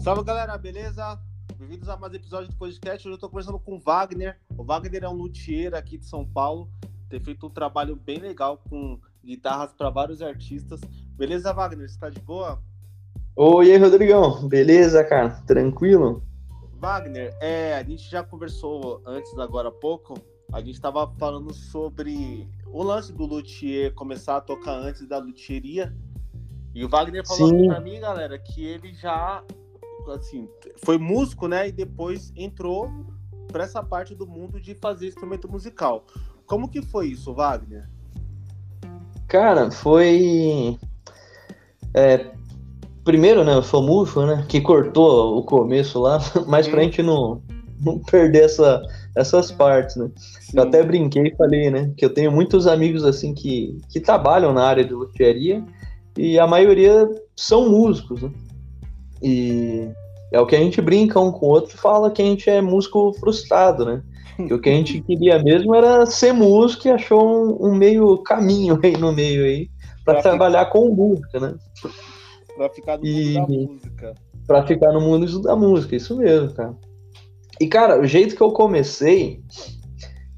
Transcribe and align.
Salve 0.00 0.24
galera, 0.24 0.56
beleza? 0.56 1.20
Bem-vindos 1.58 1.86
a 1.90 1.94
mais 1.94 2.10
um 2.10 2.16
episódio 2.16 2.48
do 2.48 2.56
podcast. 2.56 3.06
Hoje 3.06 3.16
eu 3.16 3.20
tô 3.20 3.28
conversando 3.28 3.58
com 3.58 3.76
o 3.76 3.78
Wagner. 3.78 4.34
O 4.56 4.64
Wagner 4.64 5.04
é 5.04 5.08
um 5.10 5.12
luthier 5.12 5.74
aqui 5.74 5.98
de 5.98 6.06
São 6.06 6.24
Paulo. 6.24 6.70
Tem 7.10 7.20
feito 7.20 7.46
um 7.46 7.50
trabalho 7.50 7.94
bem 7.94 8.16
legal 8.16 8.62
com 8.70 8.98
guitarras 9.22 9.74
para 9.74 9.90
vários 9.90 10.22
artistas. 10.22 10.80
Beleza, 11.18 11.52
Wagner? 11.52 11.86
Você 11.86 11.98
tá 11.98 12.08
de 12.08 12.18
boa? 12.18 12.62
Oi, 13.36 13.76
Rodrigão. 13.76 14.48
Beleza, 14.48 15.04
cara? 15.04 15.38
Tranquilo? 15.46 16.22
Wagner, 16.78 17.36
é, 17.38 17.74
a 17.74 17.82
gente 17.82 18.10
já 18.10 18.22
conversou 18.22 19.02
antes, 19.04 19.38
agora 19.38 19.68
há 19.68 19.72
pouco. 19.72 20.14
A 20.50 20.60
gente 20.60 20.76
estava 20.76 21.06
falando 21.18 21.52
sobre 21.52 22.48
o 22.68 22.82
lance 22.82 23.12
do 23.12 23.26
luthier 23.26 23.92
começar 23.92 24.38
a 24.38 24.40
tocar 24.40 24.72
antes 24.72 25.06
da 25.06 25.18
luthieria. 25.18 25.94
E 26.74 26.82
o 26.86 26.88
Wagner 26.88 27.26
falou 27.26 27.50
Sim. 27.50 27.66
pra 27.68 27.80
mim, 27.80 28.00
galera, 28.00 28.38
que 28.38 28.64
ele 28.64 28.94
já 28.94 29.44
assim, 30.08 30.48
foi 30.84 30.98
músico, 30.98 31.48
né? 31.48 31.68
E 31.68 31.72
depois 31.72 32.32
entrou 32.36 32.90
para 33.50 33.64
essa 33.64 33.82
parte 33.82 34.14
do 34.14 34.26
mundo 34.26 34.60
de 34.60 34.74
fazer 34.74 35.08
instrumento 35.08 35.50
musical. 35.50 36.04
Como 36.46 36.68
que 36.68 36.80
foi 36.82 37.08
isso, 37.08 37.34
Wagner? 37.34 37.88
Cara, 39.28 39.70
foi. 39.70 40.76
é, 41.94 42.26
primeiro, 43.04 43.44
né? 43.44 43.54
Eu 43.54 43.62
sou 43.62 43.82
mufo, 43.82 44.24
né? 44.26 44.44
Que 44.48 44.60
cortou 44.60 45.38
o 45.38 45.42
começo 45.44 46.00
lá, 46.00 46.18
mas 46.46 46.66
pra 46.68 46.80
Hum. 46.80 46.84
gente 46.84 47.02
não, 47.02 47.42
não 47.80 47.98
perder 47.98 48.44
essa, 48.44 48.82
essas 49.16 49.50
partes, 49.52 49.96
né? 49.96 50.10
Eu 50.54 50.62
até 50.64 50.82
brinquei 50.82 51.28
e 51.28 51.36
falei, 51.36 51.70
né? 51.70 51.92
Que 51.96 52.04
eu 52.04 52.12
tenho 52.12 52.32
muitos 52.32 52.66
amigos 52.66 53.04
assim 53.04 53.32
que, 53.34 53.78
que 53.88 54.00
trabalham 54.00 54.52
na 54.52 54.64
área 54.64 54.84
de 54.84 54.92
luthieria 54.92 55.64
e 56.16 56.38
a 56.38 56.46
maioria 56.46 57.08
são 57.36 57.68
músicos, 57.70 58.22
né? 58.22 58.30
E 59.22 59.88
é 60.32 60.40
o 60.40 60.46
que 60.46 60.56
a 60.56 60.58
gente 60.60 60.80
brinca 60.80 61.18
um 61.20 61.32
com 61.32 61.46
o 61.46 61.50
outro 61.50 61.74
e 61.74 61.78
fala 61.78 62.10
que 62.10 62.22
a 62.22 62.24
gente 62.24 62.48
é 62.48 62.60
músico 62.60 63.12
frustrado, 63.14 63.84
né? 63.84 64.02
Que 64.36 64.54
o 64.54 64.60
que 64.60 64.70
a 64.70 64.72
gente 64.72 65.00
queria 65.06 65.38
mesmo 65.42 65.74
era 65.74 66.06
ser 66.06 66.32
músico 66.32 66.88
e 66.88 66.90
achou 66.90 67.26
um, 67.62 67.68
um 67.68 67.74
meio 67.74 68.18
caminho 68.18 68.78
aí 68.82 68.96
no 68.96 69.12
meio 69.12 69.44
aí 69.44 69.68
para 70.04 70.14
Pra 70.14 70.22
trabalhar 70.22 70.66
com 70.66 70.88
música, 70.94 71.38
né? 71.38 71.54
Pra 72.56 72.68
ficar 72.70 72.98
no 72.98 73.06
E- 73.06 73.34
mundo 73.34 73.46
da 73.46 73.46
música. 73.72 74.14
Pra 74.46 74.66
ficar 74.66 74.92
no 74.92 75.00
mundo 75.00 75.42
da 75.42 75.54
música, 75.54 75.94
isso 75.94 76.16
mesmo, 76.16 76.52
cara. 76.52 76.74
E, 77.60 77.66
cara, 77.68 78.00
o 78.00 78.06
jeito 78.06 78.34
que 78.34 78.40
eu 78.42 78.50
comecei, 78.50 79.42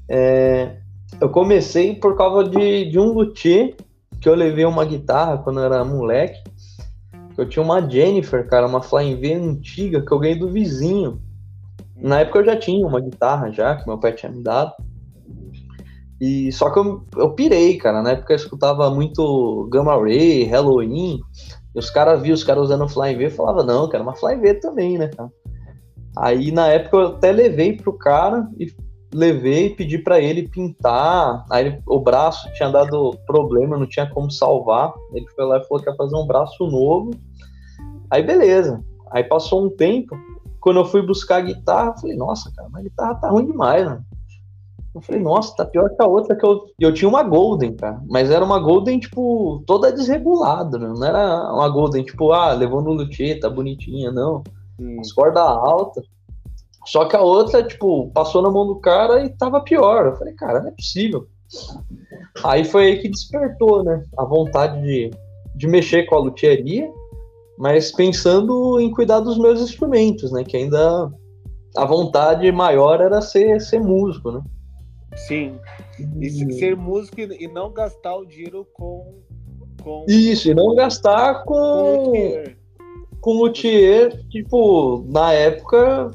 é, 0.09 0.77
eu 1.19 1.29
comecei 1.29 1.95
por 1.95 2.15
causa 2.17 2.49
de, 2.49 2.85
de 2.91 2.99
um 2.99 3.13
luthier, 3.13 3.75
que 4.21 4.27
eu 4.29 4.35
levei 4.35 4.65
uma 4.65 4.85
guitarra 4.85 5.37
quando 5.37 5.59
eu 5.59 5.65
era 5.65 5.83
moleque. 5.85 6.39
Eu 7.37 7.47
tinha 7.47 7.63
uma 7.63 7.87
Jennifer, 7.87 8.47
cara, 8.47 8.67
uma 8.67 8.81
Flying 8.81 9.15
V 9.15 9.33
antiga 9.33 10.01
que 10.01 10.11
eu 10.11 10.19
ganhei 10.19 10.37
do 10.37 10.49
vizinho. 10.49 11.21
Na 11.95 12.19
época 12.19 12.39
eu 12.39 12.45
já 12.45 12.57
tinha 12.57 12.85
uma 12.85 12.99
guitarra 12.99 13.51
já, 13.51 13.75
que 13.75 13.87
meu 13.87 13.97
pai 13.97 14.13
tinha 14.13 14.31
me 14.31 14.43
dado. 14.43 14.73
E 16.19 16.51
só 16.51 16.69
que 16.69 16.79
eu, 16.79 17.03
eu 17.17 17.31
pirei, 17.31 17.77
cara. 17.77 18.01
Na 18.01 18.11
época 18.11 18.33
eu 18.33 18.37
escutava 18.37 18.89
muito 18.89 19.67
Gamma 19.71 19.95
Ray, 19.99 20.43
Halloween. 20.43 21.19
E 21.75 21.79
os 21.79 21.89
caras 21.89 22.21
viam 22.21 22.33
os 22.33 22.43
caras 22.43 22.63
usando 22.63 22.87
Flying 22.87 23.17
V 23.17 23.25
e 23.25 23.29
falavam, 23.29 23.65
não, 23.65 23.89
cara, 23.89 24.03
uma 24.03 24.15
Flying 24.15 24.39
V 24.39 24.53
também, 24.55 24.97
né, 24.97 25.07
cara? 25.07 25.29
Aí 26.15 26.51
na 26.51 26.67
época 26.67 26.97
eu 26.97 27.07
até 27.07 27.31
levei 27.31 27.75
pro 27.75 27.97
cara 27.97 28.47
e 28.59 28.71
levei 29.13 29.67
e 29.67 29.75
pedi 29.75 29.97
pra 29.97 30.19
ele 30.19 30.47
pintar. 30.47 31.45
Aí 31.49 31.67
ele- 31.67 31.81
o 31.87 31.99
braço 31.99 32.51
tinha 32.53 32.69
dado 32.69 33.17
problema, 33.25 33.77
não 33.77 33.85
tinha 33.87 34.09
como 34.09 34.31
salvar. 34.31 34.93
Ele 35.13 35.27
foi 35.35 35.45
lá 35.45 35.57
e 35.57 35.63
falou 35.67 35.83
que 35.83 35.89
ia 35.89 35.95
fazer 35.95 36.15
um 36.15 36.27
braço 36.27 36.65
novo. 36.67 37.11
Aí 38.09 38.23
beleza. 38.23 38.83
Aí 39.11 39.23
passou 39.23 39.65
um 39.65 39.69
tempo. 39.69 40.17
Quando 40.59 40.79
eu 40.79 40.85
fui 40.85 41.01
buscar 41.01 41.37
a 41.37 41.41
guitarra, 41.41 41.89
eu 41.89 42.01
falei, 42.01 42.15
nossa, 42.15 42.51
cara, 42.55 42.69
mas 42.71 42.81
a 42.81 42.83
guitarra 42.83 43.15
tá 43.15 43.29
ruim 43.29 43.45
demais, 43.45 43.85
né? 43.85 44.01
Eu 44.95 45.01
falei, 45.01 45.21
nossa, 45.21 45.55
tá 45.55 45.65
pior 45.65 45.89
que 45.89 46.01
a 46.01 46.05
outra 46.05 46.35
que 46.35 46.45
eu. 46.45 46.65
Eu 46.79 46.93
tinha 46.93 47.09
uma 47.09 47.23
Golden, 47.23 47.75
cara. 47.75 47.99
Mas 48.07 48.29
era 48.29 48.45
uma 48.45 48.59
Golden, 48.59 48.99
tipo, 48.99 49.63
toda 49.65 49.91
desregulada, 49.91 50.77
né? 50.77 50.87
Não 50.95 51.03
era 51.03 51.51
uma 51.51 51.67
Golden, 51.67 52.03
tipo, 52.03 52.31
ah, 52.31 52.53
levou 52.53 52.81
no 52.81 52.93
luthier, 52.93 53.39
tá 53.39 53.49
bonitinha, 53.49 54.11
não. 54.11 54.43
Sim. 54.79 54.99
As 54.99 55.11
cordas 55.11 55.43
altas. 55.43 56.05
Só 56.85 57.05
que 57.05 57.15
a 57.15 57.21
outra, 57.21 57.63
tipo, 57.63 58.09
passou 58.11 58.41
na 58.41 58.49
mão 58.51 58.67
do 58.67 58.75
cara 58.79 59.23
e 59.25 59.29
tava 59.29 59.61
pior. 59.61 60.05
Eu 60.07 60.15
falei, 60.15 60.33
cara, 60.33 60.59
não 60.61 60.69
é 60.69 60.71
possível. 60.71 61.27
Aí 62.43 62.63
foi 62.65 62.85
aí 62.87 62.99
que 62.99 63.09
despertou, 63.09 63.83
né? 63.83 64.03
A 64.17 64.25
vontade 64.25 64.81
de, 64.81 65.11
de 65.55 65.67
mexer 65.67 66.03
com 66.05 66.15
a 66.15 66.19
luthieria, 66.19 66.91
mas 67.57 67.91
pensando 67.91 68.79
em 68.79 68.91
cuidar 68.91 69.19
dos 69.19 69.37
meus 69.37 69.61
instrumentos, 69.61 70.31
né? 70.31 70.43
Que 70.43 70.57
ainda 70.57 71.11
a 71.77 71.85
vontade 71.85 72.51
maior 72.51 72.99
era 73.01 73.21
ser, 73.21 73.61
ser 73.61 73.79
músico, 73.79 74.31
né? 74.31 74.41
Sim. 75.27 75.57
E 76.19 76.29
se- 76.29 76.51
ser 76.53 76.75
músico 76.75 77.19
e 77.21 77.43
e 77.43 77.47
não 77.47 77.71
gastar 77.71 78.15
o 78.15 78.25
dinheiro 78.25 78.67
com. 78.73 79.19
com 79.83 80.05
Isso, 80.09 80.49
e 80.49 80.53
não 80.55 80.73
gastar 80.75 81.43
com 81.43 81.53
com, 81.53 82.05
luthier. 82.07 82.57
com 83.21 83.33
luthier, 83.33 84.27
tipo, 84.29 85.05
na 85.07 85.31
época 85.33 86.11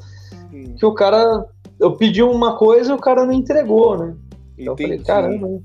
Sim. 0.65 0.75
que 0.75 0.85
o 0.85 0.93
cara. 0.93 1.45
Eu 1.79 1.95
pedi 1.95 2.21
uma 2.21 2.57
coisa 2.57 2.91
e 2.91 2.95
o 2.95 2.99
cara 2.99 3.25
não 3.25 3.31
entregou, 3.33 3.97
né? 3.97 4.15
Então 4.57 4.73
eu 4.73 4.77
falei, 4.77 4.99
caramba, 4.99 5.61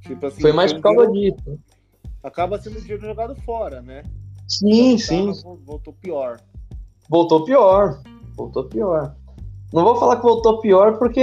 Tipo 0.00 0.26
assim, 0.26 0.40
foi 0.40 0.52
mais 0.52 0.72
por 0.72 0.80
causa 0.80 1.10
dinheiro- 1.10 1.36
disso. 1.36 1.58
Acaba 2.22 2.58
sendo 2.58 2.80
dinheiro 2.80 3.04
jogado 3.04 3.34
fora, 3.44 3.82
né? 3.82 4.02
Sim, 4.48 4.94
A 4.94 4.98
sim. 4.98 5.32
Voltou 5.66 5.92
pior. 5.92 6.40
Voltou 7.08 7.44
pior. 7.44 8.00
Voltou 8.36 8.64
pior. 8.64 9.14
Não 9.72 9.84
vou 9.84 9.96
falar 9.96 10.16
que 10.16 10.22
voltou 10.22 10.60
pior 10.60 10.98
porque 10.98 11.20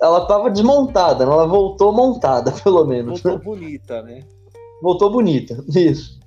ela 0.00 0.26
tava 0.26 0.50
desmontada, 0.50 1.24
né? 1.26 1.32
ela 1.32 1.46
voltou 1.46 1.92
montada, 1.92 2.52
pelo 2.62 2.84
menos. 2.84 3.20
Voltou 3.20 3.44
bonita, 3.44 4.02
né? 4.02 4.24
Voltou 4.80 5.10
bonita, 5.10 5.64
isso. 5.74 6.20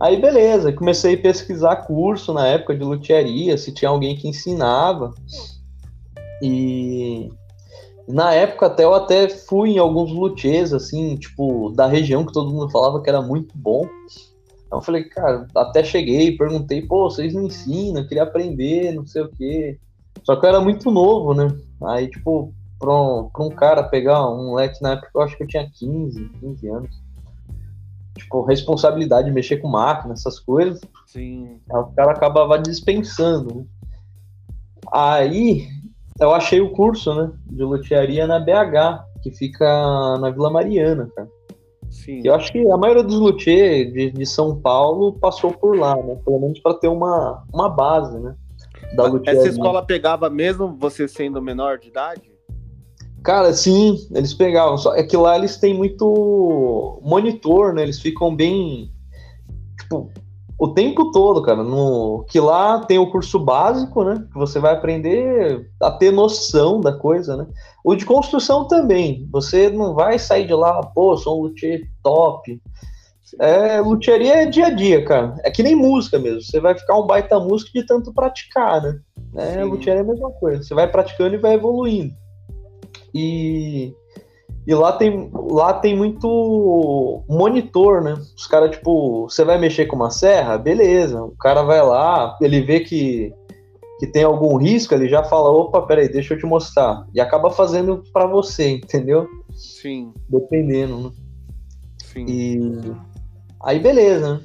Aí 0.00 0.18
beleza, 0.18 0.72
comecei 0.72 1.14
a 1.14 1.20
pesquisar 1.20 1.76
curso 1.76 2.32
na 2.32 2.46
época 2.46 2.74
de 2.74 2.82
luthieria, 2.82 3.58
se 3.58 3.72
tinha 3.72 3.90
alguém 3.90 4.16
que 4.16 4.26
ensinava. 4.26 5.12
E 6.42 7.30
na 8.08 8.32
época 8.32 8.66
até 8.66 8.84
eu 8.84 8.94
até 8.94 9.28
fui 9.28 9.72
em 9.72 9.78
alguns 9.78 10.10
luthiers, 10.10 10.72
assim, 10.72 11.16
tipo, 11.16 11.70
da 11.70 11.86
região 11.86 12.24
que 12.24 12.32
todo 12.32 12.50
mundo 12.50 12.70
falava 12.70 13.02
que 13.02 13.10
era 13.10 13.20
muito 13.20 13.52
bom. 13.56 13.86
Então 14.66 14.78
eu 14.78 14.82
falei, 14.82 15.04
cara, 15.04 15.46
até 15.54 15.84
cheguei, 15.84 16.36
perguntei, 16.36 16.80
pô, 16.80 17.10
vocês 17.10 17.34
me 17.34 17.46
ensinam, 17.46 18.06
queria 18.06 18.22
aprender, 18.22 18.92
não 18.94 19.04
sei 19.04 19.22
o 19.22 19.28
quê. 19.28 19.78
Só 20.24 20.36
que 20.36 20.46
eu 20.46 20.48
era 20.48 20.60
muito 20.60 20.90
novo, 20.90 21.34
né? 21.34 21.48
Aí, 21.84 22.08
tipo, 22.08 22.54
pra 22.78 22.94
um, 22.94 23.28
pra 23.28 23.44
um 23.44 23.50
cara 23.50 23.82
pegar 23.82 24.30
um 24.30 24.46
moleque 24.46 24.80
na 24.80 24.92
época, 24.92 25.10
eu 25.14 25.20
acho 25.20 25.36
que 25.36 25.42
eu 25.42 25.48
tinha 25.48 25.70
15, 25.70 26.24
15 26.40 26.68
anos. 26.68 26.90
Tipo, 28.20 28.42
responsabilidade 28.42 29.28
de 29.28 29.32
mexer 29.32 29.56
com 29.56 29.68
máquina, 29.68 30.12
essas 30.12 30.38
coisas. 30.38 30.80
Sim. 31.06 31.58
Aí 31.72 31.80
o 31.80 31.86
cara 31.86 32.12
acabava 32.12 32.58
dispensando. 32.58 33.54
né? 33.54 33.64
Aí 34.92 35.66
eu 36.20 36.32
achei 36.32 36.60
o 36.60 36.70
curso, 36.70 37.14
né? 37.14 37.32
De 37.46 37.62
lotearia 37.62 38.26
na 38.26 38.38
BH, 38.38 39.04
que 39.22 39.30
fica 39.30 39.66
na 40.18 40.30
Vila 40.30 40.50
Mariana, 40.50 41.10
cara. 41.16 41.28
Sim. 41.88 42.20
Eu 42.24 42.34
acho 42.34 42.52
que 42.52 42.70
a 42.70 42.76
maioria 42.76 43.02
dos 43.02 43.18
luthiers 43.18 43.92
de, 43.92 44.10
de 44.10 44.26
São 44.26 44.60
Paulo 44.60 45.14
passou 45.14 45.52
por 45.52 45.76
lá, 45.76 45.96
né? 45.96 46.16
Pelo 46.24 46.38
menos 46.40 46.60
para 46.60 46.74
ter 46.74 46.88
uma, 46.88 47.42
uma 47.52 47.68
base, 47.68 48.18
né? 48.18 48.36
Da. 48.94 49.10
Essa 49.26 49.48
escola 49.48 49.84
pegava 49.84 50.28
mesmo 50.28 50.76
você 50.78 51.08
sendo 51.08 51.40
menor 51.40 51.78
de 51.78 51.88
idade? 51.88 52.29
Cara, 53.22 53.52
sim, 53.52 53.98
eles 54.12 54.32
pegavam. 54.32 54.78
Só 54.78 54.94
é 54.94 55.02
que 55.02 55.16
lá 55.16 55.36
eles 55.36 55.56
têm 55.58 55.74
muito 55.74 57.00
monitor, 57.02 57.74
né? 57.74 57.82
Eles 57.82 58.00
ficam 58.00 58.34
bem. 58.34 58.90
Tipo, 59.78 60.10
o 60.58 60.68
tempo 60.68 61.10
todo, 61.10 61.42
cara. 61.42 61.62
No, 61.62 62.24
que 62.28 62.40
lá 62.40 62.80
tem 62.80 62.98
o 62.98 63.10
curso 63.10 63.38
básico, 63.38 64.04
né? 64.04 64.24
Que 64.32 64.38
você 64.38 64.58
vai 64.58 64.74
aprender 64.74 65.70
a 65.80 65.90
ter 65.90 66.10
noção 66.10 66.80
da 66.80 66.92
coisa, 66.92 67.36
né? 67.36 67.46
O 67.84 67.94
de 67.94 68.06
construção 68.06 68.66
também. 68.66 69.28
Você 69.30 69.68
não 69.70 69.94
vai 69.94 70.18
sair 70.18 70.46
de 70.46 70.54
lá, 70.54 70.82
pô, 70.82 71.16
sou 71.16 71.38
um 71.38 71.42
luthier 71.44 71.82
top. 72.02 72.60
É, 73.38 73.78
é 73.78 74.46
dia 74.46 74.66
a 74.66 74.70
dia, 74.70 75.04
cara. 75.04 75.36
É 75.44 75.50
que 75.50 75.62
nem 75.62 75.76
música 75.76 76.18
mesmo. 76.18 76.42
Você 76.42 76.58
vai 76.58 76.76
ficar 76.76 76.98
um 76.98 77.06
baita 77.06 77.38
músico 77.38 77.70
de 77.72 77.84
tanto 77.84 78.12
praticar, 78.12 78.82
né? 78.82 78.98
É, 79.36 79.60
é 79.60 80.00
a 80.00 80.04
mesma 80.04 80.30
coisa. 80.32 80.62
Você 80.62 80.74
vai 80.74 80.90
praticando 80.90 81.34
e 81.34 81.38
vai 81.38 81.54
evoluindo. 81.54 82.14
E, 83.14 83.94
e 84.66 84.74
lá 84.74 84.92
tem 84.92 85.30
lá 85.32 85.72
tem 85.74 85.96
muito 85.96 87.22
monitor, 87.28 88.02
né? 88.02 88.14
Os 88.36 88.46
caras, 88.46 88.70
tipo, 88.70 89.28
você 89.28 89.44
vai 89.44 89.58
mexer 89.58 89.86
com 89.86 89.96
uma 89.96 90.10
serra, 90.10 90.58
beleza. 90.58 91.22
O 91.22 91.36
cara 91.36 91.62
vai 91.62 91.82
lá, 91.82 92.36
ele 92.40 92.60
vê 92.60 92.80
que, 92.80 93.32
que 93.98 94.06
tem 94.06 94.24
algum 94.24 94.56
risco, 94.56 94.94
ele 94.94 95.08
já 95.08 95.22
fala, 95.24 95.50
opa, 95.50 95.82
peraí, 95.82 96.08
deixa 96.08 96.34
eu 96.34 96.38
te 96.38 96.46
mostrar. 96.46 97.06
E 97.14 97.20
acaba 97.20 97.50
fazendo 97.50 98.02
pra 98.12 98.26
você, 98.26 98.70
entendeu? 98.70 99.26
Sim, 99.54 100.12
Dependendo, 100.28 100.98
né? 100.98 101.10
sim. 101.98 102.24
E 102.28 102.92
aí 103.62 103.78
beleza, 103.78 104.34
né? 104.34 104.40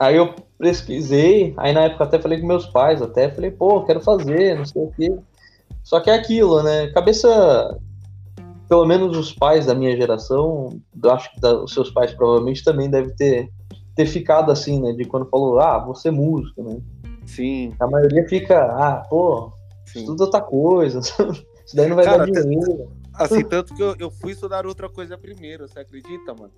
Aí 0.00 0.16
eu 0.16 0.34
pesquisei, 0.58 1.54
aí 1.56 1.72
na 1.72 1.82
época 1.84 2.04
até 2.04 2.18
falei 2.20 2.40
com 2.40 2.46
meus 2.46 2.66
pais, 2.66 3.02
até 3.02 3.30
falei, 3.30 3.50
pô, 3.50 3.82
quero 3.84 4.00
fazer, 4.00 4.56
não 4.56 4.64
sei 4.64 4.82
o 4.82 4.92
quê. 4.96 5.18
Só 5.82 6.00
que 6.00 6.10
é 6.10 6.14
aquilo, 6.14 6.62
né? 6.62 6.88
Cabeça, 6.88 7.78
pelo 8.68 8.86
menos 8.86 9.16
os 9.16 9.32
pais 9.32 9.66
da 9.66 9.74
minha 9.74 9.96
geração, 9.96 10.80
eu 11.02 11.10
acho 11.10 11.32
que 11.32 11.40
da, 11.40 11.62
os 11.62 11.72
seus 11.72 11.90
pais 11.90 12.12
provavelmente 12.12 12.62
também 12.62 12.90
devem 12.90 13.14
ter, 13.16 13.50
ter 13.94 14.06
ficado 14.06 14.52
assim, 14.52 14.80
né? 14.80 14.92
De 14.92 15.04
quando 15.04 15.28
falou, 15.30 15.58
ah, 15.58 15.78
você 15.78 16.08
é 16.08 16.10
músico, 16.10 16.62
né? 16.62 16.80
Sim. 17.26 17.74
A 17.80 17.86
maioria 17.86 18.28
fica, 18.28 18.60
ah, 18.60 19.06
pô, 19.08 19.52
Sim. 19.86 20.00
estuda 20.00 20.24
outra 20.24 20.40
coisa. 20.40 21.00
Isso 21.66 21.76
daí 21.76 21.88
não 21.88 21.96
vai 21.96 22.04
Cara, 22.04 22.18
dar 22.18 22.24
dinheiro. 22.26 22.90
Assim, 23.14 23.44
tanto 23.44 23.74
que 23.74 23.82
eu, 23.82 23.96
eu 23.98 24.10
fui 24.10 24.32
estudar 24.32 24.66
outra 24.66 24.88
coisa 24.88 25.18
primeiro, 25.18 25.66
você 25.66 25.80
acredita, 25.80 26.34
mano? 26.34 26.52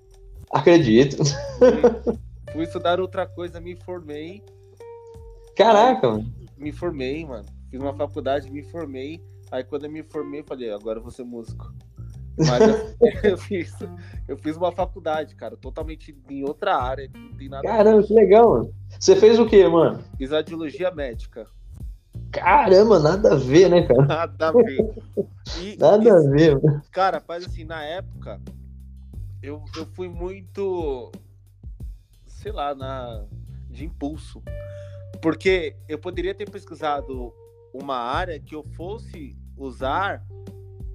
Acredito. 0.51 1.17
Fui, 1.57 2.15
fui 2.53 2.63
estudar 2.63 2.99
outra 2.99 3.25
coisa, 3.25 3.59
me 3.59 3.75
formei. 3.75 4.43
Caraca, 5.55 6.09
mano. 6.09 6.31
Me 6.57 6.71
formei, 6.71 7.25
mano. 7.25 7.45
Fiz 7.69 7.81
uma 7.81 7.93
faculdade, 7.93 8.51
me 8.51 8.63
formei. 8.63 9.21
Aí 9.51 9.63
quando 9.63 9.85
eu 9.85 9.91
me 9.91 10.03
formei, 10.03 10.43
falei, 10.43 10.71
agora 10.71 10.99
eu 10.99 11.03
vou 11.03 11.11
ser 11.11 11.23
músico. 11.23 11.73
Mas 12.37 12.61
eu, 12.61 12.95
eu 13.31 13.37
fiz, 13.37 13.73
eu 14.27 14.37
fiz 14.37 14.55
uma 14.57 14.71
faculdade, 14.71 15.35
cara, 15.35 15.57
totalmente 15.57 16.15
em 16.29 16.43
outra 16.43 16.75
área, 16.75 17.09
não 17.13 17.33
tem 17.33 17.49
nada. 17.49 17.63
Caramba, 17.63 18.03
que 18.03 18.13
legal, 18.13 18.49
mano. 18.49 18.73
Você 18.99 19.15
fez 19.15 19.39
o 19.39 19.45
quê, 19.45 19.67
mano? 19.67 20.03
Fiz 20.17 20.31
radiologia 20.31 20.91
médica. 20.91 21.47
Caramba, 22.31 22.99
nada 22.99 23.33
a 23.33 23.35
ver, 23.35 23.69
né, 23.69 23.85
cara? 23.85 24.05
Nada 24.05 24.47
a 24.49 24.51
ver. 24.51 24.95
E, 25.59 25.75
Nada 25.79 26.03
e, 26.03 26.09
a 26.09 26.19
ver, 26.19 26.61
mano. 26.61 26.81
Cara, 26.91 27.21
mas 27.27 27.45
assim, 27.45 27.65
na 27.65 27.83
época, 27.83 28.39
eu, 29.43 29.63
eu 29.75 29.85
fui 29.87 30.07
muito, 30.07 31.11
sei 32.25 32.51
lá, 32.51 32.73
na, 32.73 33.25
de 33.69 33.85
impulso. 33.85 34.41
Porque 35.21 35.75
eu 35.87 35.99
poderia 35.99 36.33
ter 36.33 36.49
pesquisado 36.49 37.33
uma 37.73 37.97
área 37.97 38.39
que 38.39 38.55
eu 38.55 38.63
fosse 38.63 39.35
usar 39.57 40.25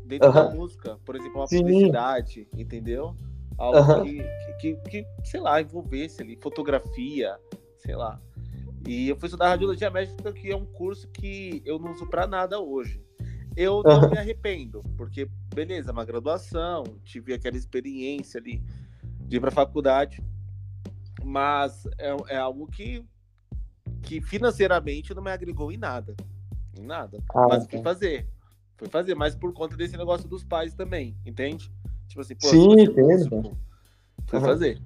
dentro 0.07 0.33
da 0.33 0.51
música. 0.51 0.99
Por 1.05 1.17
exemplo, 1.17 1.41
uma 1.41 1.47
Sim. 1.47 1.59
publicidade, 1.59 2.49
entendeu? 2.57 3.17
Algo 3.59 4.03
que, 4.03 4.23
que, 4.61 4.77
que, 4.89 5.07
sei 5.25 5.41
lá, 5.41 5.61
envolvesse 5.61 6.23
ali, 6.23 6.37
fotografia, 6.37 7.39
sei 7.79 7.97
lá. 7.97 8.21
E 8.87 9.09
eu 9.09 9.17
fui 9.17 9.27
estudar 9.27 9.49
radiologia 9.49 9.91
médica, 9.91 10.33
que 10.33 10.51
é 10.51 10.57
um 10.57 10.65
curso 10.65 11.09
que 11.09 11.63
eu 11.65 11.79
não 11.79 11.93
uso 11.93 12.07
pra 12.07 12.27
nada 12.27 12.61
hoje. 12.61 13.03
Eu 13.57 13.83
não 13.83 14.11
me 14.11 14.19
arrependo, 14.19 14.83
porque, 14.97 15.29
beleza, 15.55 15.91
é 15.91 15.93
uma 15.93 16.05
graduação, 16.05 16.85
tive 17.03 17.33
aquela 17.33 17.57
experiência 17.57 18.39
ali 18.39 18.63
de 19.23 19.39
ir 19.39 19.41
pra 19.41 19.51
faculdade, 19.51 20.23
mas 21.25 21.87
é, 21.99 22.35
é 22.35 22.37
algo 22.37 22.67
que, 22.67 23.03
que 24.03 24.21
financeiramente 24.21 25.15
não 25.15 25.23
me 25.23 25.31
agregou 25.31 25.73
em 25.73 25.79
nada. 25.79 26.15
Em 26.79 26.85
nada. 26.85 27.19
Ah, 27.35 27.47
mas 27.49 27.67
fui 27.67 27.79
tá. 27.79 27.85
fazer. 27.85 28.29
Fui 28.77 28.89
fazer, 28.89 29.15
mas 29.15 29.35
por 29.35 29.53
conta 29.53 29.77
desse 29.77 29.97
negócio 29.97 30.29
dos 30.29 30.45
pais 30.45 30.75
também, 30.75 31.17
entende? 31.25 31.71
Tipo 32.09 32.21
assim, 32.21 32.35
pô, 32.35 32.47
Sim, 32.49 32.81
entendo, 32.83 33.57
Fui 34.27 34.39
Aham. 34.39 34.47
fazer. 34.47 34.81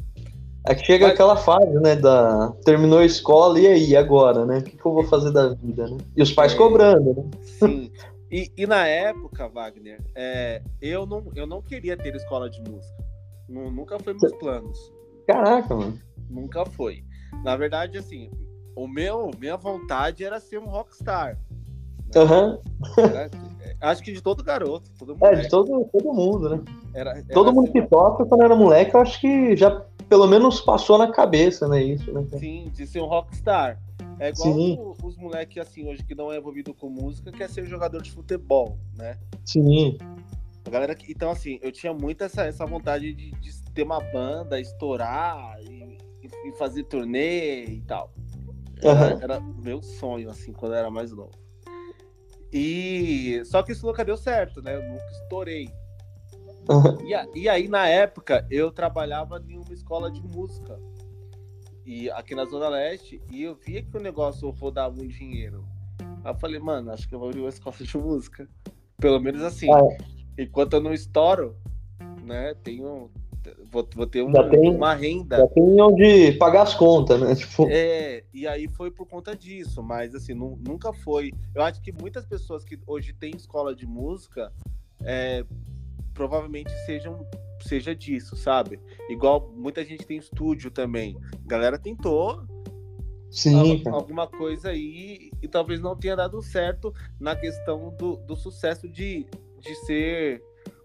É 0.67 0.75
que 0.75 0.85
chega 0.85 1.07
Mas- 1.07 1.15
aquela 1.15 1.37
fase, 1.37 1.73
né, 1.81 1.97
da... 1.97 2.53
Terminou 2.65 2.99
a 2.99 3.05
escola, 3.05 3.59
e 3.59 3.67
aí, 3.67 3.97
agora, 3.97 4.45
né? 4.45 4.59
O 4.59 4.63
que, 4.63 4.77
que 4.77 4.85
eu 4.87 4.93
vou 4.93 5.05
fazer 5.05 5.33
da 5.33 5.55
vida, 5.55 5.89
né? 5.89 5.97
E 6.15 6.23
os 6.23 6.31
pais 6.33 6.53
É. 6.53 6.57
cobrando, 6.57 7.15
né? 7.15 7.31
Sim. 7.43 7.91
E, 8.31 8.53
e 8.57 8.67
na 8.67 8.87
época, 8.87 9.49
Wagner, 9.49 10.01
é, 10.15 10.63
eu, 10.81 11.07
não, 11.07 11.25
eu 11.35 11.47
não 11.47 11.61
queria 11.63 11.97
ter 11.97 12.15
escola 12.15 12.49
de 12.49 12.61
música. 12.61 12.95
Nu- 13.49 13.71
nunca 13.71 13.99
foi 13.99 14.13
meus 14.13 14.33
planos. 14.35 14.79
Caraca, 15.27 15.75
mano. 15.75 15.99
Nunca 16.29 16.65
foi. 16.67 17.03
Na 17.43 17.57
verdade, 17.57 17.97
assim, 17.99 18.31
o 18.77 18.87
meu, 18.87 19.31
minha 19.41 19.57
vontade 19.57 20.23
era 20.25 20.39
ser 20.39 20.59
um 20.59 20.67
rockstar. 20.67 21.39
né? 22.15 22.59
Era- 22.99 23.31
acho 23.81 24.03
que 24.03 24.13
de 24.13 24.23
todo 24.23 24.43
garoto, 24.43 24.91
todo 24.99 25.17
É, 25.25 25.35
de 25.37 25.49
todo, 25.49 25.89
todo 25.93 26.13
mundo, 26.13 26.49
né? 26.51 26.63
Era, 26.93 27.11
era 27.13 27.25
Todo 27.33 27.53
mundo 27.53 27.71
assim, 27.71 27.81
que 27.81 27.87
toca, 27.89 28.25
quando 28.25 28.43
era 28.43 28.55
moleque, 28.55 28.95
eu 28.95 29.01
acho 29.01 29.21
que 29.21 29.57
já 29.57 29.71
pelo 30.09 30.27
menos 30.27 30.61
passou 30.61 30.99
na 30.99 31.11
cabeça, 31.13 31.69
né? 31.69 31.83
Isso, 31.83 32.13
né? 32.13 32.27
Sim, 32.39 32.71
de 32.75 32.87
ser 32.87 33.01
um 33.01 33.07
rockstar. 33.07 33.81
É 34.19 34.29
igual 34.29 34.53
Sim. 34.53 34.79
os 35.03 35.17
moleques, 35.17 35.57
assim, 35.59 35.89
hoje 35.89 36.03
que 36.05 36.15
não 36.15 36.31
é 36.33 36.37
envolvido 36.37 36.75
com 36.75 36.91
música, 36.91 37.33
quer 37.33 37.49
ser 37.49 37.65
jogador 37.67 38.03
de 38.03 38.11
futebol, 38.11 38.77
né? 38.97 39.17
Sim. 39.45 39.97
A 40.67 40.71
galera 40.71 40.95
que, 40.95 41.11
então, 41.11 41.31
assim, 41.31 41.59
eu 41.63 41.73
tinha 41.73 41.95
muito 41.95 42.23
essa, 42.23 42.43
essa 42.43 42.67
vontade 42.67 43.15
de, 43.15 43.31
de 43.31 43.63
ter 43.73 43.83
uma 43.83 44.01
banda, 44.01 44.61
estourar 44.61 45.59
e, 45.63 45.97
e- 46.45 46.53
fazer 46.53 46.85
turnê 46.85 47.65
e 47.65 47.81
tal. 47.83 48.13
Era, 48.83 48.91
Aham. 48.93 49.19
era 49.23 49.41
meu 49.41 49.83
sonho, 49.83 50.29
assim, 50.29 50.53
quando 50.53 50.73
eu 50.73 50.79
era 50.79 50.91
mais 50.91 51.13
novo. 51.13 51.33
E 52.53 53.43
só 53.45 53.63
que 53.63 53.73
isso 53.73 53.87
nunca 53.87 54.05
deu 54.05 54.17
certo, 54.17 54.61
né? 54.63 54.77
Eu 54.77 54.83
nunca 54.83 55.05
estourei. 55.23 55.71
E, 57.05 57.15
a- 57.15 57.27
e 57.35 57.49
aí, 57.49 57.69
na 57.69 57.87
época, 57.87 58.47
eu 58.51 58.71
trabalhava 58.71 59.43
em 59.49 59.57
uma 59.57 59.73
escola 59.73 60.11
de 60.11 60.21
música. 60.23 60.79
E 61.87 62.11
aqui 62.11 62.35
na 62.35 62.45
Zona 62.45 62.69
Leste, 62.69 63.21
e 63.31 63.43
eu 63.43 63.55
via 63.55 63.83
que 63.83 63.97
o 63.97 64.01
negócio 64.01 64.49
rodava 64.51 65.01
um 65.01 65.07
dinheiro. 65.09 65.65
Aí 66.23 66.31
eu 66.33 66.39
falei, 66.39 66.61
mano, 66.61 66.91
acho 66.93 67.09
que 67.09 67.15
eu 67.15 67.19
vou 67.19 67.29
abrir 67.29 67.41
uma 67.41 67.49
escola 67.49 67.77
de 67.79 67.97
música. 67.97 68.49
Pelo 68.99 69.19
menos 69.19 69.43
assim. 69.43 69.73
Ah, 69.73 69.81
Enquanto 70.39 70.75
eu 70.75 70.81
não 70.81 70.93
estouro, 70.93 71.57
né? 72.23 72.55
Tenho. 72.63 73.11
Vou, 73.71 73.89
vou 73.95 74.07
ter 74.07 74.23
um- 74.23 74.33
tem- 74.51 74.69
uma 74.77 74.95
renda. 74.95 75.39
Já 75.39 75.47
tem 75.49 75.81
onde 75.81 76.33
pagar 76.33 76.63
as 76.63 76.75
contas, 76.75 77.21
né? 77.21 77.35
Tipo, 77.37 77.67
É, 77.71 78.23
e 78.35 78.47
aí 78.47 78.69
foi 78.69 78.91
por 78.91 79.07
conta 79.07 79.35
disso, 79.35 79.83
mas 79.83 80.15
assim, 80.15 80.35
nu- 80.35 80.59
nunca 80.67 80.93
foi. 80.93 81.33
Eu 81.55 81.63
acho 81.63 81.81
que 81.81 81.91
muitas 81.93 82.25
pessoas 82.27 82.65
que 82.65 82.79
hoje 82.87 83.13
têm 83.13 83.35
escola 83.35 83.75
de 83.75 83.87
música 83.87 84.53
é, 85.03 85.45
provavelmente 86.13 86.71
sejam 86.85 87.27
seja 87.63 87.95
disso, 87.95 88.37
sabe? 88.37 88.81
Igual 89.11 89.53
muita 89.55 89.85
gente 89.85 90.07
tem 90.07 90.17
estúdio 90.19 90.71
também. 90.71 91.17
A 91.45 91.49
galera 91.49 91.79
tentou 91.79 92.43
sim, 93.31 93.83
al- 93.87 93.95
alguma 93.95 94.27
coisa 94.27 94.71
aí 94.71 95.31
e 95.43 95.47
talvez 95.49 95.79
não 95.81 95.95
tenha 95.95 96.17
dado 96.17 96.41
certo 96.43 96.93
na 97.19 97.37
questão 97.37 97.95
do, 97.99 98.17
do 98.17 98.35
sucesso 98.35 98.89
de, 98.89 99.27
de 99.59 99.75
ser 99.87 100.43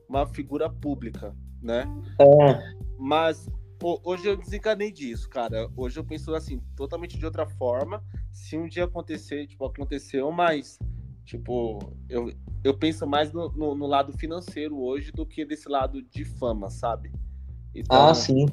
uma 0.07 0.27
figura 0.27 0.69
pública, 0.69 1.33
né? 1.65 1.85
É, 2.19 2.75
Mas 2.97 3.50
ho- 3.81 4.00
hoje 4.03 4.27
eu 4.27 4.38
desencanei 4.38 4.91
disso, 4.91 5.29
cara. 5.29 5.69
Hoje 5.75 6.00
eu 6.00 6.03
penso 6.06 6.33
assim, 6.33 6.62
totalmente 6.75 7.17
de 7.17 7.25
outra 7.25 7.45
forma. 7.45 8.03
Se 8.31 8.55
um 8.57 8.67
dia 8.67 8.86
acontecer, 8.86 9.48
tipo, 9.48 9.65
aconteceu, 9.65 10.31
mas, 10.31 10.79
tipo, 11.25 11.79
eu, 12.07 12.31
eu 12.63 12.77
penso 12.77 13.05
mais 13.07 13.31
no, 13.34 13.50
no, 13.51 13.75
no 13.75 13.86
lado 13.88 14.13
financeiro 14.17 14.77
hoje 14.79 15.12
do 15.12 15.25
que 15.25 15.43
desse 15.45 15.67
lado 15.67 16.01
de 16.01 16.24
fama, 16.24 16.69
sabe? 16.69 17.12
Então, 17.74 18.07
ah, 18.10 18.13
sim. 18.13 18.45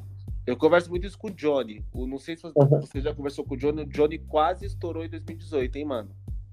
eu 0.47 0.57
converso 0.57 0.91
muito 0.91 1.07
isso 1.07 1.19
com 1.19 1.29
o 1.29 1.31
Johnny. 1.33 1.85
O, 1.93 2.07
não 2.07 2.19
sei 2.19 2.37
se 2.37 2.43
você, 2.43 2.59
Uhum. 2.59 2.81
você 2.81 3.01
já 3.01 3.15
conversou 3.15 3.45
com 3.45 3.55
o 3.55 3.57
Johnny. 3.57 3.83
O 3.83 3.87
Johnny 3.87 4.19
quase 4.19 4.67
estourou 4.67 5.05
em 5.05 5.09
2018, 5.09 5.77
hein, 5.77 5.85
mano? 5.85 6.11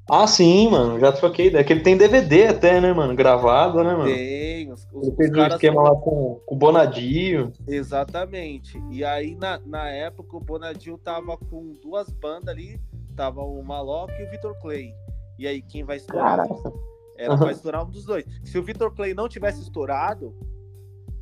Ah, 0.10 0.26
sim, 0.28 0.70
mano. 0.70 1.00
Já 1.00 1.12
troquei 1.12 1.48
ideia. 1.48 1.64
Que 1.64 1.74
ele 1.74 1.82
tem 1.84 1.96
DVD 1.98 2.48
até, 2.48 2.82
né, 2.82 2.92
mano? 2.94 3.16
Gravado, 3.16 3.84
né, 3.84 3.94
mano? 3.96 4.06
Tem, 4.06 4.72
os, 4.72 4.88
os, 4.92 5.08
Ele 5.08 5.16
fez 5.16 5.32
um 5.32 5.48
esquema 5.48 5.82
lá 5.84 5.96
com, 5.96 6.42
com 6.46 6.56
o 6.56 6.58
Bonadio. 6.58 7.52
Exatamente. 7.68 8.82
E 8.92 9.04
aí, 9.04 9.36
na, 9.36 9.60
na 9.66 9.90
época, 9.90 10.36
o 10.38 10.40
Bonadil 10.40 10.98
tava 10.98 11.38
com 11.38 11.74
duas 11.82 12.10
bandas 12.10 12.50
ali. 12.50 12.80
Tava 13.16 13.42
o 13.42 13.62
Maloc 13.64 14.10
e 14.20 14.24
o 14.24 14.30
Vitor 14.32 14.56
Clay. 14.62 14.94
E 15.38 15.46
aí, 15.48 15.62
quem 15.62 15.84
vai 15.84 15.98
estourar? 15.98 16.38
Caraca. 16.38 16.74
Era 17.18 17.34
Aham. 17.34 17.44
pra 17.44 17.52
estourar 17.52 17.86
um 17.86 17.90
dos 17.90 18.06
dois. 18.06 18.26
Se 18.44 18.58
o 18.58 18.64
Vitor 18.64 18.94
Clay 18.96 19.14
não 19.14 19.28
tivesse 19.28 19.62
estourado, 19.62 20.34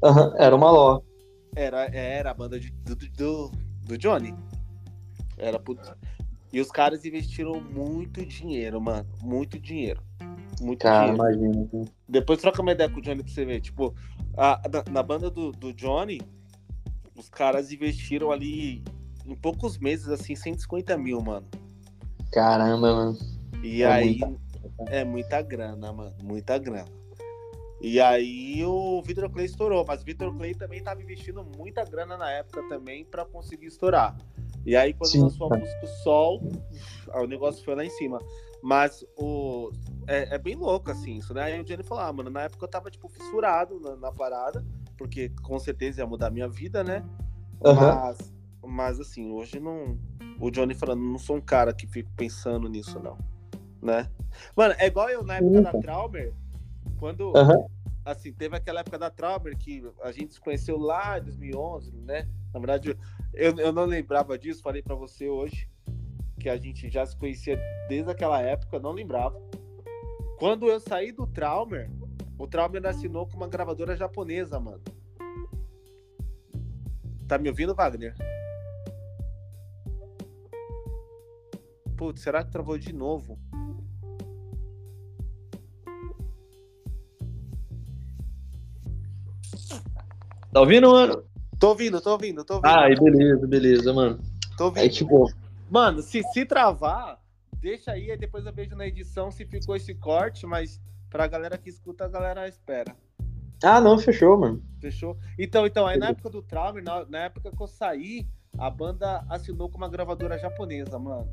Aham, 0.03 0.32
Era 0.38 0.56
uma 0.56 0.70
ló. 0.70 1.01
era, 1.56 1.86
era 1.96 2.29
a 2.29 2.34
banda 2.36 2.60
de- 2.60 2.72
do, 2.86 2.96
do, 2.96 3.51
do 3.88 3.98
Johnny. 3.98 4.34
Era 5.39 5.58
pro... 5.60 5.75
E 6.51 6.60
os 6.62 6.72
caras 6.72 7.04
investiram 7.06 7.60
muito 7.62 8.25
dinheiro, 8.25 8.80
mano. 8.80 9.08
Muito 9.22 9.60
dinheiro. 9.60 10.01
Muito 10.62 10.80
Cara, 10.82 11.12
dinheiro. 11.13 11.36
imagina. 11.44 11.68
viu? 11.72 11.86
Depois 12.08 12.39
troca 12.42 12.62
uma 12.62 12.72
ideia 12.72 12.89
com 12.89 13.00
o 13.00 13.01
Johnny 13.01 13.22
pra 13.24 13.32
você 13.32 13.46
ver. 13.46 13.62
Tipo, 13.62 13.94
a- 14.38 14.62
na, 14.72 14.92
na 14.92 15.04
banda 15.04 15.30
do, 15.30 15.51
do 15.51 15.74
Johnny, 15.74 16.22
os 17.16 17.30
caras 17.30 17.72
investiram 17.72 18.32
ali 18.32 18.84
em 19.25 19.36
poucos 19.36 19.77
meses, 19.77 20.08
assim, 20.08 20.36
150 20.36 20.98
mil, 20.98 21.22
mano. 21.22 21.46
Caramba, 22.32 22.94
mano. 22.94 23.18
E 23.63 23.84
É 23.84 23.88
aí 23.88 24.20
muita 24.20 24.38
é 24.89 25.04
muita 25.04 25.42
grana, 25.42 25.92
mano. 25.92 26.16
Muita 26.24 26.58
grana. 26.58 26.88
E 27.82 28.00
aí 28.00 28.63
o 28.66 29.01
Vitor 29.04 29.30
Clay 29.30 29.46
estourou, 29.46 29.86
mas 29.88 30.01
o 30.01 30.06
Vitor 30.06 30.36
Clay 30.36 30.54
também 30.56 30.82
tava 30.82 31.01
investindo 31.01 31.44
muita 31.58 31.84
grana 31.84 32.18
na 32.18 32.30
época 32.32 32.63
também 32.70 33.06
pra 33.06 33.24
conseguir 33.25 33.68
estourar. 33.68 34.16
E 34.67 34.75
aí 34.75 34.93
quando 34.93 35.12
Sim, 35.12 35.21
lançou 35.21 35.47
a 35.47 35.50
tá. 35.51 35.57
música 35.57 35.88
Sol, 36.03 36.41
o 37.15 37.25
negócio 37.25 37.63
foi 37.63 37.74
lá 37.74 37.86
em 37.86 37.89
cima. 37.89 38.19
Mas 38.62 39.05
o 39.15 39.71
é, 40.05 40.36
é 40.36 40.38
bem 40.38 40.55
louco 40.55 40.91
assim 40.91 41.15
isso, 41.17 41.33
né? 41.33 41.43
Aí 41.43 41.62
o 41.62 41.63
Johnny 41.63 41.83
falou: 41.83 42.03
"Ah, 42.03 42.12
mano, 42.12 42.29
na 42.29 42.41
época 42.41 42.65
eu 42.65 42.69
tava 42.69 42.91
tipo 42.91 43.07
fissurado 43.07 43.79
na, 43.79 43.95
na 43.95 44.12
parada, 44.12 44.65
porque 44.97 45.29
com 45.41 45.57
certeza 45.57 46.01
ia 46.01 46.05
mudar 46.05 46.29
minha 46.29 46.50
vida, 46.50 46.83
né? 46.83 47.01
Aham. 47.63 47.95
Mas 47.95 48.33
mas 48.67 49.00
assim, 49.00 49.31
hoje 49.31 49.57
não. 49.59 49.97
O 50.39 50.51
Johnny 50.51 50.74
falando, 50.74 51.01
não 51.01 51.17
sou 51.17 51.38
um 51.38 51.41
cara 51.41 51.74
que 51.74 51.88
fico 51.88 52.12
pensando 52.15 52.67
nisso, 52.67 53.00
não. 53.00 53.17
Né? 53.81 54.09
Mano, 54.55 54.75
é 54.77 54.88
igual 54.88 55.09
eu 55.09 55.24
na 55.24 55.36
época 55.36 55.62
da 55.62 55.71
Traumer, 55.71 56.33
quando. 57.00 57.36
Aham. 57.38 57.65
Assim, 58.08 58.32
teve 58.32 58.56
aquela 58.56 58.80
época 58.80 58.98
da 58.98 59.10
Traumer 59.10 59.58
que 59.58 59.84
a 60.02 60.14
gente 60.14 60.34
se 60.34 60.40
conheceu 60.40 60.78
lá 60.78 61.20
em 61.20 61.24
2011, 61.24 61.92
né? 61.98 62.26
Na 62.54 62.60
verdade, 62.60 62.98
eu, 63.34 63.58
eu 63.58 63.74
não 63.74 63.84
lembrava 63.84 64.40
disso, 64.40 64.62
falei 64.62 64.82
pra 64.82 64.96
você 64.96 65.28
hoje 65.28 65.70
que 66.40 66.48
a 66.48 66.56
gente 66.56 66.90
já 66.90 67.06
se 67.06 67.18
conhecia 67.18 67.60
desde 67.90 68.10
aquela 68.10 68.42
época, 68.42 68.80
não 68.80 68.94
lembrava. 68.94 69.38
Quando 70.40 70.68
eu 70.68 70.80
saí 70.80 71.12
do 71.12 71.28
Traumer, 71.28 71.92
o 72.38 72.48
Traumer 72.48 72.86
assinou 72.86 73.28
com 73.28 73.36
uma 73.36 73.48
gravadora 73.50 73.94
japonesa, 73.94 74.58
mano. 74.58 74.82
Tá 77.28 77.38
me 77.38 77.50
ouvindo, 77.50 77.76
Wagner? 77.76 78.16
Putz, 81.98 82.22
será 82.22 82.42
que 82.42 82.52
travou 82.52 82.78
de 82.78 82.94
novo? 82.94 83.38
Tá 90.58 90.62
ouvindo, 90.62 90.90
mano? 90.90 91.24
Tô 91.60 91.70
ouvindo, 91.70 92.02
tô 92.02 92.12
ouvindo, 92.14 92.44
tô 92.44 92.56
ouvindo. 92.56 92.68
Ah, 92.68 92.86
aí 92.86 92.96
beleza, 92.96 93.46
beleza, 93.46 93.94
mano. 93.94 94.20
tô 94.58 94.66
ouvindo. 94.66 94.82
Aí, 94.82 94.90
tipo, 94.90 95.32
Mano, 95.70 96.02
se, 96.02 96.24
se 96.34 96.46
travar, 96.48 97.22
deixa 97.62 97.92
aí, 97.92 98.10
aí 98.10 98.18
depois 98.18 98.44
eu 98.44 98.52
vejo 98.52 98.76
na 98.76 98.88
edição 98.88 99.30
se 99.30 99.46
ficou 99.46 99.76
esse 99.76 99.94
corte, 99.94 100.48
mas 100.48 100.82
pra 101.12 101.28
galera 101.28 101.60
que 101.60 101.70
escuta, 101.70 102.06
a 102.06 102.08
galera 102.08 102.48
espera. 102.48 102.96
ah, 103.64 103.80
não, 103.80 104.00
fechou, 104.00 104.36
mano. 104.36 104.60
Fechou? 104.82 105.16
Então, 105.38 105.68
então, 105.68 105.86
aí 105.86 106.00
na 106.00 106.08
época 106.08 106.32
do 106.32 106.42
Traumer, 106.42 106.84
na, 106.84 107.06
na 107.06 107.20
época 107.20 107.52
que 107.56 107.62
eu 107.62 107.68
saí, 107.68 108.26
a 108.58 108.72
banda 108.72 109.24
assinou 109.30 109.70
com 109.70 109.78
uma 109.78 109.88
gravadora 109.88 110.40
japonesa, 110.40 110.98
mano. 110.98 111.30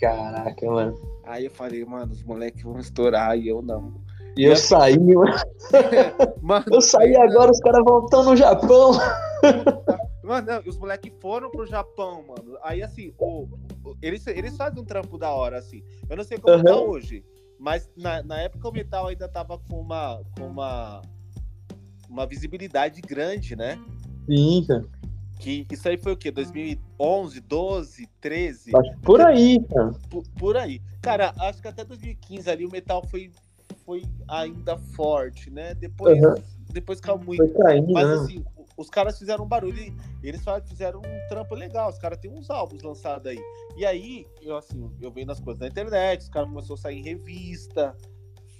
Caraca, 0.00 0.66
mano. 0.66 1.20
Aí 1.22 1.44
eu 1.44 1.50
falei, 1.52 1.84
mano, 1.84 2.10
os 2.10 2.24
moleques 2.24 2.64
vão 2.64 2.80
estourar 2.80 3.38
e 3.38 3.46
eu 3.46 3.62
não. 3.62 4.02
E 4.36 4.44
eu 4.44 4.56
saí, 4.56 4.98
mano. 4.98 6.64
Eu 6.70 6.80
saí 6.80 7.16
agora, 7.16 7.50
os 7.50 7.60
caras 7.60 7.84
voltando 7.84 8.30
no 8.30 8.36
Japão. 8.36 8.92
Mano, 10.22 10.46
não, 10.46 10.62
os 10.66 10.78
moleques 10.78 11.12
foram 11.20 11.50
pro 11.50 11.66
Japão, 11.66 12.24
mano. 12.26 12.56
Aí, 12.62 12.82
assim, 12.82 13.12
o, 13.18 13.46
o- 13.84 13.96
eles, 14.00 14.26
eles 14.26 14.56
fazem 14.56 14.80
um 14.80 14.84
trampo 14.84 15.18
da 15.18 15.30
hora, 15.30 15.58
assim. 15.58 15.82
Eu 16.08 16.16
não 16.16 16.24
sei 16.24 16.38
como 16.38 16.54
Aham. 16.54 16.64
tá 16.64 16.76
hoje, 16.76 17.24
mas 17.58 17.90
na, 17.96 18.22
na 18.22 18.40
época 18.40 18.68
o 18.68 18.72
metal 18.72 19.06
ainda 19.08 19.28
tava 19.28 19.58
com 19.58 19.78
uma, 19.80 20.22
com 20.36 20.46
uma, 20.46 21.02
uma 22.08 22.26
visibilidade 22.26 23.00
grande, 23.02 23.54
né? 23.54 23.78
Sim, 24.26 24.64
cara. 24.66 24.84
Que 25.38 25.66
isso 25.70 25.86
aí 25.88 25.98
foi 25.98 26.12
o 26.12 26.16
quê? 26.16 26.30
2011, 26.30 27.40
12, 27.40 28.08
13? 28.20 28.74
Acho 28.74 28.98
Por 29.02 29.20
aí, 29.20 29.62
cara. 29.68 29.92
Por, 30.08 30.22
por 30.38 30.56
aí. 30.56 30.80
Cara, 31.02 31.34
acho 31.38 31.60
que 31.60 31.68
até 31.68 31.84
2015 31.84 32.48
ali 32.48 32.64
o 32.64 32.70
metal 32.70 33.04
foi, 33.10 33.30
foi 33.84 34.02
ainda 34.28 34.76
forte, 34.76 35.50
né? 35.50 35.74
Depois, 35.74 36.22
Aham. 36.22 36.34
depois 36.72 37.00
caiu 37.00 37.18
muito. 37.18 37.52
Caindo, 37.54 37.92
Mas 37.92 38.08
né? 38.08 38.14
assim, 38.14 38.44
os 38.76 38.90
caras 38.90 39.18
fizeram 39.18 39.44
um 39.44 39.48
barulho 39.48 39.78
e 39.78 39.94
eles 40.22 40.42
fizeram 40.68 41.00
um 41.00 41.28
trampo 41.28 41.54
legal. 41.54 41.90
Os 41.90 41.98
caras 41.98 42.18
têm 42.18 42.30
uns 42.30 42.50
álbuns 42.50 42.82
lançados 42.82 43.26
aí. 43.26 43.40
E 43.76 43.84
aí, 43.84 44.26
eu 44.42 44.56
assim, 44.56 44.90
eu 45.00 45.10
vendo 45.10 45.32
as 45.32 45.40
coisas 45.40 45.60
na 45.60 45.68
internet, 45.68 46.22
os 46.22 46.28
caras 46.28 46.48
começaram 46.48 46.74
a 46.74 46.78
sair 46.78 46.98
em 46.98 47.02
revista, 47.02 47.96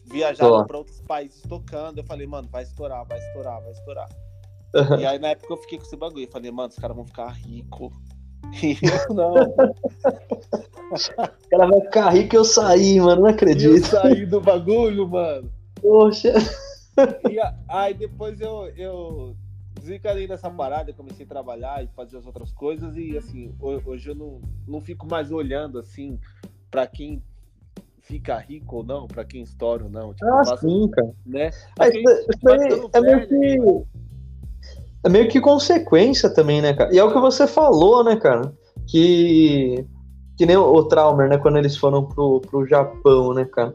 viajaram 0.04 0.66
para 0.66 0.78
outros 0.78 1.00
países 1.00 1.42
tocando. 1.42 1.98
Eu 1.98 2.04
falei, 2.04 2.26
mano, 2.26 2.48
vai 2.50 2.62
estourar, 2.62 3.04
vai 3.06 3.18
estourar, 3.18 3.60
vai 3.62 3.72
estourar. 3.72 4.08
Aham. 4.74 5.00
E 5.00 5.06
aí 5.06 5.18
na 5.18 5.28
época 5.28 5.52
eu 5.52 5.56
fiquei 5.58 5.78
com 5.78 5.84
esse 5.84 5.96
bagulho. 5.96 6.24
Eu 6.24 6.30
falei, 6.30 6.50
mano, 6.50 6.68
os 6.68 6.76
caras 6.76 6.96
vão 6.96 7.06
ficar 7.06 7.28
ricos. 7.28 7.92
E 8.62 8.78
eu 8.86 9.14
não. 9.14 9.54
O 10.90 11.48
cara 11.50 11.66
vai 11.68 11.80
ficar 11.82 12.10
rico 12.10 12.34
e 12.34 12.38
eu 12.38 12.44
saí, 12.44 13.00
mano. 13.00 13.22
Não 13.22 13.28
E 13.52 13.64
eu 13.64 13.76
acredito. 13.76 13.86
saí 13.86 14.26
do 14.26 14.40
bagulho, 14.40 15.08
mano. 15.08 15.50
Poxa. 15.80 16.32
E 17.22 17.38
aí 17.68 17.94
depois 17.94 18.40
eu, 18.40 18.68
eu 18.76 19.36
desencanei 19.76 20.26
dessa 20.26 20.50
parada, 20.50 20.92
comecei 20.92 21.24
a 21.24 21.28
trabalhar 21.28 21.82
e 21.82 21.88
fazer 21.88 22.18
as 22.18 22.26
outras 22.26 22.52
coisas 22.52 22.96
e 22.96 23.16
assim, 23.16 23.52
ho- 23.60 23.82
hoje 23.84 24.10
eu 24.10 24.14
não, 24.14 24.40
não 24.66 24.80
fico 24.80 25.06
mais 25.06 25.32
olhando 25.32 25.78
assim 25.78 26.18
pra 26.70 26.86
quem 26.86 27.22
fica 28.02 28.38
rico 28.38 28.76
ou 28.76 28.84
não, 28.84 29.06
pra 29.06 29.24
quem 29.24 29.42
estoura 29.42 29.84
ou 29.84 29.90
não. 29.90 30.12
Tipo, 30.14 30.26
Ah, 30.30 30.44
faço, 30.44 30.68
sim, 30.68 30.88
cara. 30.90 31.10
né? 31.24 31.50
É, 31.80 31.84
aí 31.84 32.04
ficando 32.30 32.90
é 32.94 33.00
meio 33.00 33.28
que. 33.28 33.93
É 35.04 35.08
meio 35.08 35.28
que 35.28 35.40
consequência 35.40 36.30
também, 36.30 36.62
né, 36.62 36.72
cara? 36.72 36.94
E 36.94 36.98
é 36.98 37.04
o 37.04 37.12
que 37.12 37.20
você 37.20 37.46
falou, 37.46 38.02
né, 38.02 38.16
cara? 38.16 38.52
Que. 38.86 39.86
Que 40.36 40.46
nem 40.46 40.56
o, 40.56 40.82
Traumer, 40.84 41.28
né? 41.28 41.38
Quando 41.38 41.58
eles 41.58 41.76
foram 41.76 42.04
pro, 42.04 42.40
pro 42.40 42.66
Japão, 42.66 43.32
né, 43.32 43.44
cara? 43.44 43.72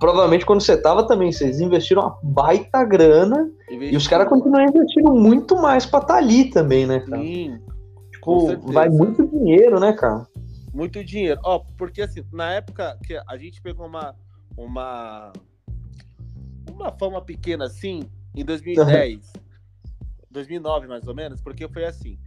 Provavelmente 0.00 0.46
quando 0.46 0.62
você 0.62 0.74
tava 0.74 1.06
também, 1.06 1.30
vocês 1.30 1.60
investiram 1.60 2.02
uma 2.02 2.18
baita 2.22 2.82
grana 2.84 3.50
e 3.68 3.94
os 3.94 4.08
caras 4.08 4.26
continuam 4.26 4.64
investindo 4.64 5.12
muito 5.12 5.54
mais 5.56 5.84
pra 5.84 6.00
estar 6.00 6.16
ali 6.16 6.48
também, 6.48 6.86
né, 6.86 7.00
cara? 7.00 7.20
Sim, 7.20 7.58
Tipo, 8.12 8.72
vai 8.72 8.88
muito 8.88 9.26
dinheiro, 9.26 9.78
né, 9.78 9.92
cara? 9.92 10.26
muito 10.72 11.04
dinheiro. 11.04 11.40
Ó, 11.44 11.60
porque 11.76 12.02
assim, 12.02 12.24
na 12.32 12.52
época 12.54 12.96
que 13.04 13.20
a 13.28 13.36
gente 13.36 13.60
pegou 13.60 13.86
uma 13.86 14.14
uma 14.56 15.32
uma 16.70 16.92
fama 16.92 17.20
pequena 17.20 17.66
assim 17.66 18.04
em 18.34 18.44
2010, 18.44 19.32
2009 20.32 20.86
mais 20.86 21.06
ou 21.06 21.14
menos, 21.14 21.40
porque 21.40 21.68
foi 21.68 21.84
assim. 21.84 22.18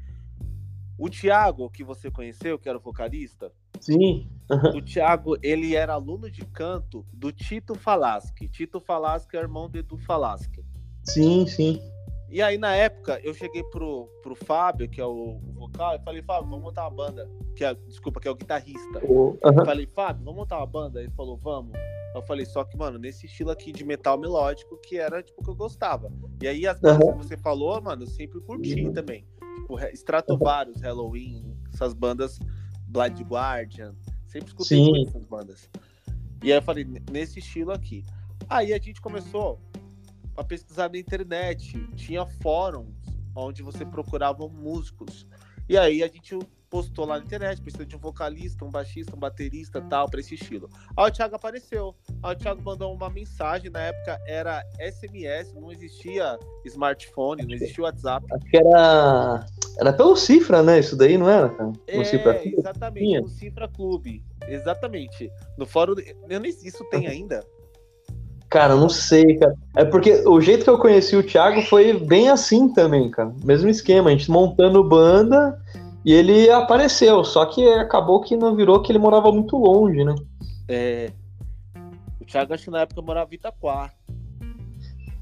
O 0.98 1.10
Thiago, 1.10 1.70
que 1.70 1.84
você 1.84 2.10
conheceu, 2.10 2.58
que 2.58 2.70
era 2.70 2.78
o 2.78 2.82
vocalista, 2.82 3.52
Sim. 3.82 4.30
o 4.74 4.82
Thiago, 4.82 5.38
ele 5.44 5.76
era 5.76 5.94
aluno 5.94 6.32
de 6.32 6.46
canto 6.46 7.06
do 7.12 7.34
Tito 7.34 7.76
Falaschi. 7.76 8.48
Tito 8.48 8.80
Falaschi 8.80 9.28
é 9.34 9.38
irmão 9.38 9.70
do 9.70 9.78
Edu 9.78 9.98
Falaschi. 9.98 10.64
Sim, 11.04 11.46
sim. 11.48 11.82
E 12.30 12.42
aí, 12.42 12.58
na 12.58 12.74
época, 12.76 13.20
eu 13.24 13.34
cheguei 13.34 13.64
pro, 13.64 14.10
pro 14.24 14.36
Fábio, 14.36 14.90
que 14.90 15.00
é 15.00 15.06
o, 15.06 15.40
o 15.46 15.54
vocal, 15.54 15.96
e 15.96 16.00
falei, 16.00 16.22
Fábio, 16.22 16.50
vamos 16.50 16.64
montar 16.64 16.84
uma 16.84 16.92
banda. 16.92 17.30
Que 17.56 17.64
é, 17.64 17.74
desculpa, 17.74 18.20
que 18.20 18.28
é 18.28 18.32
o 18.32 18.36
guitarrista. 18.36 19.00
Eu 19.00 19.66
falei, 19.66 19.86
Fábio, 19.86 20.24
vamos 20.24 20.40
montar 20.40 20.58
uma 20.58 20.66
banda? 20.66 21.02
Ele 21.02 21.12
falou, 21.12 21.38
vamos. 21.38 21.78
Eu 22.16 22.22
falei, 22.22 22.46
só 22.46 22.64
que, 22.64 22.78
mano, 22.78 22.98
nesse 22.98 23.26
estilo 23.26 23.52
aqui 23.52 23.72
de 23.74 23.84
metal 23.84 24.18
melódico, 24.18 24.78
que 24.78 24.98
era, 24.98 25.22
tipo, 25.22 25.42
o 25.42 25.44
que 25.44 25.50
eu 25.50 25.56
gostava. 25.56 26.10
E 26.42 26.48
aí, 26.48 26.66
as 26.66 26.80
bandas 26.80 27.08
Aham. 27.10 27.18
que 27.20 27.28
você 27.28 27.38
falou, 27.38 27.82
mano, 27.82 28.04
eu 28.04 28.08
sempre 28.08 28.40
curti 28.40 28.86
Uhum. 28.86 28.94
também. 28.94 29.28
Tipo, 29.58 29.78
Stratovarius, 29.94 30.80
Halloween, 30.82 31.44
essas 31.74 31.94
bandas, 31.94 32.40
Blind 32.88 33.20
Guardian. 33.22 33.94
Sempre 34.28 34.48
escutei 34.48 34.82
muito 34.82 35.10
essas 35.10 35.26
bandas. 35.26 35.70
E 36.42 36.52
aí 36.52 36.58
eu 36.58 36.62
falei, 36.62 36.84
"N- 36.86 37.02
nesse 37.12 37.40
estilo 37.40 37.72
aqui. 37.72 38.06
Aí 38.48 38.74
a 38.74 38.78
gente 38.80 39.02
começou 39.02 39.60
a 40.38 40.44
pesquisar 40.44 40.90
na 40.90 40.98
internet. 40.98 41.78
Tinha 41.96 42.26
fóruns 42.26 42.96
onde 43.36 43.62
você 43.62 43.86
procurava 43.86 44.48
músicos. 44.48 45.28
E 45.68 45.78
aí 45.78 46.02
a 46.04 46.08
gente 46.08 46.38
postou 46.76 47.06
lá 47.06 47.18
na 47.18 47.24
internet, 47.24 47.62
precisa 47.62 47.86
de 47.86 47.96
um 47.96 48.00
vocalista, 48.00 48.66
um 48.66 48.70
baixista, 48.70 49.16
um 49.16 49.20
baterista 49.20 49.80
tal, 49.90 50.10
pra 50.10 50.20
esse 50.20 50.36
estilo. 50.36 50.70
Aí 50.98 51.08
o 51.10 51.12
Thiago 51.12 51.34
apareceu. 51.34 51.96
Aí 52.22 52.36
o 52.36 52.38
Thiago 52.38 52.62
mandou 52.62 52.94
uma 52.94 53.10
mensagem, 53.10 53.72
na 53.72 53.80
época 53.80 54.20
era 54.28 54.62
SMS, 54.78 55.54
não 55.56 55.72
existia 55.72 56.38
smartphone, 56.66 57.46
não 57.46 57.54
existia 57.56 57.86
WhatsApp. 57.86 58.28
Acho 58.30 58.46
que 58.46 58.58
era. 58.58 59.46
Era 59.80 59.94
pelo 59.94 60.18
Cifra, 60.18 60.62
né? 60.62 60.80
Isso 60.80 60.98
daí, 60.98 61.18
não 61.18 61.30
era, 61.30 61.48
cara? 61.48 61.72
É, 61.88 61.98
No 61.98 62.04
Cifra. 62.04 62.42
exatamente, 62.46 63.06
Tinha. 63.06 63.22
no 63.22 63.28
Cifra 63.30 63.70
Clube. 63.70 64.22
Exatamente. 64.46 65.32
No 65.58 65.66
fórum. 65.66 65.96
Eu 66.30 66.42
nem, 66.42 66.50
isso 66.50 66.84
tem 66.92 67.08
ainda? 67.08 67.42
Cara, 68.50 68.74
eu 68.74 68.78
não 68.80 68.90
sei, 68.90 69.38
cara. 69.38 69.56
É 69.78 69.86
porque 69.86 70.24
o 70.28 70.42
jeito 70.42 70.66
que 70.66 70.70
eu 70.70 70.78
conheci 70.78 71.16
o 71.16 71.24
Thiago 71.24 71.62
foi 71.64 71.94
bem 71.98 72.30
assim 72.30 72.68
também, 72.74 73.10
cara. 73.10 73.34
Mesmo 73.46 73.70
esquema, 73.70 74.10
a 74.10 74.12
gente 74.12 74.30
montando 74.30 74.84
banda 74.84 75.58
e 76.06 76.14
ele 76.14 76.50
apareceu. 76.52 77.24
Só 77.24 77.46
que 77.46 77.68
acabou 77.68 78.22
que 78.22 78.38
não 78.38 78.56
virou 78.56 78.82
que 78.82 78.92
ele 78.92 79.00
morava 79.00 79.32
muito 79.32 79.58
longe, 79.58 80.04
né? 80.04 80.14
É. 80.68 81.12
O 82.22 82.26
Thiago, 82.26 82.54
acho 82.54 82.66
que 82.66 82.72
na 82.72 82.82
época 82.82 83.02
morava 83.02 83.32
em 83.32 83.36
Itaquá. 83.36 83.92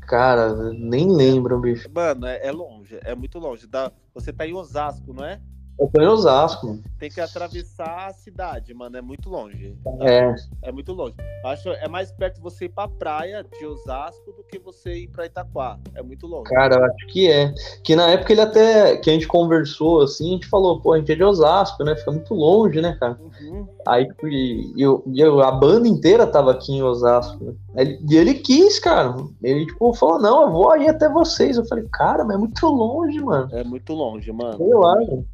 Cara, 0.01 0.73
nem 0.73 1.09
lembro, 1.09 1.59
bicho. 1.59 1.89
Mano, 1.93 2.27
é, 2.27 2.45
é 2.45 2.51
longe, 2.51 2.99
é 3.03 3.15
muito 3.15 3.39
longe. 3.39 3.65
Da, 3.65 3.91
você 4.13 4.33
tá 4.33 4.45
em 4.45 4.53
Osasco, 4.53 5.13
não 5.13 5.23
é? 5.23 5.39
Eu 5.79 5.87
tô 5.91 6.01
em 6.01 6.07
Osasco, 6.07 6.67
mano. 6.67 6.83
Tem 6.99 7.09
que 7.09 7.19
atravessar 7.19 8.07
a 8.07 8.13
cidade, 8.13 8.73
mano. 8.73 8.95
É 8.95 9.01
muito 9.01 9.29
longe. 9.29 9.75
É, 10.01 10.35
É 10.61 10.71
muito 10.71 10.93
longe. 10.93 11.15
Acho 11.43 11.69
é 11.69 11.87
mais 11.87 12.11
perto 12.11 12.39
você 12.41 12.65
ir 12.65 12.69
pra 12.69 12.87
praia 12.87 13.43
de 13.43 13.65
Osasco 13.65 14.31
do 14.33 14.43
que 14.43 14.59
você 14.59 14.95
ir 14.95 15.07
pra 15.09 15.25
Itaquá. 15.25 15.77
É 15.95 16.01
muito 16.03 16.27
longe. 16.27 16.43
cara, 16.49 16.75
eu 16.75 16.85
acho 16.85 17.07
que 17.07 17.29
é. 17.29 17.53
Que 17.83 17.95
na 17.95 18.09
época 18.11 18.31
ele 18.31 18.41
até, 18.41 18.97
que 18.97 19.09
a 19.09 19.13
gente 19.13 19.27
conversou 19.27 20.01
assim, 20.03 20.29
a 20.29 20.33
gente 20.33 20.47
falou, 20.47 20.79
pô, 20.79 20.93
a 20.93 20.99
gente 20.99 21.11
é 21.11 21.15
de 21.15 21.23
Osasco, 21.23 21.83
né? 21.83 21.95
Fica 21.95 22.11
muito 22.11 22.33
longe, 22.33 22.79
né, 22.79 22.95
cara? 22.99 23.19
Uhum. 23.19 23.67
Aí 23.87 24.07
e, 24.23 24.73
eu- 24.81 25.03
eu- 25.15 25.41
a 25.41 25.51
banda 25.51 25.87
inteira 25.87 26.25
tava 26.27 26.51
aqui 26.51 26.71
em 26.71 26.83
Osasco. 26.83 27.43
Né? 27.43 27.53
Ele- 27.75 27.99
e 28.09 28.15
ele 28.15 28.33
quis, 28.35 28.79
cara. 28.79 29.15
Ele 29.41 29.65
tipo, 29.65 29.93
falou, 29.95 30.19
não, 30.21 30.43
eu 30.43 30.51
vou 30.51 30.71
aí 30.71 30.87
até 30.87 31.09
vocês. 31.09 31.57
Eu 31.57 31.65
falei, 31.65 31.85
cara, 31.91 32.23
mas 32.23 32.35
é 32.35 32.39
muito 32.39 32.65
longe, 32.67 33.19
mano. 33.19 33.49
É 33.51 33.63
muito 33.63 33.91
longe, 33.93 34.31
mano. 34.31 34.57
Sei 34.57 34.73
lá, 34.73 34.95
mano. 34.95 35.25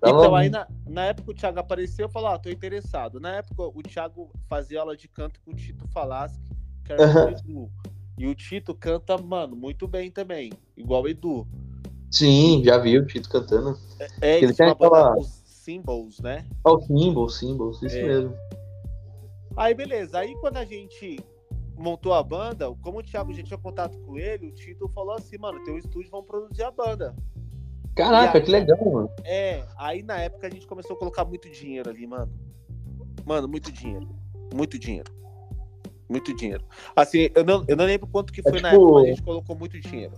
Tava 0.00 0.18
então, 0.18 0.34
aí 0.34 0.50
na, 0.50 0.66
na 0.86 1.04
época 1.06 1.30
o 1.30 1.34
Thiago 1.34 1.58
apareceu, 1.58 2.06
eu 2.06 2.10
falei, 2.10 2.30
ah, 2.30 2.38
tô 2.38 2.50
interessado. 2.50 3.20
Na 3.20 3.36
época 3.36 3.62
o 3.62 3.82
Thiago 3.82 4.30
fazia 4.48 4.80
aula 4.80 4.96
de 4.96 5.08
canto 5.08 5.40
com 5.44 5.52
o 5.52 5.56
Tito 5.56 5.86
Falaschi, 5.88 6.40
que 6.84 6.92
era 6.92 7.02
uhum. 7.02 7.24
o 7.24 7.28
Edu. 7.28 7.70
E 8.18 8.26
o 8.26 8.34
Tito 8.34 8.74
canta, 8.74 9.16
mano, 9.18 9.56
muito 9.56 9.88
bem 9.88 10.10
também, 10.10 10.52
igual 10.76 11.02
o 11.02 11.08
Edu. 11.08 11.46
Sim, 12.10 12.62
já 12.64 12.78
vi 12.78 12.98
o 12.98 13.06
Tito 13.06 13.28
cantando. 13.28 13.78
É, 13.98 14.08
é 14.20 14.42
ele 14.42 14.52
tem 14.52 14.68
aquela... 14.68 15.16
Os 15.16 15.42
Symbols, 15.44 16.20
né? 16.20 16.44
Oh, 16.64 16.80
Symbols, 16.80 17.38
Symbols, 17.38 17.82
isso 17.82 17.96
é. 17.96 18.02
mesmo. 18.02 18.34
Aí, 19.56 19.74
beleza. 19.74 20.18
Aí, 20.18 20.34
quando 20.40 20.56
a 20.56 20.64
gente 20.64 21.18
montou 21.76 22.12
a 22.12 22.22
banda, 22.22 22.72
como 22.82 22.98
o 22.98 23.02
Thiago 23.02 23.32
já 23.32 23.42
tinha 23.42 23.58
contato 23.58 23.98
com 24.00 24.18
ele, 24.18 24.46
o 24.46 24.52
Tito 24.52 24.88
falou 24.88 25.14
assim, 25.14 25.38
mano, 25.38 25.62
teu 25.64 25.78
estúdio 25.78 26.10
vão 26.10 26.22
produzir 26.22 26.64
a 26.64 26.70
banda. 26.70 27.14
Caraca, 27.94 28.38
aí, 28.38 28.44
que 28.44 28.50
legal, 28.50 28.78
mano. 28.84 29.10
É, 29.24 29.64
aí 29.76 30.02
na 30.02 30.18
época 30.18 30.46
a 30.46 30.50
gente 30.50 30.66
começou 30.66 30.96
a 30.96 30.98
colocar 30.98 31.24
muito 31.24 31.48
dinheiro 31.50 31.90
ali, 31.90 32.06
mano. 32.06 32.32
Mano, 33.24 33.46
muito 33.46 33.70
dinheiro. 33.70 34.08
Muito 34.54 34.78
dinheiro. 34.78 35.12
Muito 36.08 36.34
dinheiro. 36.34 36.64
Assim, 36.96 37.28
eu 37.34 37.44
não, 37.44 37.64
eu 37.68 37.76
não 37.76 37.84
lembro 37.84 38.06
quanto 38.06 38.32
que 38.32 38.40
é 38.40 38.42
foi 38.42 38.52
é, 38.52 38.54
tipo, 38.56 38.62
na 38.62 38.72
época, 38.72 38.92
mas 38.92 39.04
a 39.04 39.06
gente 39.08 39.22
colocou 39.22 39.56
muito 39.56 39.80
dinheiro. 39.80 40.12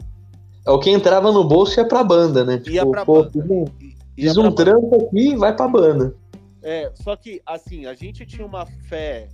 É 0.66 0.71
o 0.71 0.78
que 0.78 0.90
entrava 0.90 1.31
no 1.31 1.45
bolso 1.45 1.78
ia 1.78 1.87
pra 1.87 2.02
banda, 2.02 2.45
né? 2.45 2.54
Ia 2.54 2.61
tipo, 2.61 2.90
pra 2.90 3.04
pô, 3.04 3.25
banda. 3.25 3.73
Fiz 4.16 4.37
um, 4.37 4.50
trampo 4.52 5.07
aqui 5.07 5.31
e 5.31 5.37
vai 5.37 5.54
pra 5.54 5.69
banda. 5.69 6.16
É, 6.62 6.90
só 6.95 7.14
que, 7.16 7.43
assim, 7.45 7.85
a 7.87 7.95
gente 7.95 8.25
tinha 8.25 8.47
uma 8.47 8.64
fé 8.64 9.28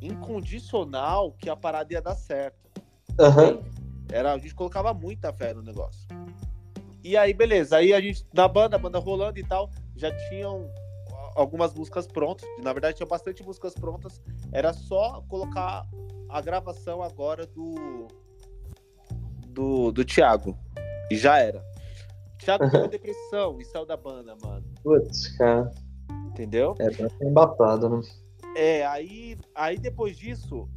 incondicional 0.00 1.32
que 1.32 1.50
a 1.50 1.56
parada 1.56 1.92
ia 1.92 2.00
dar 2.00 2.14
certo. 2.14 2.56
Uhum. 3.18 3.60
Era, 4.10 4.32
a 4.32 4.38
gente 4.38 4.54
colocava 4.54 4.94
muita 4.94 5.32
fé 5.32 5.52
no 5.52 5.62
negócio. 5.62 6.08
E 7.02 7.16
aí, 7.16 7.32
beleza. 7.32 7.76
Aí 7.76 7.92
a 7.92 8.00
gente, 8.00 8.26
na 8.32 8.46
banda, 8.46 8.76
a 8.76 8.78
banda 8.78 8.98
rolando 8.98 9.38
e 9.38 9.44
tal, 9.44 9.70
já 9.96 10.10
tinham 10.28 10.70
algumas 11.34 11.72
músicas 11.74 12.06
prontas. 12.06 12.48
Na 12.62 12.72
verdade, 12.72 12.96
tinha 12.96 13.06
bastante 13.06 13.42
músicas 13.42 13.74
prontas. 13.74 14.20
Era 14.52 14.72
só 14.72 15.22
colocar 15.28 15.86
a 16.28 16.40
gravação 16.40 17.02
agora 17.02 17.46
do. 17.46 18.08
Do, 19.48 19.90
do 19.90 20.04
Thiago. 20.04 20.56
E 21.10 21.16
já 21.16 21.38
era. 21.38 21.64
Thiago 22.38 22.70
teve 22.70 22.88
depressão 22.88 23.60
e 23.60 23.64
saiu 23.64 23.84
da 23.84 23.96
banda, 23.96 24.36
mano. 24.42 24.64
Putz, 24.82 25.36
cara. 25.36 25.70
Entendeu? 26.28 26.74
É, 26.78 26.90
tá 26.90 27.08
embaçado, 27.22 27.88
né? 27.88 28.00
É, 28.56 28.86
aí, 28.86 29.36
aí 29.54 29.78
depois 29.78 30.16
disso. 30.16 30.68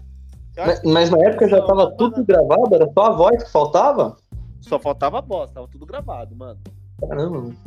Mas, 0.55 0.83
mas, 0.83 1.09
na 1.09 1.17
época 1.25 1.47
já 1.47 1.65
tava 1.65 1.91
tudo 1.95 2.23
gravado? 2.23 2.75
Era 2.75 2.91
só 2.93 3.01
a 3.05 3.11
voz 3.11 3.43
que 3.43 3.51
faltava? 3.51 4.15
Só 4.63 4.79
faltava 4.79 5.19
a 5.19 5.21
voz, 5.21 5.51
tava 5.51 5.67
tudo 5.67 5.85
gravado, 5.85 6.35
mano. 6.35 6.59
Caramba, 6.99 7.41
mano. 7.41 7.57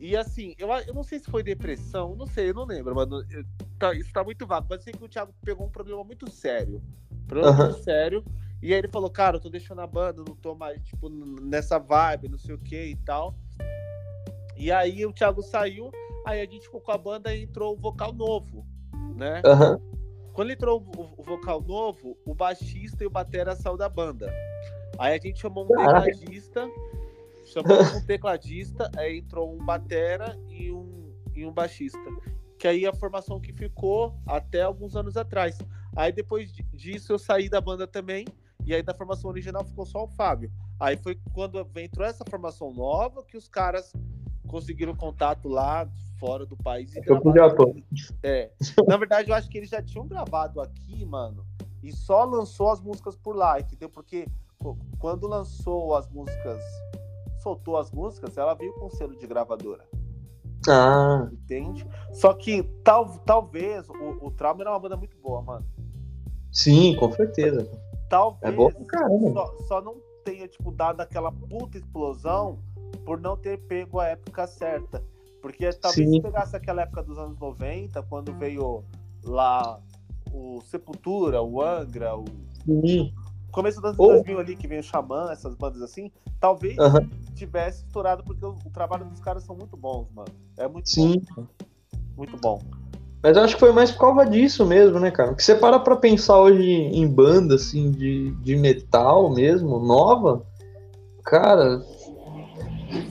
E 0.00 0.16
assim, 0.16 0.54
eu, 0.58 0.68
eu 0.86 0.92
não 0.92 1.02
sei 1.02 1.18
se 1.18 1.30
foi 1.30 1.42
depressão, 1.42 2.14
não 2.14 2.26
sei, 2.26 2.50
eu 2.50 2.54
não 2.54 2.64
lembro, 2.64 2.94
mano. 2.94 3.24
Eu, 3.30 3.44
tá, 3.78 3.94
isso 3.94 4.12
tá 4.12 4.22
muito 4.22 4.46
vago, 4.46 4.66
mas 4.68 4.78
eu 4.78 4.84
sei 4.84 4.92
que 4.92 5.04
o 5.04 5.08
Thiago 5.08 5.34
pegou 5.44 5.66
um 5.66 5.70
problema 5.70 6.02
muito 6.04 6.30
sério. 6.30 6.82
Um 7.12 7.26
problema 7.26 7.50
uhum. 7.52 7.64
muito 7.66 7.82
sério. 7.82 8.24
E 8.62 8.72
aí 8.72 8.78
ele 8.78 8.88
falou, 8.88 9.10
cara, 9.10 9.36
eu 9.36 9.40
tô 9.40 9.50
deixando 9.50 9.80
a 9.80 9.86
banda, 9.86 10.22
não 10.26 10.34
tô 10.36 10.54
mais, 10.54 10.82
tipo, 10.82 11.08
nessa 11.08 11.78
vibe, 11.78 12.28
não 12.28 12.38
sei 12.38 12.54
o 12.54 12.58
que 12.58 12.86
e 12.86 12.96
tal. 12.96 13.34
E 14.56 14.72
aí 14.72 15.04
o 15.04 15.12
Thiago 15.12 15.42
saiu, 15.42 15.90
aí 16.26 16.40
a 16.40 16.46
gente 16.46 16.64
ficou 16.64 16.80
com 16.80 16.92
a 16.92 16.98
banda 16.98 17.34
e 17.34 17.42
entrou 17.42 17.74
o 17.74 17.76
vocal 17.76 18.12
novo 18.12 18.66
né? 19.14 19.42
Uhum. 19.46 19.78
Quando 20.32 20.50
entrou 20.50 20.82
o, 20.96 21.14
o, 21.16 21.22
vocal 21.22 21.62
novo, 21.62 22.16
o 22.26 22.34
baixista 22.34 23.04
e 23.04 23.06
o 23.06 23.10
batera 23.10 23.54
saiu 23.54 23.76
da 23.76 23.88
banda. 23.88 24.32
Aí 24.98 25.14
a 25.14 25.18
gente 25.18 25.40
chamou 25.40 25.64
um 25.64 25.68
tecladista, 25.68 26.70
chamou 27.46 27.82
um 27.82 28.06
tecladista, 28.06 28.90
aí 28.96 29.18
entrou 29.18 29.52
um 29.52 29.64
batera 29.64 30.38
e 30.48 30.70
um, 30.70 31.12
e 31.34 31.44
um 31.44 31.52
baixista. 31.52 31.98
Que 32.58 32.68
aí 32.68 32.86
a 32.86 32.94
formação 32.94 33.40
que 33.40 33.52
ficou 33.52 34.16
até 34.26 34.62
alguns 34.62 34.96
anos 34.96 35.16
atrás. 35.16 35.58
Aí 35.96 36.12
depois 36.12 36.52
disso 36.72 37.12
eu 37.12 37.18
saí 37.18 37.48
da 37.48 37.60
banda 37.60 37.86
também, 37.86 38.26
e 38.64 38.74
aí 38.74 38.82
da 38.82 38.94
formação 38.94 39.30
original 39.30 39.64
ficou 39.64 39.84
só 39.84 40.04
o 40.04 40.08
Fábio. 40.08 40.50
Aí 40.78 40.96
foi 40.96 41.18
quando 41.32 41.64
entrou 41.76 42.06
essa 42.06 42.24
formação 42.28 42.72
nova 42.72 43.22
que 43.24 43.36
os 43.36 43.48
caras 43.48 43.92
conseguiram 44.46 44.94
contato 44.94 45.48
lá, 45.48 45.88
fora 46.18 46.46
do 46.46 46.56
país. 46.56 46.94
E 46.94 47.00
eu 47.06 47.20
gravaram... 47.20 47.74
É. 48.22 48.50
Na 48.86 48.96
verdade, 48.96 49.30
eu 49.30 49.34
acho 49.34 49.48
que 49.48 49.58
eles 49.58 49.70
já 49.70 49.82
tinham 49.82 50.06
gravado 50.06 50.60
aqui, 50.60 51.04
mano, 51.04 51.44
e 51.82 51.92
só 51.92 52.24
lançou 52.24 52.70
as 52.70 52.80
músicas 52.80 53.16
por 53.16 53.36
lá, 53.36 53.60
entendeu? 53.60 53.88
Porque 53.88 54.26
quando 54.98 55.26
lançou 55.26 55.94
as 55.94 56.08
músicas, 56.08 56.62
soltou 57.42 57.76
as 57.76 57.90
músicas, 57.90 58.36
ela 58.36 58.54
veio 58.54 58.72
com 58.74 58.88
selo 58.90 59.16
de 59.16 59.26
gravadora. 59.26 59.84
Ah. 60.68 61.28
Entende? 61.32 61.86
Só 62.12 62.32
que 62.32 62.62
tal, 62.82 63.18
talvez 63.26 63.88
o, 63.88 64.26
o 64.26 64.30
Trauma 64.30 64.62
era 64.62 64.70
uma 64.70 64.78
banda 64.78 64.96
muito 64.96 65.16
boa, 65.18 65.42
mano. 65.42 65.66
Sim, 66.50 66.96
com 66.96 67.12
certeza. 67.12 67.68
Talvez 68.08 68.52
é 68.52 68.56
bom 68.56 68.70
caramba. 68.86 69.32
Só, 69.32 69.56
só 69.64 69.80
não 69.82 69.96
tenha, 70.24 70.48
tipo, 70.48 70.70
dado 70.70 71.00
aquela 71.00 71.30
puta 71.30 71.76
explosão 71.76 72.58
por 73.04 73.20
não 73.20 73.36
ter 73.36 73.58
pego 73.66 74.00
a 74.00 74.08
época 74.08 74.46
certa. 74.46 75.02
Porque 75.42 75.70
talvez 75.74 76.08
Sim. 76.08 76.14
se 76.14 76.22
pegasse 76.22 76.56
aquela 76.56 76.82
época 76.82 77.02
dos 77.02 77.18
anos 77.18 77.38
90, 77.38 78.02
quando 78.04 78.32
veio 78.32 78.82
lá 79.22 79.78
o 80.32 80.60
Sepultura, 80.62 81.42
o 81.42 81.60
Angra, 81.60 82.16
o 82.16 82.24
Sim. 82.64 83.12
Começo 83.54 83.78
anos 83.78 83.96
oh. 83.98 84.08
2000 84.08 84.38
ali, 84.38 84.56
que 84.56 84.66
veio 84.66 84.80
o 84.80 84.84
Xamã, 84.84 85.30
essas 85.30 85.54
bandas 85.54 85.80
assim, 85.80 86.10
talvez 86.40 86.76
tivesse 87.34 87.84
estourado, 87.84 88.24
porque 88.24 88.44
o, 88.44 88.56
o, 88.64 88.70
trabalho 88.70 89.04
dos 89.06 89.20
caras 89.20 89.44
são 89.44 89.56
muito 89.56 89.76
bons, 89.76 90.08
mano. 90.12 90.28
É 90.58 90.66
muito 90.66 90.90
Sim. 90.90 91.22
bom. 91.34 91.46
Muito 92.16 92.36
bom. 92.38 92.60
Mas 93.22 93.36
eu 93.36 93.42
acho 93.42 93.54
que 93.54 93.60
foi 93.60 93.72
mais 93.72 93.90
por 93.90 94.00
causa 94.00 94.26
disso 94.26 94.66
mesmo, 94.66 95.00
né, 95.00 95.10
cara? 95.10 95.30
Porque 95.30 95.42
você 95.42 95.54
para 95.54 95.78
pra 95.78 95.96
pensar 95.96 96.38
hoje 96.40 96.62
em 96.62 97.06
banda, 97.08 97.54
assim, 97.54 97.90
de, 97.90 98.32
de 98.42 98.56
metal 98.56 99.32
mesmo, 99.32 99.78
nova, 99.78 100.44
cara, 101.24 101.82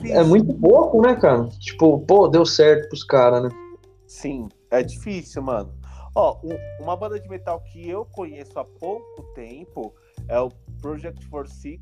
é 0.04 0.22
muito 0.22 0.54
pouco, 0.54 1.02
né, 1.02 1.16
cara? 1.16 1.48
Tipo, 1.58 1.98
pô, 2.00 2.28
deu 2.28 2.46
certo 2.46 2.88
pros 2.88 3.02
caras, 3.02 3.42
né? 3.42 3.48
Sim, 4.06 4.48
é 4.70 4.82
difícil, 4.82 5.42
mano. 5.42 5.74
Ó, 6.14 6.38
uma 6.78 6.96
banda 6.96 7.18
de 7.18 7.28
metal 7.28 7.60
que 7.72 7.88
eu 7.88 8.04
conheço 8.04 8.56
há 8.58 8.64
pouco 8.64 9.22
tempo 9.34 9.92
é 10.28 10.38
o 10.38 10.50
Project 10.80 11.26
46. 11.28 11.80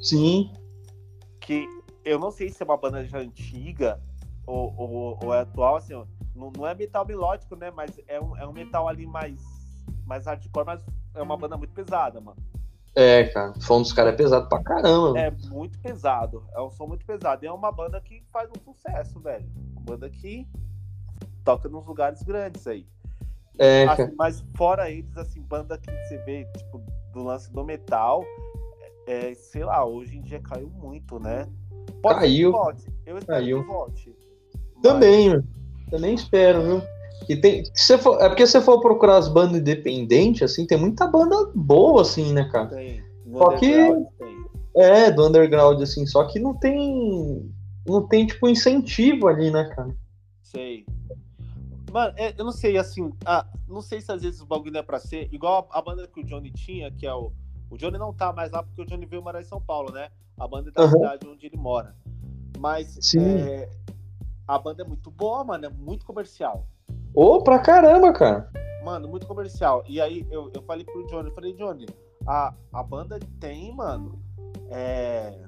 Sim. 0.00 0.52
Que 1.40 1.66
eu 2.04 2.18
não 2.18 2.30
sei 2.30 2.48
se 2.48 2.62
é 2.62 2.64
uma 2.64 2.76
banda 2.76 3.04
já 3.04 3.18
antiga 3.18 4.00
ou, 4.46 4.74
ou, 4.76 5.18
ou 5.22 5.34
é 5.34 5.40
atual, 5.40 5.76
assim, 5.76 5.94
não, 6.34 6.50
não, 6.56 6.66
é 6.66 6.74
metal 6.74 7.06
melódico, 7.06 7.54
né? 7.56 7.70
Mas 7.70 7.98
é 8.06 8.20
um, 8.20 8.36
é 8.36 8.46
um 8.46 8.52
metal 8.52 8.88
ali 8.88 9.06
mais, 9.06 9.40
mais 10.04 10.26
hardcore, 10.26 10.66
mas 10.66 10.84
é 11.14 11.22
uma 11.22 11.36
banda 11.36 11.56
muito 11.56 11.72
pesada, 11.72 12.20
mano. 12.20 12.38
É, 12.94 13.24
cara, 13.24 13.52
o 13.52 13.60
som 13.62 13.80
dos 13.80 13.92
caras 13.92 14.12
é 14.12 14.16
pesado 14.16 14.48
pra 14.48 14.62
caramba. 14.62 15.18
É 15.18 15.30
muito 15.30 15.78
pesado. 15.78 16.44
É 16.52 16.60
um 16.60 16.70
som 16.70 16.86
muito 16.86 17.06
pesado. 17.06 17.44
E 17.44 17.48
é 17.48 17.52
uma 17.52 17.72
banda 17.72 18.00
que 18.00 18.22
faz 18.30 18.50
um 18.50 18.60
sucesso, 18.60 19.18
velho. 19.20 19.48
Uma 19.72 19.80
banda 19.80 20.10
que 20.10 20.46
toca 21.42 21.68
nos 21.68 21.86
lugares 21.86 22.22
grandes 22.22 22.66
aí. 22.66 22.86
É, 23.58 23.84
assim, 23.84 24.14
mas 24.16 24.44
fora 24.56 24.90
eles, 24.90 25.16
assim, 25.16 25.40
banda 25.42 25.78
que 25.78 25.90
você 25.90 26.18
vê, 26.18 26.44
tipo, 26.56 26.82
do 27.12 27.22
lance 27.22 27.52
do 27.52 27.64
metal, 27.64 28.24
é, 29.06 29.34
sei 29.34 29.64
lá, 29.64 29.84
hoje 29.84 30.16
em 30.16 30.22
dia 30.22 30.40
caiu 30.40 30.70
muito, 30.70 31.18
né? 31.18 31.48
Pode 32.02 32.20
caiu. 32.20 32.52
Eu 33.06 33.18
espero 33.18 33.26
caiu. 33.26 33.62
que 33.62 33.68
volte. 33.68 34.16
Mas... 34.74 34.82
Também, 34.82 35.42
também 35.90 36.14
espero, 36.14 36.62
viu? 36.62 36.82
E 37.28 37.36
tem, 37.36 37.64
se 37.74 37.96
for, 37.98 38.20
é 38.20 38.28
porque 38.28 38.46
se 38.46 38.52
você 38.52 38.60
for 38.60 38.80
procurar 38.80 39.16
as 39.16 39.28
bandas 39.28 39.60
independentes, 39.60 40.42
assim, 40.42 40.66
tem 40.66 40.78
muita 40.78 41.06
banda 41.06 41.50
boa, 41.54 42.02
assim, 42.02 42.32
né, 42.32 42.48
cara? 42.50 42.68
Tem. 42.68 43.02
Só 43.32 43.56
que. 43.56 43.70
Tem. 44.18 44.42
É, 44.74 45.10
do 45.10 45.26
underground, 45.26 45.80
assim, 45.82 46.06
só 46.06 46.24
que 46.24 46.38
não 46.38 46.54
tem. 46.54 47.48
Não 47.86 48.06
tem, 48.06 48.26
tipo, 48.26 48.48
incentivo 48.48 49.28
ali, 49.28 49.50
né, 49.50 49.64
cara? 49.74 49.94
Sei. 50.42 50.84
Mano, 51.92 52.14
é, 52.16 52.34
eu 52.38 52.44
não 52.44 52.52
sei, 52.52 52.78
assim, 52.78 53.12
ah, 53.26 53.46
não 53.68 53.82
sei 53.82 54.00
se 54.00 54.10
às 54.10 54.22
vezes 54.22 54.40
o 54.40 54.46
bagulho 54.46 54.72
não 54.72 54.80
é 54.80 54.82
pra 54.82 54.98
ser, 54.98 55.28
igual 55.30 55.68
a, 55.70 55.78
a, 55.78 55.82
banda 55.82 56.08
que 56.08 56.20
o 56.20 56.24
Johnny 56.24 56.50
tinha, 56.50 56.90
que 56.90 57.06
é 57.06 57.14
o. 57.14 57.30
O 57.70 57.76
Johnny 57.76 57.98
não 57.98 58.12
tá 58.12 58.32
mais 58.32 58.50
lá 58.50 58.62
porque 58.62 58.80
o 58.80 58.86
Johnny 58.86 59.06
veio 59.06 59.22
morar 59.22 59.40
em 59.40 59.44
São 59.44 59.60
Paulo, 59.60 59.92
né? 59.92 60.10
A 60.38 60.48
banda 60.48 60.70
é 60.70 60.72
da 60.72 60.84
uhum. 60.84 60.90
cidade 60.90 61.26
onde 61.26 61.46
ele 61.46 61.56
mora. 61.56 61.94
Mas 62.58 63.14
é, 63.14 63.68
a 64.48 64.58
banda 64.58 64.82
é 64.82 64.86
muito 64.86 65.10
boa, 65.10 65.44
mano, 65.44 65.66
é 65.66 65.68
muito 65.68 66.04
comercial. 66.04 66.66
Ô, 67.14 67.36
oh, 67.36 67.42
pra 67.42 67.58
caramba, 67.58 68.12
cara. 68.12 68.50
Mano, 68.84 69.08
muito 69.08 69.26
comercial. 69.26 69.84
E 69.86 70.00
aí 70.00 70.26
eu, 70.30 70.50
eu 70.54 70.62
falei 70.62 70.84
pro 70.84 71.06
Johnny, 71.06 71.28
eu 71.28 71.34
falei, 71.34 71.52
Johnny, 71.54 71.86
a, 72.26 72.54
a 72.72 72.82
banda 72.82 73.18
tem, 73.38 73.74
mano, 73.74 74.18
é, 74.70 75.44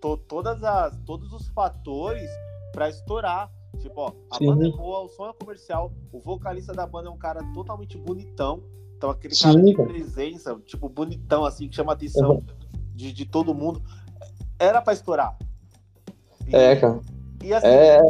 to, 0.00 0.16
todas 0.16 0.62
as, 0.62 0.96
todos 1.04 1.32
os 1.32 1.48
fatores 1.48 2.30
pra 2.72 2.88
estourar. 2.88 3.50
Tipo, 3.78 4.00
ó, 4.00 4.12
a 4.30 4.38
Sim. 4.38 4.46
banda 4.46 4.68
é 4.68 4.70
boa, 4.70 5.00
o 5.04 5.08
som 5.08 5.28
é 5.28 5.32
comercial, 5.32 5.92
o 6.12 6.20
vocalista 6.20 6.72
da 6.72 6.86
banda 6.86 7.08
é 7.08 7.12
um 7.12 7.18
cara 7.18 7.40
totalmente 7.54 7.96
bonitão. 7.96 8.62
Então, 8.96 9.10
aquele 9.10 9.34
Sim, 9.34 9.42
cara 9.42 9.62
de 9.62 9.74
presença, 9.74 10.56
tipo, 10.64 10.88
bonitão, 10.88 11.44
assim, 11.44 11.68
que 11.68 11.76
chama 11.76 11.92
a 11.92 11.94
atenção 11.94 12.30
uhum. 12.30 12.44
de, 12.94 13.12
de 13.12 13.24
todo 13.24 13.54
mundo. 13.54 13.80
Era 14.58 14.82
pra 14.82 14.92
estourar. 14.92 15.36
E, 16.46 16.56
é, 16.56 16.76
cara. 16.76 17.00
E 17.44 17.54
assim, 17.54 17.66
é, 17.66 18.00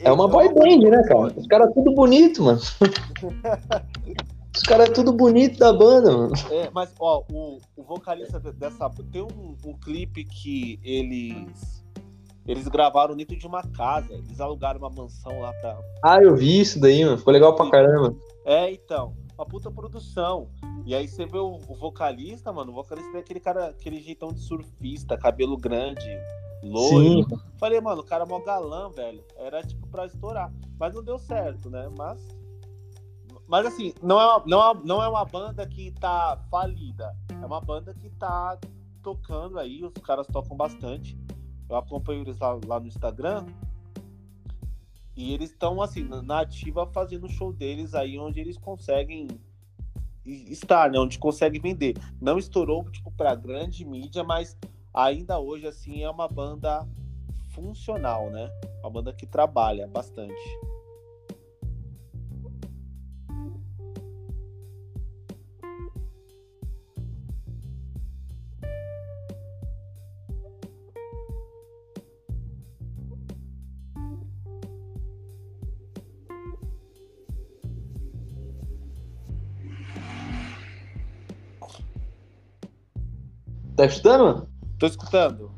é 0.00 0.12
uma 0.12 0.28
boy 0.28 0.48
band, 0.52 0.90
né, 0.90 1.02
cara? 1.04 1.32
Os 1.34 1.46
caras 1.46 1.72
tudo 1.72 1.94
bonito, 1.94 2.42
mano. 2.42 2.60
Os 4.54 4.62
caras 4.62 4.90
é 4.90 4.92
tudo 4.92 5.12
bonito 5.12 5.58
da 5.58 5.72
banda, 5.72 6.10
mano. 6.10 6.32
É, 6.50 6.68
mas, 6.72 6.92
ó, 6.98 7.22
o, 7.32 7.58
o 7.76 7.82
vocalista 7.82 8.38
dessa. 8.38 8.90
Tem 9.10 9.22
um, 9.22 9.56
um 9.64 9.74
clipe 9.78 10.24
que 10.24 10.78
eles. 10.82 11.79
Eles 12.50 12.66
gravaram 12.66 13.16
dentro 13.16 13.36
de 13.36 13.46
uma 13.46 13.62
casa. 13.62 14.12
Eles 14.12 14.40
alugaram 14.40 14.80
uma 14.80 14.90
mansão 14.90 15.40
lá 15.40 15.52
pra. 15.52 15.78
Ah, 16.02 16.20
eu 16.20 16.34
vi 16.34 16.60
isso 16.60 16.80
daí, 16.80 17.04
mano. 17.04 17.16
Ficou 17.16 17.32
legal 17.32 17.54
pra 17.54 17.70
caramba. 17.70 18.16
É, 18.44 18.72
então. 18.72 19.14
Uma 19.38 19.46
puta 19.46 19.70
produção. 19.70 20.50
E 20.84 20.92
aí 20.92 21.06
você 21.06 21.24
vê 21.26 21.38
o, 21.38 21.60
o 21.68 21.74
vocalista, 21.76 22.52
mano. 22.52 22.72
O 22.72 22.74
vocalista 22.74 23.16
é 23.16 23.20
aquele 23.20 23.38
cara, 23.38 23.68
aquele 23.68 24.00
jeitão 24.00 24.32
de 24.32 24.40
surfista, 24.40 25.16
cabelo 25.16 25.56
grande, 25.56 26.04
loiro. 26.64 27.22
Sim. 27.22 27.38
Falei, 27.56 27.80
mano, 27.80 28.00
o 28.00 28.04
cara 28.04 28.24
é 28.24 28.26
mó 28.26 28.40
galã, 28.40 28.90
velho. 28.90 29.24
Era 29.36 29.62
tipo 29.62 29.86
pra 29.86 30.06
estourar. 30.06 30.52
Mas 30.76 30.92
não 30.92 31.04
deu 31.04 31.20
certo, 31.20 31.70
né? 31.70 31.88
Mas. 31.96 32.20
Mas 33.46 33.66
assim, 33.66 33.94
não 34.02 34.20
é, 34.20 34.42
não, 34.44 34.70
é, 34.70 34.74
não 34.84 35.02
é 35.02 35.08
uma 35.08 35.24
banda 35.24 35.64
que 35.68 35.92
tá 35.92 36.36
falida. 36.50 37.14
É 37.40 37.46
uma 37.46 37.60
banda 37.60 37.94
que 37.94 38.10
tá 38.10 38.58
tocando 39.04 39.56
aí, 39.56 39.84
os 39.84 39.92
caras 40.02 40.26
tocam 40.26 40.56
bastante. 40.56 41.16
Eu 41.70 41.76
acompanho 41.76 42.22
eles 42.22 42.38
lá, 42.40 42.58
lá 42.66 42.80
no 42.80 42.88
Instagram. 42.88 43.46
E 45.16 45.32
eles 45.32 45.50
estão, 45.50 45.80
assim, 45.80 46.02
na 46.02 46.40
ativa 46.40 46.84
fazendo 46.86 47.26
o 47.26 47.28
show 47.28 47.52
deles 47.52 47.94
aí 47.94 48.18
onde 48.18 48.40
eles 48.40 48.58
conseguem 48.58 49.28
estar, 50.26 50.90
né? 50.90 50.98
Onde 50.98 51.18
conseguem 51.18 51.60
vender. 51.60 51.96
Não 52.20 52.38
estourou, 52.38 52.84
tipo, 52.90 53.10
pra 53.12 53.34
grande 53.36 53.84
mídia, 53.84 54.24
mas 54.24 54.56
ainda 54.92 55.38
hoje, 55.38 55.66
assim, 55.66 56.02
é 56.02 56.10
uma 56.10 56.26
banda 56.26 56.86
funcional, 57.54 58.30
né? 58.30 58.50
Uma 58.80 58.90
banda 58.90 59.12
que 59.12 59.26
trabalha 59.26 59.86
bastante. 59.86 60.58
Tá 83.80 83.86
escutando? 83.86 84.46
Tô 84.78 84.86
escutando. 84.86 85.50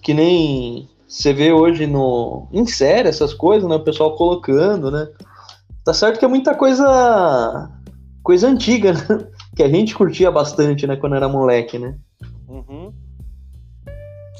Que 0.00 0.14
nem 0.14 0.88
você 1.06 1.34
vê 1.34 1.52
hoje 1.52 1.86
no. 1.86 2.48
Em 2.50 2.66
série, 2.66 3.10
essas 3.10 3.34
coisas, 3.34 3.68
né? 3.68 3.76
O 3.76 3.84
pessoal 3.84 4.16
colocando, 4.16 4.90
né? 4.90 5.06
Tá 5.84 5.92
certo 5.92 6.18
que 6.18 6.24
é 6.24 6.28
muita 6.28 6.54
coisa. 6.54 7.70
coisa 8.22 8.48
antiga, 8.48 8.94
né? 8.94 9.28
Que 9.54 9.62
a 9.62 9.68
gente 9.68 9.94
curtia 9.94 10.30
bastante, 10.30 10.86
né? 10.86 10.96
Quando 10.96 11.14
era 11.14 11.28
moleque, 11.28 11.78
né? 11.78 11.94
Uhum. 12.48 12.90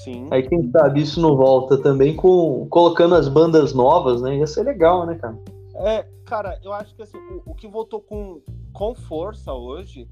Sim. 0.03 0.27
Aí 0.31 0.43
quem 0.43 0.71
sabe 0.71 1.03
isso 1.03 1.21
não 1.21 1.37
volta 1.37 1.77
também 1.77 2.17
com 2.17 2.67
colocando 2.71 3.15
as 3.15 3.29
bandas 3.29 3.75
novas, 3.75 4.23
né? 4.23 4.39
Ia 4.39 4.47
ser 4.47 4.63
legal, 4.63 5.05
né, 5.05 5.17
cara? 5.17 5.39
É, 5.77 6.07
cara, 6.25 6.59
eu 6.65 6.73
acho 6.73 6.95
que 6.95 7.03
assim, 7.03 7.19
o, 7.19 7.53
o 7.53 7.55
que 7.55 7.69
voltou 7.69 8.01
com, 8.01 8.41
com 8.73 8.95
força 8.95 9.53
hoje 9.53 10.09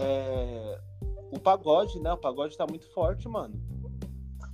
é 0.00 0.78
o 1.36 1.40
pagode, 1.40 2.00
né? 2.00 2.12
O 2.12 2.18
pagode 2.18 2.56
tá 2.56 2.66
muito 2.66 2.90
forte, 2.92 3.28
mano. 3.28 3.54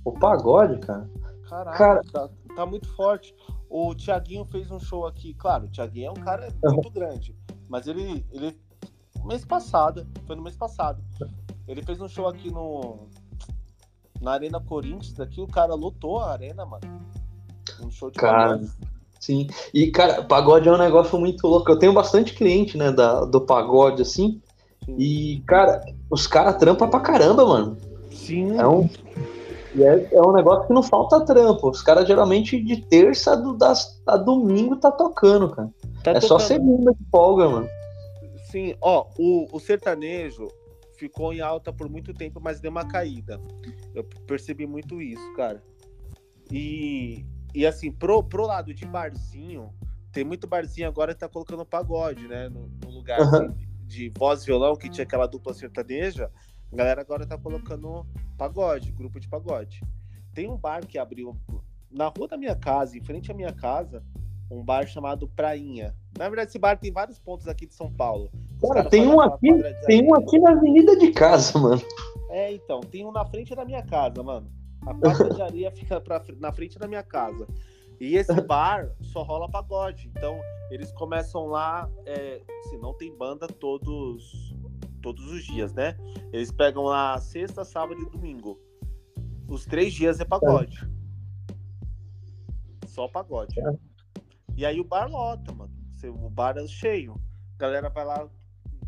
O 0.05 0.11
pagode, 0.11 0.79
cara? 0.79 1.09
Caraca, 1.49 1.77
cara... 1.77 2.01
Tá, 2.11 2.29
tá, 2.55 2.65
muito 2.65 2.87
forte. 2.95 3.35
O 3.69 3.93
Thiaguinho 3.95 4.45
fez 4.45 4.69
um 4.69 4.79
show 4.79 5.05
aqui. 5.05 5.33
Claro, 5.33 5.65
o 5.65 5.69
Thiaguinho 5.69 6.07
é 6.07 6.11
um 6.11 6.23
cara 6.23 6.47
muito 6.63 6.89
grande. 6.89 7.35
Mas 7.67 7.87
ele, 7.87 8.25
ele. 8.31 8.57
Mês 9.25 9.45
passado, 9.45 10.05
foi 10.25 10.35
no 10.35 10.41
mês 10.41 10.55
passado. 10.55 11.01
Ele 11.67 11.81
fez 11.81 12.01
um 12.01 12.07
show 12.07 12.27
aqui 12.27 12.51
no. 12.51 13.07
Na 14.21 14.33
Arena 14.33 14.59
Corinthians, 14.59 15.19
aqui 15.19 15.41
o 15.41 15.47
cara 15.47 15.73
lotou 15.73 16.19
a 16.19 16.31
arena, 16.31 16.65
mano. 16.65 16.83
Um 17.81 17.91
show 17.91 18.09
de 18.09 18.19
cara. 18.19 18.57
Pagode. 18.57 18.71
Sim. 19.19 19.47
E, 19.73 19.89
cara, 19.89 20.21
pagode 20.21 20.67
é 20.67 20.71
um 20.71 20.77
negócio 20.77 21.17
muito 21.17 21.47
louco. 21.47 21.71
Eu 21.71 21.79
tenho 21.79 21.93
bastante 21.93 22.33
cliente, 22.33 22.77
né, 22.77 22.91
da, 22.91 23.23
do 23.23 23.39
pagode, 23.39 24.01
assim. 24.01 24.41
Sim. 24.85 24.95
E, 24.97 25.43
cara, 25.45 25.81
os 26.09 26.27
caras 26.27 26.57
trampam 26.57 26.89
pra 26.89 26.99
caramba, 26.99 27.45
mano. 27.45 27.77
Sim. 28.11 28.57
É 28.57 28.67
um, 28.67 28.89
é, 29.77 30.15
é, 30.15 30.21
um 30.21 30.33
negócio 30.33 30.67
que 30.67 30.73
não 30.73 30.83
falta 30.83 31.25
trampo. 31.25 31.69
Os 31.69 31.81
caras 31.81 32.07
geralmente 32.07 32.61
de 32.61 32.81
terça 32.81 33.35
do, 33.35 33.53
das, 33.53 34.01
a 34.05 34.17
domingo 34.17 34.75
tá 34.77 34.91
tocando, 34.91 35.49
cara. 35.49 35.69
Tá 36.03 36.11
é 36.11 36.13
tocando. 36.15 36.27
só 36.27 36.39
segunda 36.39 36.93
de 36.93 37.05
folga, 37.09 37.49
mano. 37.49 37.69
Sim, 38.51 38.75
ó, 38.81 39.07
o, 39.17 39.47
o 39.51 39.59
sertanejo 39.59 40.47
ficou 40.97 41.33
em 41.33 41.41
alta 41.41 41.73
por 41.73 41.89
muito 41.89 42.13
tempo, 42.13 42.39
mas 42.41 42.59
deu 42.59 42.69
uma 42.69 42.87
caída. 42.87 43.41
Eu 43.95 44.03
percebi 44.27 44.67
muito 44.67 45.01
isso, 45.01 45.33
cara. 45.35 45.61
E, 46.51 47.25
e 47.53 47.65
assim, 47.65 47.91
pro, 47.91 48.23
pro 48.23 48.45
lado 48.45 48.73
de 48.73 48.85
barzinho, 48.85 49.73
tem 50.11 50.23
muito 50.23 50.45
barzinho 50.45 50.87
agora 50.87 51.13
que 51.13 51.19
tá 51.19 51.27
colocando 51.27 51.65
pagode, 51.65 52.27
né? 52.27 52.47
No, 52.47 52.69
no 52.83 52.91
lugar. 52.91 53.19
Uhum. 53.19 53.27
Assim, 53.27 53.72
de 53.93 54.09
voz 54.09 54.41
e 54.41 54.47
violão, 54.47 54.75
que 54.75 54.89
tinha 54.89 55.03
aquela 55.03 55.27
dupla 55.27 55.53
sertaneja, 55.53 56.31
a 56.71 56.75
galera 56.75 57.01
agora 57.01 57.25
tá 57.25 57.37
colocando 57.37 58.05
pagode, 58.37 58.91
grupo 58.91 59.19
de 59.19 59.29
pagode. 59.29 59.81
Tem 60.33 60.49
um 60.49 60.57
bar 60.57 60.85
que 60.85 60.97
abriu 60.97 61.37
na 61.91 62.07
rua 62.07 62.27
da 62.27 62.35
minha 62.35 62.55
casa, 62.55 62.97
em 62.97 63.03
frente 63.03 63.31
à 63.31 63.35
minha 63.35 63.53
casa, 63.53 64.03
um 64.49 64.63
bar 64.63 64.87
chamado 64.87 65.27
Prainha. 65.27 65.95
Na 66.17 66.27
verdade, 66.27 66.49
esse 66.49 66.57
bar 66.57 66.77
tem 66.77 66.91
vários 66.91 67.19
pontos 67.19 67.47
aqui 67.47 67.67
de 67.67 67.75
São 67.75 67.91
Paulo. 67.91 68.31
Cara, 68.59 68.89
tem 68.89 69.07
um 69.07 69.21
aqui, 69.21 69.49
tem 69.85 70.03
um 70.03 70.15
aqui 70.15 70.39
na 70.39 70.51
avenida 70.51 70.97
de 70.97 71.11
casa, 71.11 71.57
mano. 71.59 71.81
É, 72.29 72.51
então, 72.51 72.81
tem 72.81 73.05
um 73.05 73.11
na 73.11 73.25
frente 73.25 73.55
da 73.55 73.63
minha 73.63 73.83
casa, 73.83 74.23
mano. 74.23 74.51
A 74.81 74.93
quadra 74.95 75.29
de 75.29 75.41
areia 75.41 75.71
fica 75.71 76.01
pra, 76.01 76.23
na 76.39 76.51
frente 76.51 76.79
da 76.79 76.87
minha 76.87 77.03
casa. 77.03 77.47
E 77.99 78.15
esse 78.15 78.33
bar 78.41 78.89
só 79.01 79.23
rola 79.23 79.49
pagode. 79.49 80.07
Então, 80.07 80.39
eles 80.69 80.91
começam 80.91 81.47
lá, 81.47 81.89
é, 82.05 82.41
assim, 82.65 82.77
não 82.77 82.93
tem 82.93 83.15
banda 83.15 83.47
todos, 83.47 84.55
todos 85.01 85.25
os 85.31 85.43
dias, 85.43 85.73
né? 85.73 85.97
Eles 86.31 86.51
pegam 86.51 86.83
lá 86.83 87.17
sexta, 87.19 87.63
sábado 87.63 88.01
e 88.01 88.09
domingo. 88.09 88.59
Os 89.47 89.65
três 89.65 89.93
dias 89.93 90.19
é 90.19 90.25
pagode. 90.25 90.89
Só 92.87 93.07
pagode. 93.07 93.59
É. 93.59 93.77
E 94.55 94.65
aí 94.65 94.79
o 94.79 94.83
bar 94.83 95.09
lota, 95.09 95.51
mano. 95.51 95.73
O 96.21 96.29
bar 96.29 96.57
é 96.57 96.67
cheio. 96.67 97.15
A 97.55 97.59
galera 97.59 97.89
vai 97.89 98.05
lá 98.05 98.29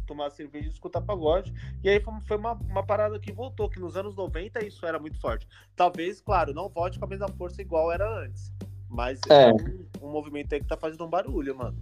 tomar 0.06 0.30
cerveja 0.30 0.68
e 0.68 0.72
escutar 0.72 1.02
pagode. 1.02 1.54
E 1.84 1.90
aí 1.90 2.02
foi 2.26 2.38
uma, 2.38 2.54
uma 2.54 2.86
parada 2.86 3.20
que 3.20 3.32
voltou, 3.32 3.70
que 3.70 3.80
nos 3.80 3.96
anos 3.98 4.16
90 4.16 4.66
isso 4.66 4.86
era 4.86 5.00
muito 5.00 5.20
forte. 5.20 5.48
Talvez, 5.76 6.22
claro, 6.22 6.54
não 6.54 6.70
volte 6.70 7.00
com 7.00 7.06
a 7.06 7.08
mesma 7.08 7.28
força 7.30 7.62
igual 7.62 7.92
era 7.92 8.24
antes. 8.24 8.54
Mas 8.96 9.20
é, 9.30 9.50
é 9.50 9.54
um, 9.54 10.08
um, 10.08 10.12
movimento 10.12 10.54
aí 10.54 10.62
que 10.62 10.68
tá 10.68 10.78
fazendo 10.78 11.04
um 11.04 11.10
barulho, 11.10 11.56
mano. 11.56 11.78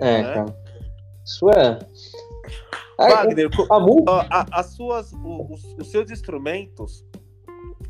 É, 0.00 0.22
né? 0.22 0.34
cara. 0.34 0.56
Isso 1.24 1.50
é. 1.50 1.78
Wagner, 2.98 3.48
a, 4.08 4.40
a, 4.40 4.60
as 4.60 4.66
suas, 4.74 5.12
os, 5.12 5.64
os, 5.78 5.90
seus 5.90 6.10
instrumentos, 6.10 7.04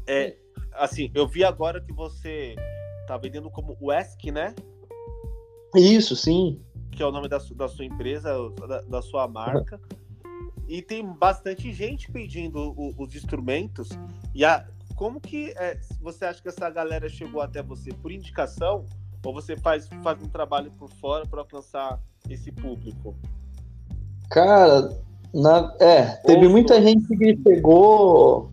é, 0.07 0.37
assim, 0.75 1.11
eu 1.15 1.27
vi 1.27 1.43
agora 1.43 1.81
que 1.81 1.93
você 1.93 2.55
tá 3.07 3.17
vendendo 3.17 3.51
como 3.51 3.77
Wesk, 3.81 4.27
né? 4.27 4.55
Isso, 5.75 6.15
sim. 6.15 6.63
Que 6.93 7.03
é 7.03 7.07
o 7.07 7.11
nome 7.11 7.29
da, 7.29 7.39
da 7.57 7.69
sua 7.69 7.85
empresa, 7.85 8.31
da, 8.69 8.81
da 8.83 9.03
sua 9.03 9.27
marca. 9.27 9.81
E 10.71 10.83
tem 10.83 11.03
bastante 11.03 11.73
gente 11.73 12.13
pedindo 12.13 12.75
o, 12.77 12.95
os 12.99 13.17
instrumentos. 13.17 13.89
E 14.35 14.45
a, 14.45 14.69
como 14.99 15.21
que 15.21 15.55
é, 15.57 15.79
você 16.03 16.25
acha 16.25 16.43
que 16.43 16.49
essa 16.49 16.69
galera 16.69 17.09
chegou 17.09 17.41
até 17.41 17.63
você? 17.63 17.93
Por 17.93 18.11
indicação? 18.11 18.85
Ou 19.25 19.33
você 19.33 19.57
faz, 19.57 19.89
faz 20.03 20.21
um 20.21 20.29
trabalho 20.29 20.73
por 20.73 20.91
fora 20.91 21.25
para 21.25 21.41
alcançar 21.41 22.01
esse 22.29 22.51
público? 22.51 23.15
Cara, 24.29 24.91
na, 25.33 25.73
é, 25.79 26.03
teve 26.27 26.49
muita 26.49 26.83
gente 26.83 27.07
que 27.17 27.39
chegou 27.43 28.51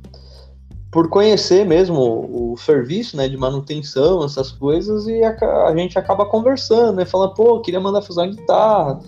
por 0.92 1.10
conhecer 1.10 1.66
mesmo 1.66 2.00
o, 2.00 2.54
o, 2.54 2.58
serviço, 2.58 3.18
né, 3.18 3.28
de 3.28 3.36
manutenção, 3.36 4.24
essas 4.24 4.52
coisas, 4.52 5.08
e 5.08 5.24
a, 5.24 5.36
a, 5.66 5.76
gente 5.76 5.98
acaba 5.98 6.28
conversando, 6.28 6.98
né, 6.98 7.06
falando, 7.06 7.34
pô, 7.34 7.60
queria 7.60 7.80
mandar 7.80 8.04
fazer 8.04 8.22
uma 8.22 8.28
guitarra 8.28 9.00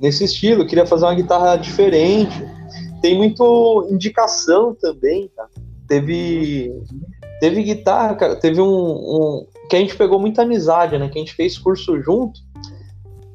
nesse 0.00 0.24
estilo, 0.24 0.66
queria 0.66 0.86
fazer 0.86 1.04
uma 1.04 1.14
guitarra 1.14 1.56
diferente. 1.56 2.42
Tem 3.02 3.16
muito 3.16 3.86
indicação 3.90 4.74
também, 4.74 5.30
tá? 5.36 5.46
Teve. 5.88 6.72
Teve 7.40 7.62
guitarra, 7.62 8.14
cara. 8.14 8.36
Teve 8.36 8.60
um, 8.60 8.66
um, 8.66 9.46
Que 9.68 9.76
a 9.76 9.78
gente 9.78 9.96
pegou 9.96 10.18
muita 10.18 10.42
amizade, 10.42 10.98
né? 10.98 11.08
Que 11.08 11.18
a 11.18 11.22
gente 11.22 11.34
fez 11.34 11.58
curso 11.58 12.00
junto. 12.02 12.40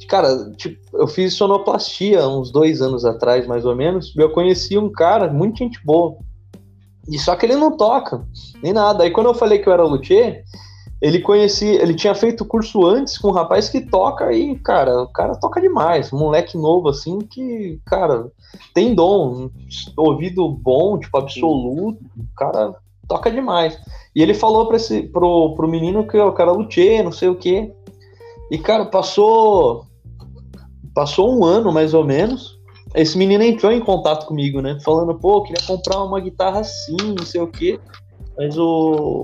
Cara, 0.10 0.52
tipo, 0.58 0.78
eu 0.94 1.08
fiz 1.08 1.34
sonoplastia 1.36 2.28
uns 2.28 2.52
dois 2.52 2.82
anos 2.82 3.06
atrás, 3.06 3.48
mais 3.48 3.64
ou 3.64 3.76
menos. 3.76 4.14
E 4.16 4.20
eu 4.20 4.32
conheci 4.32 4.78
um 4.78 4.92
cara, 4.92 5.32
muito 5.32 5.60
gente 5.60 5.80
boa. 5.86 6.18
E 7.10 7.18
só 7.18 7.36
que 7.36 7.46
ele 7.46 7.56
não 7.56 7.78
toca, 7.78 8.26
nem 8.62 8.74
nada. 8.74 9.04
Aí 9.04 9.12
quando 9.12 9.28
eu 9.28 9.34
falei 9.34 9.60
que 9.60 9.70
eu 9.70 9.74
era 9.74 9.84
luthier, 9.84 10.44
ele 11.02 11.20
conhecia, 11.20 11.82
ele 11.82 11.96
tinha 11.96 12.14
feito 12.14 12.46
curso 12.46 12.86
antes 12.86 13.18
com 13.18 13.30
um 13.30 13.34
rapaz 13.34 13.70
que 13.70 13.82
toca 13.82 14.32
e, 14.32 14.56
cara, 14.60 15.02
o 15.02 15.08
cara 15.08 15.36
toca 15.36 15.60
demais. 15.60 16.14
Um 16.14 16.20
moleque 16.20 16.58
novo, 16.58 16.90
assim, 16.90 17.20
que, 17.20 17.80
cara, 17.86 18.30
tem 18.74 18.94
dom, 18.94 19.50
ouvido 19.98 20.50
bom, 20.50 20.98
tipo, 20.98 21.18
absoluto. 21.18 22.00
O 22.18 22.36
cara 22.36 22.76
toca 23.08 23.30
demais. 23.30 23.78
E 24.16 24.22
ele 24.22 24.34
falou 24.34 24.68
pra 24.68 24.78
esse, 24.78 25.04
pro, 25.04 25.56
pro 25.56 25.68
menino 25.68 26.08
que 26.08 26.18
o 26.18 26.32
cara 26.32 26.52
luthier, 26.52 27.04
não 27.04 27.12
sei 27.12 27.30
o 27.30 27.36
quê. 27.36 27.72
E, 28.50 28.58
cara, 28.58 28.86
passou. 28.86 29.86
Passou 30.94 31.34
um 31.34 31.44
ano 31.46 31.72
mais 31.72 31.94
ou 31.94 32.04
menos. 32.04 32.60
Esse 32.94 33.18
menino 33.18 33.44
entrou 33.44 33.72
em 33.72 33.80
contato 33.80 34.26
comigo, 34.26 34.62
né? 34.62 34.78
Falando, 34.84 35.16
pô, 35.16 35.42
queria 35.44 35.66
comprar 35.66 36.04
uma 36.04 36.20
guitarra 36.20 36.60
assim, 36.60 36.98
não 37.18 37.26
sei 37.26 37.40
o 37.40 37.48
quê. 37.48 37.80
Mas 38.38 38.58
o, 38.58 39.22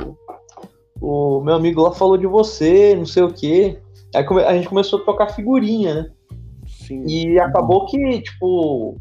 o 1.02 1.42
meu 1.42 1.56
amigo 1.56 1.82
lá 1.82 1.92
falou 1.92 2.18
de 2.18 2.26
você, 2.26 2.96
não 2.96 3.06
sei 3.06 3.24
o 3.24 3.34
quê. 3.34 3.80
Aí 4.16 4.26
a 4.46 4.54
gente 4.54 4.70
começou 4.70 5.00
a 5.00 5.04
trocar 5.04 5.34
figurinha, 5.34 5.94
né? 5.94 6.12
Sim. 6.66 7.04
E 7.06 7.40
acabou 7.40 7.86
que, 7.86 8.22
tipo, 8.22 8.98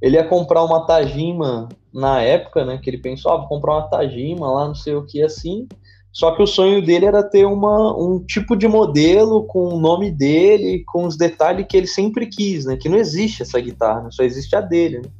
ele 0.00 0.16
ia 0.16 0.24
comprar 0.24 0.64
uma 0.64 0.86
Tajima 0.86 1.68
na 1.92 2.22
época, 2.22 2.64
né? 2.64 2.78
Que 2.82 2.90
ele 2.90 2.98
pensou, 2.98 3.32
ah, 3.32 3.36
vou 3.38 3.48
comprar 3.48 3.74
uma 3.74 3.88
Tajima 3.88 4.50
lá, 4.50 4.68
não 4.68 4.74
sei 4.74 4.94
o 4.94 5.04
que, 5.04 5.22
assim. 5.22 5.66
Só 6.12 6.32
que 6.32 6.42
o 6.42 6.46
sonho 6.46 6.84
dele 6.84 7.06
era 7.06 7.22
ter 7.22 7.44
uma, 7.44 7.96
um 7.96 8.18
tipo 8.18 8.56
de 8.56 8.66
modelo 8.66 9.44
com 9.44 9.68
o 9.68 9.78
nome 9.78 10.10
dele, 10.10 10.82
com 10.86 11.06
os 11.06 11.16
detalhes 11.16 11.66
que 11.68 11.76
ele 11.76 11.86
sempre 11.86 12.26
quis, 12.26 12.64
né? 12.64 12.76
Que 12.76 12.88
não 12.88 12.98
existe 12.98 13.42
essa 13.42 13.60
guitarra, 13.60 14.02
né? 14.02 14.08
só 14.10 14.22
existe 14.22 14.54
a 14.56 14.60
dele, 14.60 14.98
né? 14.98 15.10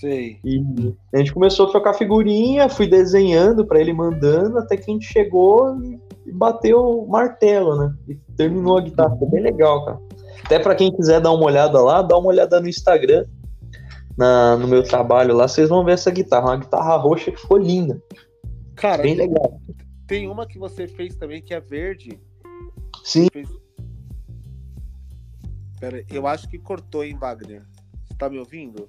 Sei. 0.00 0.38
E 0.44 0.62
a 1.12 1.18
gente 1.18 1.32
começou 1.32 1.66
a 1.66 1.70
trocar 1.70 1.94
figurinha, 1.94 2.68
fui 2.68 2.86
desenhando 2.86 3.66
para 3.66 3.80
ele 3.80 3.92
mandando, 3.92 4.58
até 4.58 4.76
que 4.76 4.88
a 4.88 4.94
gente 4.94 5.06
chegou 5.06 5.76
e 6.24 6.32
bateu 6.32 6.80
o 7.02 7.08
martelo, 7.08 7.76
né? 7.76 7.94
E 8.08 8.14
terminou 8.36 8.78
a 8.78 8.80
guitarra. 8.80 9.10
Ficou 9.10 9.28
bem 9.28 9.42
legal, 9.42 9.84
cara. 9.84 9.98
Até 10.44 10.58
para 10.58 10.74
quem 10.74 10.92
quiser 10.92 11.20
dar 11.20 11.32
uma 11.32 11.44
olhada 11.44 11.80
lá, 11.82 12.00
dá 12.00 12.16
uma 12.16 12.28
olhada 12.28 12.60
no 12.60 12.68
Instagram, 12.68 13.24
na, 14.18 14.56
no 14.56 14.66
meu 14.66 14.82
trabalho 14.82 15.34
lá, 15.34 15.46
vocês 15.46 15.68
vão 15.68 15.84
ver 15.84 15.92
essa 15.92 16.10
guitarra. 16.10 16.46
Uma 16.46 16.56
guitarra 16.56 16.96
roxa 16.96 17.30
que 17.30 17.40
ficou 17.40 17.56
linda. 17.56 18.02
Cara, 18.74 19.02
bem 19.02 19.14
legal. 19.14 19.60
Tem 20.08 20.28
uma 20.28 20.44
que 20.44 20.58
você 20.58 20.88
fez 20.88 21.14
também 21.14 21.40
que 21.40 21.54
é 21.54 21.60
verde. 21.60 22.20
Sim. 23.04 23.28
Fez... 23.32 23.48
Pera, 25.78 26.04
eu 26.10 26.26
acho 26.26 26.48
que 26.48 26.58
cortou, 26.58 27.04
hein, 27.04 27.16
Wagner? 27.16 27.64
Você 28.04 28.14
tá 28.18 28.28
me 28.28 28.38
ouvindo? 28.38 28.88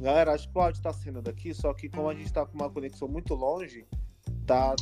Galera, 0.00 0.32
acho 0.32 0.50
que 0.50 0.56
o 0.56 0.62
áudio 0.62 0.78
estar 0.78 0.94
saindo 0.94 1.20
daqui, 1.20 1.52
só 1.52 1.74
que 1.74 1.90
como 1.90 2.08
a 2.08 2.14
gente 2.14 2.24
está 2.24 2.46
com 2.46 2.54
uma 2.54 2.70
conexão 2.70 3.06
muito 3.06 3.34
longe, 3.34 3.84
tá 4.46 4.74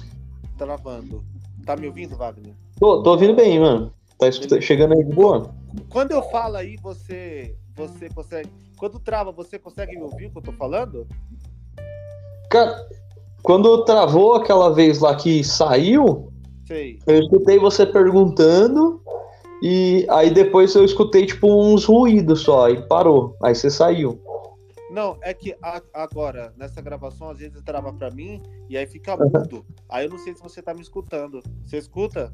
travando. 0.56 1.24
Tá 1.66 1.76
me 1.76 1.88
ouvindo, 1.88 2.16
Wagner? 2.16 2.54
Tô, 2.78 3.02
tô 3.02 3.10
ouvindo 3.10 3.34
bem, 3.34 3.58
mano. 3.58 3.92
Tá 4.16 4.30
chegando 4.60 4.94
aí 4.94 5.02
de 5.02 5.12
boa? 5.12 5.52
Quando 5.88 6.12
eu 6.12 6.22
falo 6.30 6.56
aí, 6.56 6.76
você, 6.76 7.56
você 7.74 8.08
consegue. 8.10 8.48
Quando 8.78 9.00
trava, 9.00 9.32
você 9.32 9.58
consegue 9.58 9.96
me 9.96 10.02
ouvir 10.02 10.26
o 10.26 10.30
que 10.30 10.38
eu 10.38 10.42
tô 10.42 10.52
falando? 10.52 11.06
Cara, 12.48 12.88
quando 13.42 13.84
travou 13.84 14.34
aquela 14.34 14.72
vez 14.72 15.00
lá 15.00 15.14
que 15.16 15.42
saiu, 15.42 16.32
Sei. 16.66 16.98
eu 17.06 17.20
escutei 17.20 17.58
você 17.58 17.84
perguntando. 17.84 19.02
E 19.60 20.06
aí 20.08 20.30
depois 20.30 20.72
eu 20.76 20.84
escutei 20.84 21.26
tipo 21.26 21.48
uns 21.48 21.84
ruídos 21.84 22.42
só, 22.42 22.68
e 22.68 22.80
parou. 22.86 23.36
Aí 23.42 23.54
você 23.54 23.68
saiu. 23.68 24.22
Não, 24.90 25.18
é 25.20 25.34
que 25.34 25.54
a, 25.60 25.82
agora, 25.92 26.54
nessa 26.56 26.80
gravação, 26.80 27.30
às 27.30 27.38
vezes 27.38 27.60
trava 27.62 27.92
pra 27.92 28.10
mim 28.10 28.40
e 28.70 28.76
aí 28.76 28.86
fica 28.86 29.16
mudo. 29.16 29.66
Aí 29.88 30.06
eu 30.06 30.10
não 30.10 30.18
sei 30.18 30.34
se 30.34 30.42
você 30.42 30.62
tá 30.62 30.72
me 30.72 30.80
escutando. 30.80 31.42
Você 31.64 31.76
escuta? 31.76 32.32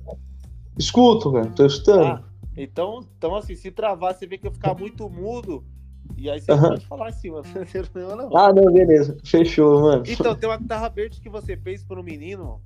Escuto, 0.78 1.33
velho. 1.33 1.50
Tô 1.52 1.64
escutando. 1.64 2.04
Ah, 2.04 2.24
então, 2.57 3.00
então, 3.16 3.35
assim, 3.35 3.57
se 3.57 3.70
travar, 3.70 4.14
você 4.14 4.26
vê 4.26 4.37
que 4.37 4.46
eu 4.46 4.52
ficar 4.52 4.74
muito 4.74 5.09
mudo. 5.09 5.64
E 6.16 6.30
aí 6.30 6.40
você 6.40 6.52
uhum. 6.52 6.60
pode 6.60 6.86
falar 6.86 7.08
assim, 7.08 7.30
mano. 7.30 7.44
Não, 7.94 8.16
não. 8.16 8.36
Ah, 8.36 8.52
não, 8.52 8.72
beleza. 8.72 9.16
Fechou, 9.24 9.80
mano. 9.82 10.04
Então, 10.06 10.34
tem 10.34 10.48
uma 10.48 10.56
guitarra 10.58 10.88
verde 10.88 11.20
que 11.20 11.28
você 11.28 11.56
fez 11.56 11.82
pro 11.82 12.02
menino. 12.02 12.60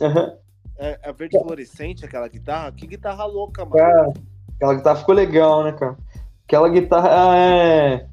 Uhum. 0.00 0.36
É, 0.78 0.98
é 1.02 1.12
verde 1.12 1.38
fluorescente 1.38 2.04
aquela 2.04 2.28
guitarra. 2.28 2.72
Que 2.72 2.86
guitarra 2.86 3.24
louca, 3.24 3.64
mano. 3.64 3.76
Cara, 3.76 4.12
aquela 4.54 4.74
guitarra 4.74 4.96
ficou 4.96 5.14
legal, 5.14 5.64
né, 5.64 5.72
cara? 5.72 5.96
Aquela 6.44 6.68
guitarra 6.68 7.36
é 7.36 8.06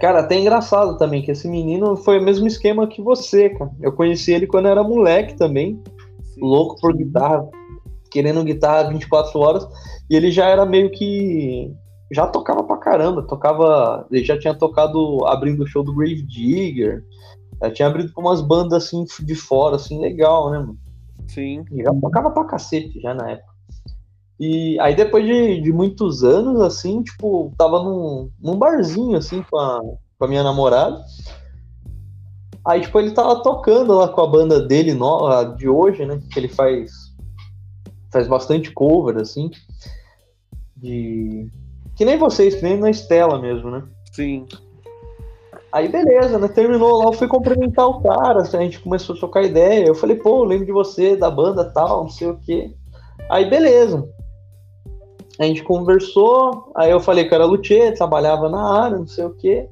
Cara, 0.00 0.20
até 0.20 0.38
engraçado 0.38 0.96
também 0.96 1.20
que 1.20 1.30
esse 1.30 1.46
menino 1.46 1.94
foi 1.94 2.18
o 2.18 2.22
mesmo 2.22 2.46
esquema 2.46 2.86
que 2.86 3.02
você, 3.02 3.50
cara. 3.50 3.70
Eu 3.82 3.92
conheci 3.92 4.32
ele 4.32 4.46
quando 4.46 4.66
era 4.66 4.82
moleque 4.82 5.36
também, 5.36 5.78
Sim. 6.22 6.40
louco 6.40 6.80
por 6.80 6.96
guitarra, 6.96 7.46
querendo 8.10 8.42
guitarra 8.42 8.88
24 8.88 9.38
horas, 9.38 9.68
e 10.08 10.16
ele 10.16 10.30
já 10.30 10.46
era 10.46 10.64
meio 10.64 10.90
que 10.90 11.70
já 12.10 12.26
tocava 12.26 12.64
pra 12.64 12.76
caramba, 12.76 13.22
tocava, 13.22 14.06
ele 14.10 14.24
já 14.24 14.38
tinha 14.38 14.54
tocado 14.54 15.24
abrindo 15.26 15.62
o 15.62 15.66
show 15.66 15.82
do 15.82 15.94
Grave 15.94 16.22
Digger, 16.22 17.04
já 17.62 17.70
tinha 17.70 17.88
abrido 17.88 18.12
com 18.12 18.22
umas 18.22 18.40
bandas 18.40 18.84
assim 18.84 19.04
de 19.20 19.34
fora, 19.34 19.76
assim, 19.76 20.00
legal, 20.00 20.50
né, 20.50 20.58
mano? 20.58 20.78
Sim. 21.28 21.64
E 21.72 21.82
já 21.82 21.94
tocava 21.94 22.30
pra 22.30 22.44
cacete 22.44 23.00
já 23.00 23.14
na 23.14 23.30
época. 23.30 23.50
E 24.38 24.80
aí 24.80 24.96
depois 24.96 25.24
de, 25.24 25.60
de 25.60 25.72
muitos 25.72 26.24
anos, 26.24 26.60
assim, 26.62 27.02
tipo, 27.02 27.52
tava 27.58 27.82
num, 27.82 28.30
num 28.40 28.58
barzinho, 28.58 29.16
assim, 29.16 29.44
com 29.50 29.58
a, 29.58 29.80
com 30.18 30.24
a 30.24 30.28
minha 30.28 30.42
namorada. 30.42 31.04
Aí, 32.64 32.80
tipo, 32.80 32.98
ele 32.98 33.10
tava 33.12 33.42
tocando 33.42 33.94
lá 33.94 34.08
com 34.08 34.20
a 34.20 34.26
banda 34.26 34.66
dele 34.66 34.94
nova, 34.94 35.44
de 35.56 35.68
hoje, 35.68 36.04
né? 36.04 36.20
Que 36.30 36.38
ele 36.38 36.48
faz 36.48 37.10
faz 38.10 38.26
bastante 38.26 38.72
cover, 38.72 39.16
assim. 39.16 39.50
De. 40.76 41.50
Que 42.00 42.04
nem 42.06 42.16
vocês, 42.16 42.54
que 42.54 42.62
nem 42.62 42.78
na 42.78 42.88
Estela 42.88 43.38
mesmo, 43.38 43.70
né? 43.70 43.82
Sim. 44.10 44.46
Aí 45.70 45.86
beleza, 45.86 46.38
né? 46.38 46.48
Terminou 46.48 46.96
lá, 46.96 47.04
eu 47.04 47.12
fui 47.12 47.28
cumprimentar 47.28 47.86
o 47.86 48.00
cara, 48.00 48.40
assim, 48.40 48.56
a 48.56 48.62
gente 48.62 48.80
começou 48.80 49.14
a 49.14 49.18
trocar 49.18 49.42
ideia. 49.42 49.84
Eu 49.84 49.94
falei, 49.94 50.16
pô, 50.16 50.38
eu 50.38 50.44
lembro 50.44 50.64
de 50.64 50.72
você, 50.72 51.14
da 51.14 51.30
banda 51.30 51.62
tal, 51.62 52.04
não 52.04 52.08
sei 52.08 52.28
o 52.28 52.38
quê. 52.38 52.74
Aí 53.28 53.50
beleza. 53.50 54.02
A 55.38 55.44
gente 55.44 55.62
conversou, 55.62 56.72
aí 56.74 56.90
eu 56.90 57.00
falei 57.00 57.28
que 57.28 57.34
era 57.34 57.44
luthier, 57.44 57.94
trabalhava 57.94 58.48
na 58.48 58.82
área, 58.82 58.96
não 58.96 59.06
sei 59.06 59.26
o 59.26 59.36
quê. 59.36 59.68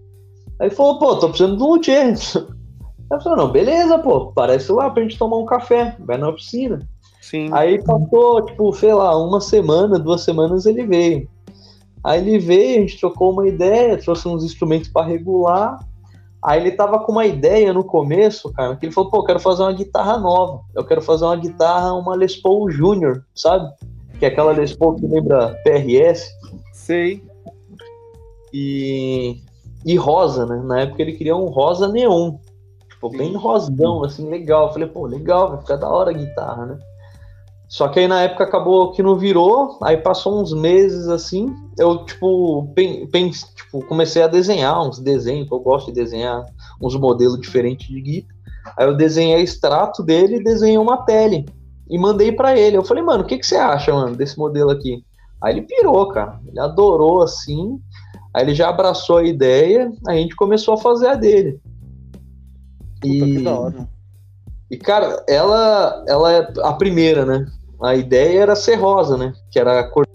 Aí 0.61 0.69
falou, 0.69 0.99
pô, 0.99 1.17
tô 1.17 1.31
precisando 1.31 1.57
de 1.57 1.63
um 1.63 1.67
luthier. 1.67 2.13
Aí 3.11 3.23
falou, 3.23 3.39
não, 3.39 3.51
beleza, 3.51 3.99
pô, 4.01 4.33
parece 4.35 4.71
lá 4.71 4.91
pra 4.91 5.03
gente 5.03 5.19
tomar 5.19 5.39
um 5.39 5.47
café, 5.47 5.97
vai 6.01 6.19
na 6.19 6.29
oficina. 6.29 6.87
Sim. 7.23 7.49
Aí 7.55 7.83
passou, 7.83 8.45
tipo, 8.45 8.71
sei 8.75 8.93
lá, 8.93 9.17
uma 9.17 9.41
semana, 9.41 9.99
duas 9.99 10.21
semanas 10.21 10.67
ele 10.67 10.85
veio. 10.85 11.27
Aí 12.09 12.21
ele 12.21 12.39
veio, 12.39 12.79
a 12.79 12.81
gente 12.81 12.99
trocou 12.99 13.33
uma 13.33 13.47
ideia, 13.47 13.99
trouxe 13.99 14.27
uns 14.27 14.43
instrumentos 14.43 14.89
para 14.89 15.07
regular. 15.07 15.79
Aí 16.43 16.59
ele 16.59 16.71
tava 16.71 17.01
com 17.01 17.13
uma 17.13 17.27
ideia 17.27 17.71
no 17.71 17.85
começo, 17.85 18.51
cara, 18.53 18.75
que 18.77 18.87
ele 18.87 18.95
falou, 18.95 19.11
pô, 19.11 19.19
eu 19.19 19.25
quero 19.25 19.41
fazer 19.41 19.63
uma 19.63 19.73
guitarra 19.75 20.17
nova. 20.17 20.63
Eu 20.75 20.87
quero 20.87 21.03
fazer 21.03 21.27
uma 21.27 21.37
guitarra, 21.37 21.93
uma 21.93 22.17
Les 22.17 22.35
Paul 22.35 22.71
Junior, 22.71 23.23
sabe? 23.35 23.71
que 24.19 24.25
é 24.25 24.29
aquela 24.29 24.53
Les 24.53 24.75
Paul 24.75 24.95
que 24.95 25.07
lembra 25.07 25.55
PRS. 25.63 26.31
Sei. 26.73 27.23
E, 28.55 29.43
e 29.85 29.95
rosa, 29.97 30.47
né? 30.47 30.63
Na 30.65 30.81
época 30.81 31.03
ele 31.03 31.13
queria 31.13 31.37
um 31.37 31.45
rosa 31.45 31.89
neon. 31.89 32.37
Tipo, 32.89 33.11
bem 33.11 33.37
rosão, 33.37 34.03
assim, 34.03 34.31
legal. 34.31 34.69
Eu 34.69 34.73
falei, 34.73 34.89
pô, 34.89 35.05
legal, 35.05 35.51
vai 35.51 35.61
ficar 35.61 35.77
da 35.77 35.91
hora 35.91 36.09
a 36.09 36.15
guitarra, 36.15 36.65
né? 36.65 36.79
Só 37.69 37.87
que 37.89 38.01
aí 38.01 38.09
na 38.09 38.23
época 38.23 38.45
acabou 38.45 38.93
que 38.93 39.03
não 39.03 39.15
virou, 39.17 39.79
aí 39.83 39.99
passou 39.99 40.41
uns 40.41 40.55
meses 40.55 41.07
assim, 41.09 41.55
eu 41.79 42.05
tipo, 42.07 42.73
pense, 43.13 43.45
tipo 43.55 43.85
comecei 43.85 44.23
a 44.23 44.27
desenhar 44.27 44.81
uns 44.81 44.99
desenhos, 44.99 45.51
eu 45.51 45.61
gosto 45.61 45.89
de 45.89 45.93
desenhar 45.93 46.47
uns 46.81 46.97
modelos 46.97 47.39
diferentes 47.39 47.87
de 47.87 48.01
guitarra. 48.01 48.39
Aí 48.77 48.87
eu 48.87 48.97
desenhei 48.97 49.43
extrato 49.43 50.03
dele 50.03 50.37
e 50.37 50.45
desenhei 50.45 50.79
uma 50.79 51.05
tele 51.05 51.47
e 51.91 51.99
mandei 51.99 52.33
para 52.33 52.57
ele. 52.59 52.77
Eu 52.77 52.85
falei, 52.85 53.03
mano, 53.03 53.23
o 53.25 53.27
que, 53.27 53.39
que 53.39 53.47
você 53.47 53.57
acha, 53.57 53.93
mano, 53.93 54.17
desse 54.17 54.39
modelo 54.39 54.71
aqui? 54.71 55.05
Aí 55.43 55.55
ele 55.55 55.63
pirou, 55.63 56.09
cara. 56.09 56.41
Ele 56.47 56.61
adorou 56.61 57.23
assim. 57.23 57.79
Aí 58.35 58.45
ele 58.45 58.55
já 58.55 58.69
abraçou 58.69 59.19
a 59.19 59.25
ideia, 59.25 59.91
a 60.07 60.15
gente 60.15 60.37
começou 60.37 60.75
a 60.75 60.79
fazer 60.79 61.09
a 61.09 61.15
dele. 61.15 61.61
Puta, 63.01 63.09
e... 63.09 63.37
que 63.37 63.43
da 63.43 63.59
hora. 63.59 63.89
E, 64.71 64.77
cara, 64.77 65.25
ela, 65.27 66.05
ela 66.07 66.33
é 66.33 66.53
a 66.63 66.73
primeira, 66.75 67.25
né? 67.25 67.47
A 67.81 67.95
ideia 67.95 68.41
era 68.41 68.57
ser 68.57 68.75
rosa, 68.77 69.17
né? 69.17 69.33
Que 69.51 69.59
era 69.59 69.79
a 69.79 69.89
cor 69.89 70.07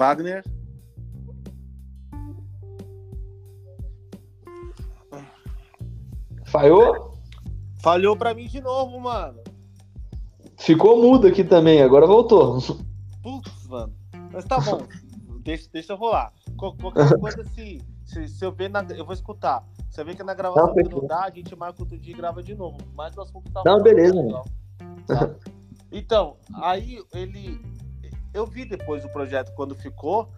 Wagner? 0.00 0.42
Falhou? 6.46 7.18
Falhou 7.82 8.16
pra 8.16 8.32
mim 8.32 8.46
de 8.46 8.62
novo, 8.62 8.98
mano. 8.98 9.42
Ficou 10.56 11.02
mudo 11.02 11.26
aqui 11.26 11.44
também, 11.44 11.82
agora 11.82 12.06
voltou. 12.06 12.58
Putz, 13.22 13.66
mano. 13.66 13.92
Mas 14.32 14.46
tá 14.46 14.58
bom. 14.58 14.80
deixa, 15.44 15.68
deixa 15.70 15.92
eu 15.92 15.98
rolar. 15.98 16.32
Qualquer 16.56 17.18
coisa, 17.20 17.44
se, 17.44 17.82
se, 18.06 18.26
se, 18.26 18.42
eu 18.42 18.52
ver 18.52 18.70
na. 18.70 18.82
Eu 18.96 19.04
vou 19.04 19.12
escutar. 19.12 19.62
Se 19.90 20.00
eu 20.00 20.06
ver 20.06 20.16
que 20.16 20.22
na 20.22 20.32
gravação 20.32 20.74
não, 20.74 21.00
não 21.00 21.06
dá, 21.06 21.24
a 21.24 21.30
gente 21.30 21.54
marca 21.54 21.82
outro 21.82 21.98
dia 21.98 22.14
e 22.14 22.16
grava 22.16 22.42
de 22.42 22.54
novo. 22.54 22.78
Mas 22.94 23.14
o 23.18 23.20
assunto 23.20 23.52
tá 23.52 23.62
Não, 23.66 23.82
beleza, 23.82 24.14
mano. 24.14 24.44
Tá? 25.06 25.34
Então, 25.92 26.36
aí 26.54 27.02
ele. 27.12 27.60
Eu 28.32 28.46
vi 28.46 28.64
depois 28.64 29.04
o 29.04 29.08
projeto 29.08 29.52
quando 29.54 29.74
ficou. 29.74 30.28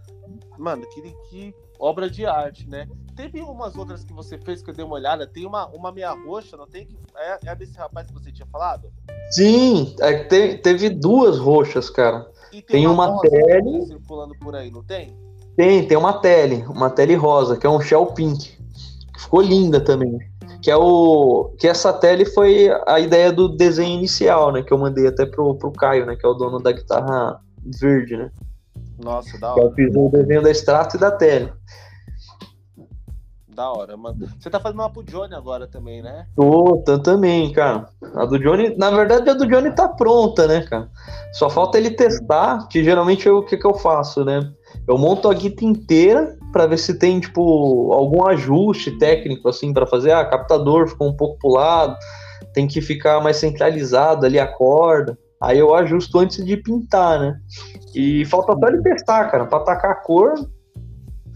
Mano, 0.59 0.87
que, 0.87 1.15
que 1.29 1.55
obra 1.79 2.09
de 2.09 2.25
arte, 2.25 2.69
né? 2.69 2.89
Teve 3.15 3.41
umas 3.41 3.77
outras 3.77 4.05
que 4.05 4.13
você 4.13 4.39
fez 4.39 4.63
que 4.63 4.71
eu 4.71 4.75
dei 4.75 4.85
uma 4.85 4.95
olhada. 4.95 5.27
Tem 5.27 5.45
uma, 5.45 5.67
uma 5.67 5.93
meia 5.93 6.13
roxa, 6.13 6.57
não 6.57 6.67
tem? 6.67 6.89
É, 7.17 7.51
é 7.51 7.55
desse 7.55 7.77
rapaz 7.77 8.07
que 8.07 8.15
você 8.15 8.33
tinha 8.33 8.47
falado? 8.47 8.91
Sim, 9.31 9.95
é, 10.01 10.25
te, 10.25 10.59
teve 10.59 10.89
duas 10.89 11.39
roxas, 11.39 11.91
cara. 11.91 12.31
E 12.53 12.63
tem, 12.63 12.83
tem 12.83 12.87
uma, 12.87 13.11
uma 13.11 13.21
tele. 13.21 13.87
circulando 13.87 14.35
por 14.39 14.55
aí, 14.55 14.71
não 14.71 14.83
tem? 14.83 15.17
Tem, 15.57 15.87
tem 15.87 15.99
uma 15.99 16.15
tele, 16.15 16.65
uma 16.69 16.89
tele 16.89 17.15
rosa, 17.15 17.57
que 17.57 17.67
é 17.67 17.71
um 17.71 17.81
shell 17.81 18.07
pink. 18.07 18.57
Que 19.13 19.21
ficou 19.21 19.43
linda 19.43 19.81
também. 19.81 20.19
Que 20.63 20.71
é 20.71 20.77
o. 20.77 21.53
Que 21.59 21.67
essa 21.67 21.93
tele 21.93 22.25
foi 22.25 22.71
a 22.87 23.01
ideia 23.01 23.33
do 23.33 23.49
desenho 23.49 23.99
inicial, 23.99 24.53
né? 24.53 24.63
Que 24.63 24.73
eu 24.73 24.79
mandei 24.79 25.07
até 25.07 25.27
pro, 25.27 25.55
pro 25.57 25.73
Caio, 25.73 26.07
né? 26.07 26.17
Que 26.17 26.25
é 26.25 26.29
o 26.29 26.35
dono 26.35 26.59
da 26.59 26.73
guitarra 26.73 27.41
verde, 27.65 28.17
né? 28.17 28.31
Nossa, 29.03 29.39
da 29.39 29.49
Eu 29.49 29.65
hora. 29.65 29.75
fiz 29.75 29.95
o 29.95 30.09
desenho 30.09 30.43
da 30.43 30.51
extrato 30.51 30.97
e 30.97 31.01
da 31.01 31.11
tele. 31.11 31.53
Da 33.55 33.71
hora, 33.71 33.97
mano. 33.99 34.17
Você 34.41 34.49
tá 34.49 34.59
fazendo 34.59 34.81
uma 34.81 34.91
pro 34.91 35.03
Johnny 35.03 35.35
agora 35.35 35.67
também, 35.67 36.03
né? 36.03 36.27
Tô, 36.35 36.83
tô 36.87 36.99
também, 36.99 37.53
cara. 37.53 37.87
A 38.15 38.25
do 38.25 38.39
Johnny, 38.39 38.75
na 38.79 38.91
verdade, 38.91 39.29
a 39.29 39.35
do 39.35 39.47
Johnny 39.47 39.71
tá 39.75 39.89
pronta, 39.89 40.47
né, 40.47 40.63
cara? 40.63 40.89
Só 41.35 41.51
falta 41.51 41.77
ele 41.77 41.91
testar, 41.91 42.67
que 42.69 42.83
geralmente 42.83 43.27
eu, 43.27 43.39
o 43.39 43.45
que, 43.45 43.59
que 43.59 43.67
eu 43.67 43.75
faço, 43.75 44.25
né? 44.25 44.51
Eu 44.89 44.97
monto 44.97 45.29
a 45.29 45.35
guita 45.35 45.67
inteira 45.67 46.35
pra 46.51 46.67
ver 46.67 46.79
se 46.79 46.99
tem, 46.99 47.21
tipo, 47.21 47.93
algum 47.93 48.27
ajuste 48.27 48.97
técnico, 48.99 49.47
assim, 49.49 49.73
pra 49.73 49.87
fazer. 49.87 50.13
Ah, 50.13 50.25
captador 50.25 50.89
ficou 50.89 51.09
um 51.09 51.17
pouco 51.17 51.39
pro 51.39 51.51
lado, 51.51 51.95
tem 52.55 52.67
que 52.67 52.81
ficar 52.81 53.21
mais 53.23 53.37
centralizado 53.37 54.25
ali 54.25 54.39
a 54.39 54.47
corda. 54.47 55.19
Aí 55.43 55.59
eu 55.59 55.75
ajusto 55.75 56.21
antes 56.21 56.45
de 56.45 56.57
pintar, 56.57 57.19
né? 57.19 57.41
E 57.93 58.25
falta 58.27 58.57
só 58.57 58.69
ele 58.69 58.81
testar, 58.81 59.29
cara, 59.29 59.45
pra 59.45 59.59
tacar 59.61 59.91
a 59.91 59.95
cor, 59.97 60.35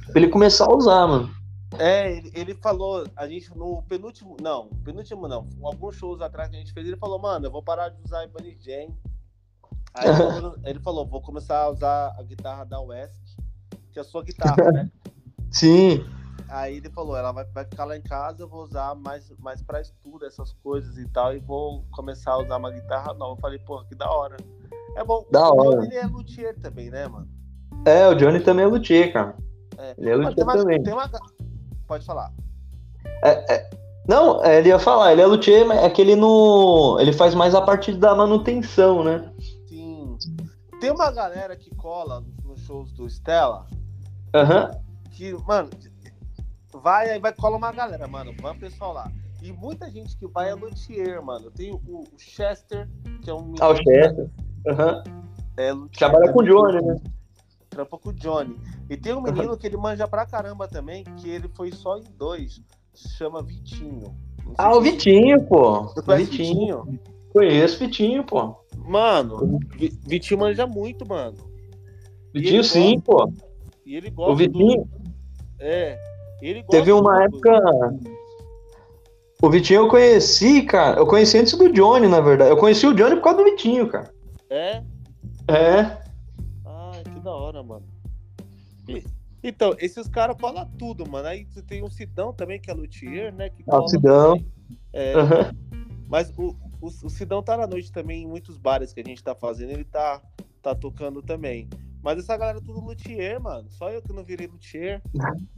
pra 0.06 0.20
ele 0.20 0.28
começar 0.28 0.66
a 0.66 0.74
usar, 0.74 1.08
mano. 1.08 1.28
É, 1.76 2.22
ele, 2.32 2.54
falou, 2.54 3.04
a 3.16 3.26
gente 3.26 3.50
no 3.56 3.82
penúltimo, 3.82 4.36
não, 4.40 4.68
penúltimo 4.84 5.26
não, 5.26 5.48
alguns 5.60 5.96
shows 5.96 6.20
atrás 6.20 6.48
que 6.48 6.54
a 6.54 6.58
gente 6.60 6.72
fez, 6.72 6.86
ele 6.86 6.96
falou, 6.96 7.18
mano, 7.18 7.46
eu 7.46 7.50
vou 7.50 7.62
parar 7.62 7.88
de 7.88 8.00
usar 8.04 8.28
Jam. 8.60 8.94
Aí 9.92 10.08
ele 10.08 10.16
falou, 10.16 10.56
ele 10.64 10.78
falou, 10.78 11.06
vou 11.06 11.20
começar 11.20 11.62
a 11.62 11.70
usar 11.70 12.14
a 12.16 12.22
guitarra 12.22 12.64
da 12.64 12.80
West, 12.80 13.36
que 13.92 13.98
é 13.98 14.02
a 14.02 14.04
sua 14.04 14.22
guitarra, 14.22 14.70
né? 14.70 14.88
Sim. 15.50 16.04
Aí 16.48 16.76
ele 16.76 16.90
falou, 16.90 17.16
ela 17.16 17.32
vai, 17.32 17.44
vai 17.46 17.64
ficar 17.64 17.84
lá 17.84 17.96
em 17.96 18.02
casa, 18.02 18.42
eu 18.42 18.48
vou 18.48 18.62
usar 18.62 18.94
mais, 18.94 19.30
mais 19.38 19.62
pra 19.62 19.80
estudo, 19.80 20.24
essas 20.24 20.52
coisas 20.62 20.96
e 20.96 21.06
tal, 21.08 21.34
e 21.34 21.40
vou 21.40 21.84
começar 21.90 22.32
a 22.32 22.38
usar 22.38 22.56
uma 22.56 22.70
guitarra 22.70 23.12
nova. 23.14 23.32
Eu 23.34 23.40
falei, 23.40 23.58
porra, 23.58 23.84
que 23.86 23.94
da 23.94 24.08
hora. 24.10 24.36
É 24.96 25.04
bom, 25.04 25.26
Da 25.30 25.50
o 25.50 25.56
hora. 25.56 25.84
Ele 25.84 25.96
é 25.96 26.06
luthier 26.06 26.56
também, 26.60 26.90
né, 26.90 27.06
mano? 27.08 27.28
É, 27.84 28.08
o 28.08 28.14
Johnny 28.14 28.40
também 28.40 28.64
é 28.64 28.68
luthier, 28.68 29.12
cara. 29.12 29.36
É. 29.76 29.94
Ele 29.98 30.10
é 30.10 30.16
Mano, 30.16 30.34
tem 30.34 30.44
luthier 30.44 30.46
uma, 30.46 30.56
também. 30.56 30.82
tem 30.82 30.92
uma... 30.92 31.10
Pode 31.86 32.06
falar. 32.06 32.32
Não, 34.08 34.42
é, 34.44 34.58
ele 34.58 34.68
ia 34.68 34.78
falar, 34.78 35.12
ele 35.12 35.20
é 35.20 35.26
luthier, 35.26 35.66
mas 35.66 35.78
é 35.82 35.90
que 35.90 36.00
ele 36.00 36.14
não. 36.14 36.98
Ele 37.00 37.12
faz 37.12 37.34
mais 37.34 37.54
a 37.54 37.60
parte 37.60 37.92
da 37.92 38.14
manutenção, 38.14 39.02
né? 39.02 39.32
Sim. 39.68 40.16
Tem 40.80 40.90
uma 40.90 41.10
galera 41.10 41.56
que 41.56 41.74
cola 41.74 42.24
nos 42.44 42.60
shows 42.60 42.92
do 42.92 43.08
Stella, 43.08 43.66
Aham. 44.34 44.70
que, 45.12 45.32
mano, 45.46 45.70
vai 46.82 47.10
aí 47.10 47.18
vai 47.20 47.32
cola 47.32 47.56
uma 47.56 47.72
galera, 47.72 48.06
mano. 48.06 48.32
Vai 48.40 48.52
o 48.52 48.58
pessoal 48.58 48.92
lá. 48.92 49.10
E 49.42 49.52
muita 49.52 49.90
gente 49.90 50.16
que 50.16 50.26
vai 50.26 50.48
é 50.50 50.54
luthier, 50.54 51.22
mano. 51.22 51.50
Tem 51.50 51.70
o, 51.72 51.76
o 51.86 52.04
Chester, 52.18 52.88
que 53.22 53.30
é 53.30 53.34
um 53.34 53.54
Ah, 53.60 53.68
o 53.70 53.76
Chester. 53.76 54.28
Aham. 54.66 55.02
É, 55.56 55.72
Trabalha 55.96 56.32
com 56.32 56.40
o. 56.40 56.44
Johnny, 56.44 56.84
né? 56.84 56.96
Trampa 57.70 57.98
com 57.98 58.08
o 58.10 58.12
Johnny. 58.12 58.56
E 58.88 58.96
tem 58.96 59.14
um 59.14 59.20
menino 59.20 59.56
que 59.56 59.66
ele 59.66 59.76
manja 59.76 60.06
pra 60.08 60.24
caramba 60.26 60.66
também, 60.68 61.04
que 61.16 61.28
ele 61.28 61.48
foi 61.54 61.72
só 61.72 61.98
em 61.98 62.04
dois. 62.16 62.60
Se 62.94 63.08
chama 63.16 63.42
Vitinho. 63.42 64.16
Ah, 64.56 64.74
o 64.76 64.80
Vitinho, 64.80 65.42
pô. 65.46 65.80
O 65.80 66.02
conhece 66.02 66.30
Vitinho. 66.30 66.82
Vitinho? 66.84 67.00
Conheço 67.32 67.78
Vitinho, 67.78 68.24
pô. 68.24 68.56
Mano, 68.76 69.58
Vi- 69.76 69.98
Vitinho 70.06 70.40
manja 70.40 70.66
muito, 70.66 71.06
mano. 71.06 71.36
Vitinho 72.32 72.62
sim, 72.64 72.98
pô. 73.00 73.30
E 73.84 73.96
ele 73.96 74.10
gosta 74.10 74.32
O 74.32 74.36
Vitinho. 74.36 74.84
do. 74.84 74.88
É. 75.58 75.98
Ele 76.40 76.62
Teve 76.64 76.92
uma 76.92 77.24
época. 77.24 77.50
O 79.42 79.50
Vitinho 79.50 79.82
eu 79.82 79.88
conheci, 79.88 80.62
cara. 80.62 80.98
Eu 80.98 81.06
conheci 81.06 81.38
antes 81.38 81.56
do 81.56 81.72
Johnny, 81.72 82.08
na 82.08 82.20
verdade. 82.20 82.50
Eu 82.50 82.56
conheci 82.56 82.86
o 82.86 82.94
Johnny 82.94 83.16
por 83.16 83.22
causa 83.22 83.38
do 83.38 83.44
Vitinho, 83.44 83.88
cara. 83.88 84.10
É? 84.48 84.82
É. 85.48 85.98
Ah, 86.64 86.92
que 87.04 87.20
da 87.20 87.30
hora, 87.30 87.62
mano. 87.62 87.86
E- 88.88 89.04
então, 89.42 89.74
esses 89.78 90.08
caras 90.08 90.36
colam 90.40 90.68
tudo, 90.78 91.08
mano. 91.08 91.28
Aí 91.28 91.44
você 91.44 91.62
tem 91.62 91.82
o 91.82 91.90
Sidão 91.90 92.32
também, 92.32 92.60
que 92.60 92.70
é 92.70 92.74
luthier, 92.74 93.32
né? 93.32 93.50
Que 93.50 93.62
Ah, 93.68 93.78
o 93.78 93.88
Sidão. 93.88 94.42
É, 94.92 95.14
Aham. 95.14 95.50
mas 96.08 96.32
o, 96.36 96.56
o, 96.80 96.86
o 96.86 97.10
Sidão 97.10 97.42
tá 97.42 97.56
na 97.56 97.66
noite 97.66 97.92
também 97.92 98.22
em 98.22 98.26
muitos 98.26 98.56
bares 98.56 98.92
que 98.92 99.00
a 99.00 99.04
gente 99.04 99.22
tá 99.22 99.34
fazendo, 99.34 99.70
ele 99.72 99.84
tá, 99.84 100.20
tá 100.62 100.74
tocando 100.74 101.22
também. 101.22 101.68
Mas 102.06 102.20
essa 102.20 102.36
galera 102.36 102.58
é 102.58 102.60
tudo 102.60 102.78
luthier, 102.78 103.42
mano. 103.42 103.68
Só 103.68 103.90
eu 103.90 104.00
que 104.00 104.12
não 104.12 104.22
virei 104.22 104.46
luthier. 104.46 105.02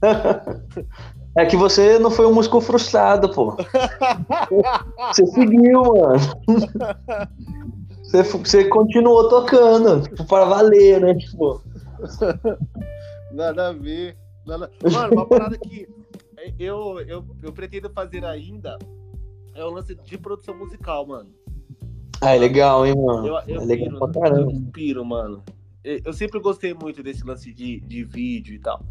É 1.36 1.44
que 1.44 1.56
você 1.56 1.98
não 2.00 2.10
foi 2.10 2.26
um 2.26 2.34
músico 2.34 2.60
frustrado, 2.60 3.30
pô. 3.30 3.54
Você 5.12 5.24
seguiu, 5.26 5.82
mano. 5.84 6.18
Você, 8.02 8.22
você 8.24 8.64
continuou 8.64 9.28
tocando, 9.28 10.02
tipo, 10.02 10.24
para 10.24 10.46
valer, 10.46 11.00
né? 11.00 11.14
Tipo, 11.14 11.62
Nada 13.30 13.68
a 13.68 13.72
ver. 13.72 14.16
Nada... 14.44 14.68
Mano, 14.90 15.12
uma 15.12 15.26
parada 15.26 15.56
que 15.58 15.86
eu, 16.58 16.98
eu, 17.02 17.24
eu 17.40 17.52
pretendo 17.52 17.88
fazer 17.90 18.24
ainda 18.24 18.76
é 19.54 19.64
o 19.64 19.70
lance 19.70 19.94
de 19.94 20.18
produção 20.18 20.56
musical, 20.58 21.06
mano. 21.06 21.30
ah, 22.20 22.34
é 22.34 22.38
legal, 22.38 22.84
hein, 22.84 22.96
mano. 22.96 23.26
Eu, 23.28 23.34
eu 23.46 23.60
é 23.60 23.64
legal 23.64 23.88
piro, 23.90 23.98
pra 23.98 24.20
caramba. 24.22 24.50
eu 24.50 24.72
piro, 24.72 25.04
mano. 25.04 25.44
Eu 25.84 26.12
sempre 26.12 26.40
gostei 26.40 26.74
muito 26.74 27.02
desse 27.02 27.24
lance 27.24 27.52
de, 27.52 27.80
de 27.80 28.04
vídeo 28.04 28.54
e 28.54 28.58
tal. 28.58 28.84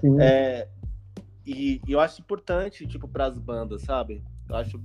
Sim. 0.00 0.20
É, 0.20 0.68
e, 1.44 1.80
e 1.86 1.92
eu 1.92 2.00
acho 2.00 2.20
importante, 2.20 2.86
tipo, 2.86 3.08
pras 3.08 3.38
bandas, 3.38 3.82
sabe? 3.82 4.22
Eu 4.48 4.56
acho 4.56 4.80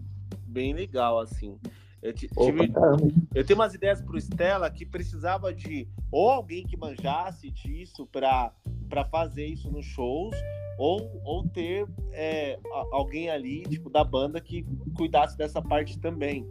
bem 0.45 0.73
legal, 0.73 1.19
assim. 1.19 1.57
Eu 2.01 2.13
tive, 2.13 2.31
pra 2.69 2.81
caramba. 2.81 3.07
eu 3.35 3.45
tenho 3.45 3.59
umas 3.59 3.73
ideias 3.73 4.01
pro 4.01 4.17
Stella 4.17 4.69
que 4.69 4.85
precisava 4.85 5.53
de 5.53 5.87
ou 6.09 6.29
alguém 6.29 6.65
que 6.65 6.77
manjasse 6.77 7.51
disso 7.51 8.07
pra, 8.07 8.53
pra 8.87 9.03
fazer 9.03 9.45
isso 9.45 9.69
nos 9.69 9.85
shows, 9.85 10.33
ou, 10.77 11.21
ou 11.25 11.47
ter 11.49 11.85
é, 12.13 12.57
alguém 12.91 13.29
ali, 13.29 13.63
tipo, 13.63 13.89
da 13.89 14.03
banda 14.03 14.39
que 14.39 14.65
cuidasse 14.95 15.37
dessa 15.37 15.61
parte 15.61 15.99
também 15.99 16.47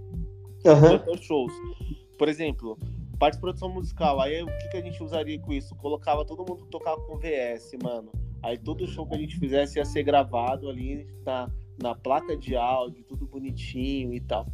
nos 1.07 1.21
shows. 1.25 1.53
Por 2.19 2.29
exemplo, 2.29 2.79
parte 3.19 3.35
de 3.35 3.41
produção 3.41 3.69
musical, 3.69 4.21
aí 4.21 4.43
o 4.43 4.47
que, 4.47 4.69
que 4.69 4.77
a 4.77 4.81
gente 4.81 5.03
usaria 5.03 5.39
com 5.41 5.53
isso? 5.53 5.75
Colocava 5.77 6.25
todo 6.25 6.45
mundo 6.49 6.67
tocar 6.67 6.97
com 6.97 7.19
VS, 7.19 7.73
mano. 7.83 8.11
Aí 8.43 8.57
todo 8.57 8.87
show 8.87 9.07
que 9.07 9.17
a 9.17 9.19
gente 9.19 9.39
fizesse 9.39 9.79
ia 9.79 9.85
ser 9.85 10.05
gravado 10.05 10.69
ali 10.69 11.07
na, 11.27 11.51
na 11.83 11.95
placa 11.95 12.37
de 12.37 12.55
áudio, 12.55 13.05
tudo 13.05 13.27
bonitinho 13.27 14.15
e 14.15 14.21
tal. 14.21 14.47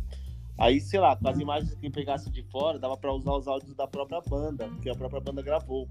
Aí, 0.57 0.81
sei 0.81 1.01
lá, 1.01 1.17
com 1.17 1.29
as 1.29 1.39
imagens 1.39 1.75
que 1.75 1.91
pegasse 1.91 2.31
de 2.31 2.43
fora, 2.45 2.79
dava 2.79 2.97
pra 2.97 3.13
usar 3.13 3.33
os 3.33 3.49
áudios 3.49 3.75
da 3.75 3.87
própria 3.87 4.21
banda, 4.21 4.71
que 4.81 4.89
a 4.89 4.95
própria 4.95 5.21
banda 5.21 5.43
gravou. 5.43 5.89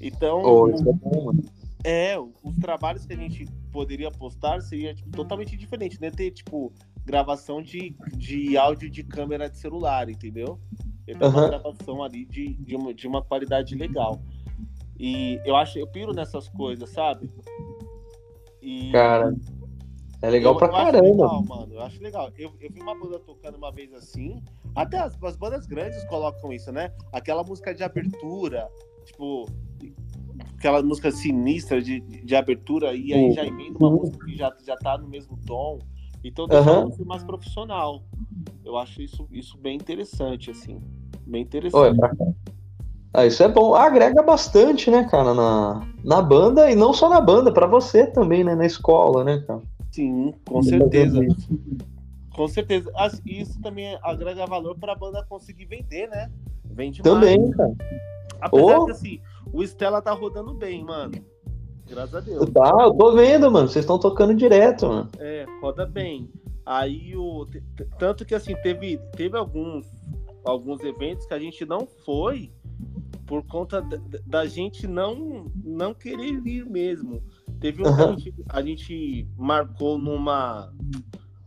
Então, 0.00 0.42
Ô, 0.42 0.68
isso 0.68 0.88
é 0.88 0.92
bom, 0.92 1.24
mano. 1.24 1.44
é, 1.82 2.16
os 2.18 2.56
trabalhos 2.58 3.04
que 3.04 3.12
a 3.12 3.16
gente 3.16 3.46
poderia 3.72 4.10
postar 4.10 4.60
seria 4.60 4.94
tipo, 4.94 5.10
totalmente 5.10 5.56
diferente, 5.56 6.00
né? 6.00 6.10
Ter, 6.10 6.30
tipo, 6.30 6.72
gravação 7.04 7.60
de, 7.60 7.96
de 8.16 8.56
áudio 8.56 8.88
de 8.88 9.02
câmera 9.02 9.50
de 9.50 9.58
celular, 9.58 10.08
entendeu? 10.08 10.60
Ia 11.06 11.18
ter 11.18 11.24
uma 11.24 11.28
Aham. 11.28 11.48
gravação 11.48 12.02
ali 12.02 12.24
de, 12.24 12.54
de, 12.54 12.76
uma, 12.76 12.94
de 12.94 13.06
uma 13.06 13.22
qualidade 13.22 13.74
legal. 13.74 14.20
E 14.98 15.40
eu 15.44 15.56
acho, 15.56 15.78
eu 15.78 15.86
piro 15.86 16.12
nessas 16.12 16.48
coisas, 16.48 16.88
sabe? 16.90 17.30
E 18.62 18.90
Cara, 18.92 19.34
é 20.22 20.30
legal 20.30 20.54
eu, 20.54 20.58
pra 20.58 20.68
eu 20.68 20.76
acho 20.76 20.92
caramba. 20.92 21.08
legal, 21.08 21.44
mano. 21.44 21.74
Eu 21.74 21.82
acho 21.82 22.02
legal. 22.02 22.32
Eu, 22.38 22.52
eu 22.60 22.70
vi 22.70 22.80
uma 22.80 22.94
banda 22.94 23.18
tocando 23.18 23.56
uma 23.56 23.70
vez 23.70 23.92
assim. 23.92 24.42
Até 24.74 24.98
as, 24.98 25.22
as 25.22 25.36
bandas 25.36 25.66
grandes 25.66 26.02
colocam 26.06 26.52
isso, 26.52 26.72
né? 26.72 26.90
Aquela 27.12 27.44
música 27.44 27.74
de 27.74 27.82
abertura, 27.82 28.68
tipo, 29.04 29.46
aquela 30.56 30.82
música 30.82 31.10
sinistra 31.10 31.82
de, 31.82 32.00
de 32.00 32.34
abertura 32.34 32.94
e 32.94 33.12
aí 33.12 33.32
já 33.32 33.46
emenda 33.46 33.78
uma 33.78 33.90
música 33.90 34.24
que 34.24 34.34
já, 34.34 34.56
já 34.64 34.76
tá 34.76 34.96
no 34.96 35.06
mesmo 35.06 35.38
tom. 35.44 35.78
Então 36.24 36.48
deixa 36.48 36.70
uhum. 36.70 36.90
um 36.98 37.04
mais 37.04 37.22
profissional. 37.22 38.02
Eu 38.64 38.78
acho 38.78 39.02
isso, 39.02 39.28
isso 39.30 39.58
bem 39.58 39.76
interessante, 39.76 40.50
assim. 40.50 40.80
Bem 41.26 41.42
interessante. 41.42 41.98
ah, 43.12 43.26
isso 43.26 43.42
é 43.42 43.48
bom. 43.48 43.74
Agrega 43.74 44.22
bastante, 44.22 44.90
né, 44.90 45.04
cara, 45.10 45.34
na, 45.34 45.86
na 46.04 46.22
banda 46.22 46.70
e 46.70 46.74
não 46.74 46.92
só 46.92 47.08
na 47.08 47.20
banda, 47.20 47.52
para 47.52 47.66
você 47.66 48.06
também, 48.06 48.44
né, 48.44 48.54
na 48.54 48.66
escola, 48.66 49.24
né, 49.24 49.42
cara? 49.46 49.62
Sim, 49.90 50.34
com 50.48 50.62
certeza. 50.62 51.20
Com 52.34 52.48
certeza. 52.48 52.90
Isso 53.24 53.60
também 53.62 53.96
agrega 54.02 54.44
valor 54.44 54.76
para 54.76 54.92
a 54.92 54.96
banda 54.96 55.24
conseguir 55.28 55.66
vender, 55.66 56.08
né? 56.08 56.30
Vende 56.64 57.02
Também, 57.02 57.38
mais. 57.38 57.56
cara. 57.56 57.74
Apesar 58.40 58.78
oh. 58.78 58.84
que 58.86 58.90
assim, 58.90 59.20
o 59.52 59.62
Stella 59.62 60.02
tá 60.02 60.12
rodando 60.12 60.52
bem, 60.52 60.84
mano. 60.84 61.12
Graças 61.88 62.14
a 62.14 62.20
Deus. 62.20 62.50
Tá, 62.50 62.76
eu 62.80 62.94
tô 62.94 63.14
vendo, 63.14 63.50
mano. 63.50 63.68
Vocês 63.68 63.84
estão 63.84 63.98
tocando 63.98 64.34
direto, 64.34 64.88
mano. 64.88 65.10
É, 65.18 65.46
roda 65.62 65.86
bem. 65.86 66.28
Aí 66.66 67.14
o. 67.14 67.46
Tanto 67.98 68.24
que 68.24 68.34
assim, 68.34 68.54
teve, 68.56 68.98
teve 69.16 69.36
alguns, 69.36 69.86
alguns 70.44 70.82
eventos 70.82 71.26
que 71.26 71.34
a 71.34 71.38
gente 71.38 71.64
não 71.64 71.86
foi 72.04 72.52
por 73.26 73.44
conta 73.46 73.82
da, 74.26 74.46
gente 74.46 74.86
não, 74.86 75.50
não 75.64 75.94
querer 75.94 76.46
ir 76.46 76.64
mesmo. 76.66 77.22
Teve 77.60 77.82
um 77.82 77.86
uhum. 77.86 78.16
que 78.16 78.34
a 78.48 78.60
gente, 78.62 79.26
marcou 79.36 79.98
numa, 79.98 80.72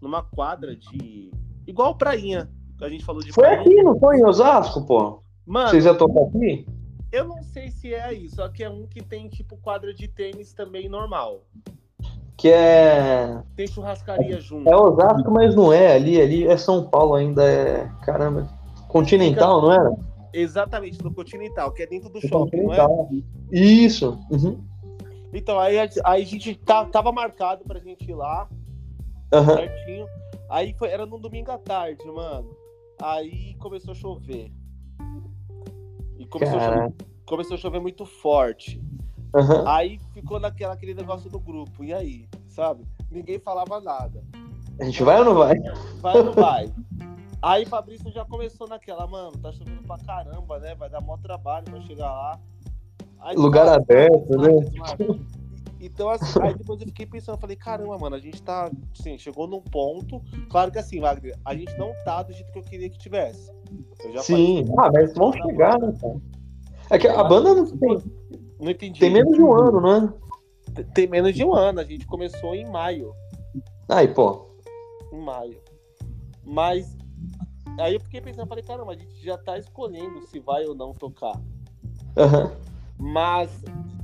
numa 0.01 0.23
quadra 0.23 0.75
de. 0.75 1.31
Igual 1.65 1.95
prainha. 1.95 2.49
Que 2.77 2.85
a 2.85 2.89
gente 2.89 3.05
falou 3.05 3.21
de 3.21 3.31
Foi 3.31 3.43
prainha. 3.43 3.61
aqui, 3.61 3.83
não 3.83 3.99
foi 3.99 4.17
em 4.17 4.25
Osasco, 4.25 4.85
pô? 4.85 5.21
Mano. 5.45 5.69
Vocês 5.69 5.83
já 5.83 5.93
tocar 5.93 6.21
aqui? 6.23 6.65
Eu 7.11 7.25
não 7.25 7.41
sei 7.41 7.69
se 7.69 7.93
é 7.93 8.03
aí, 8.03 8.29
só 8.29 8.49
que 8.49 8.63
é 8.63 8.69
um 8.69 8.85
que 8.85 9.01
tem 9.01 9.29
tipo 9.29 9.57
quadra 9.57 9.93
de 9.93 10.07
tênis 10.07 10.53
também 10.53 10.89
normal. 10.89 11.43
Que 12.35 12.49
é. 12.49 13.41
Tem 13.55 13.65
churrascaria 13.65 14.39
junto. 14.39 14.69
É 14.69 14.75
Osasco, 14.75 15.31
mas 15.31 15.55
não 15.55 15.73
é. 15.73 15.95
Ali, 15.95 16.21
ali 16.21 16.47
é 16.47 16.55
São 16.57 16.87
Paulo 16.87 17.15
ainda. 17.15 17.43
É. 17.43 17.89
Caramba. 18.03 18.56
Continental, 18.87 19.61
não 19.61 19.71
era? 19.71 19.97
Exatamente, 20.33 21.03
no 21.03 21.13
Continental, 21.13 21.71
que 21.71 21.83
é 21.83 21.87
dentro 21.87 22.09
do 22.09 22.21
shopping, 22.21 22.63
não 22.63 22.73
é? 22.73 22.77
Isso. 23.51 24.19
Uhum. 24.29 24.63
Então, 25.33 25.59
aí, 25.59 25.77
aí 25.77 26.23
a 26.23 26.25
gente 26.25 26.55
tá, 26.55 26.85
tava 26.85 27.11
marcado 27.11 27.63
pra 27.63 27.79
gente 27.79 28.09
ir 28.09 28.13
lá. 28.13 28.47
Uhum. 29.33 29.45
Certinho. 29.45 30.07
Aí 30.49 30.73
foi, 30.77 30.89
era 30.89 31.05
no 31.05 31.19
domingo 31.19 31.51
à 31.51 31.57
tarde, 31.57 32.05
mano. 32.05 32.49
Aí 33.01 33.55
começou 33.55 33.91
a 33.91 33.95
chover. 33.95 34.51
E 36.17 36.25
começou, 36.25 36.57
a 36.57 36.61
chover, 36.61 36.93
começou 37.25 37.55
a 37.55 37.57
chover 37.59 37.79
muito 37.79 38.05
forte. 38.05 38.81
Uhum. 39.35 39.67
Aí 39.67 39.99
ficou 40.13 40.39
naquela, 40.39 40.73
aquele 40.73 40.93
negócio 40.93 41.29
do 41.29 41.39
grupo. 41.39 41.83
E 41.83 41.93
aí, 41.93 42.27
sabe? 42.47 42.85
Ninguém 43.11 43.39
falava 43.39 43.79
nada. 43.81 44.23
A 44.79 44.85
gente 44.85 45.03
vai 45.03 45.19
ou 45.19 45.25
não 45.25 45.35
vai? 45.35 45.55
Vai 46.01 46.17
ou 46.17 46.25
não 46.25 46.33
vai? 46.33 46.71
Aí 47.41 47.65
Fabrício 47.65 48.11
já 48.11 48.25
começou 48.25 48.67
naquela, 48.67 49.05
mano, 49.07 49.31
tá 49.37 49.51
chovendo 49.51 49.83
pra 49.83 49.97
caramba, 49.99 50.59
né? 50.59 50.75
Vai 50.75 50.89
dar 50.89 51.01
maior 51.01 51.19
trabalho 51.19 51.65
pra 51.65 51.81
chegar 51.81 52.11
lá. 52.11 52.39
Aí, 53.19 53.35
Lugar 53.35 53.67
aberto, 53.67 54.37
né? 54.37 54.49
Então, 55.79 56.09
assim, 56.09 56.39
aí 56.41 56.55
depois 56.55 56.81
eu 56.81 56.87
fiquei 56.87 57.05
pensando, 57.05 57.37
falei, 57.37 57.55
caramba, 57.55 57.97
mano, 57.99 58.15
a 58.15 58.19
gente 58.19 58.41
tá, 58.41 58.69
assim, 58.99 59.15
chegou 59.17 59.47
num 59.47 59.61
ponto. 59.61 60.21
Claro 60.49 60.71
que 60.71 60.79
assim, 60.79 60.99
Wagner, 60.99 61.37
a 61.45 61.55
gente 61.55 61.77
não 61.77 61.93
tá 62.03 62.23
do 62.23 62.33
jeito 62.33 62.51
que 62.51 62.57
eu 62.57 62.63
queria 62.63 62.89
que 62.89 62.97
tivesse. 62.97 63.51
Sim, 64.21 64.65
ah, 64.79 64.89
mas 64.91 65.13
vão 65.13 65.31
chegar, 65.31 65.79
né, 65.79 65.93
cara? 66.01 66.15
É 66.89 66.97
que 66.97 67.07
a 67.07 67.23
banda 67.23 67.53
não 67.53 67.65
tem. 67.77 67.97
Não 68.59 68.71
entendi. 68.71 68.99
Tem 68.99 69.11
menos 69.11 69.33
de 69.33 69.41
um 69.41 69.53
ano, 69.53 69.81
não 69.81 69.95
é? 69.95 70.83
Tem 70.95 71.07
menos 71.07 71.35
de 71.35 71.45
um 71.45 71.53
ano, 71.53 71.79
a 71.79 71.83
gente 71.83 72.07
começou 72.07 72.55
em 72.55 72.65
maio. 72.65 73.13
Aí, 73.87 74.07
pô. 74.07 74.47
Em 75.13 75.21
maio. 75.21 75.61
Mas 76.43 76.97
aí 77.77 77.93
eu 77.93 77.99
fiquei 77.99 78.21
pensando, 78.21 78.47
falei, 78.47 78.63
caramba, 78.63 78.91
a 78.91 78.95
gente 78.95 79.23
já 79.23 79.37
tá 79.37 79.57
escolhendo 79.57 80.21
se 80.27 80.39
vai 80.39 80.65
ou 80.65 80.75
não 80.75 80.93
tocar. 80.93 81.35
Uhum. 82.15 82.55
Mas 82.97 83.49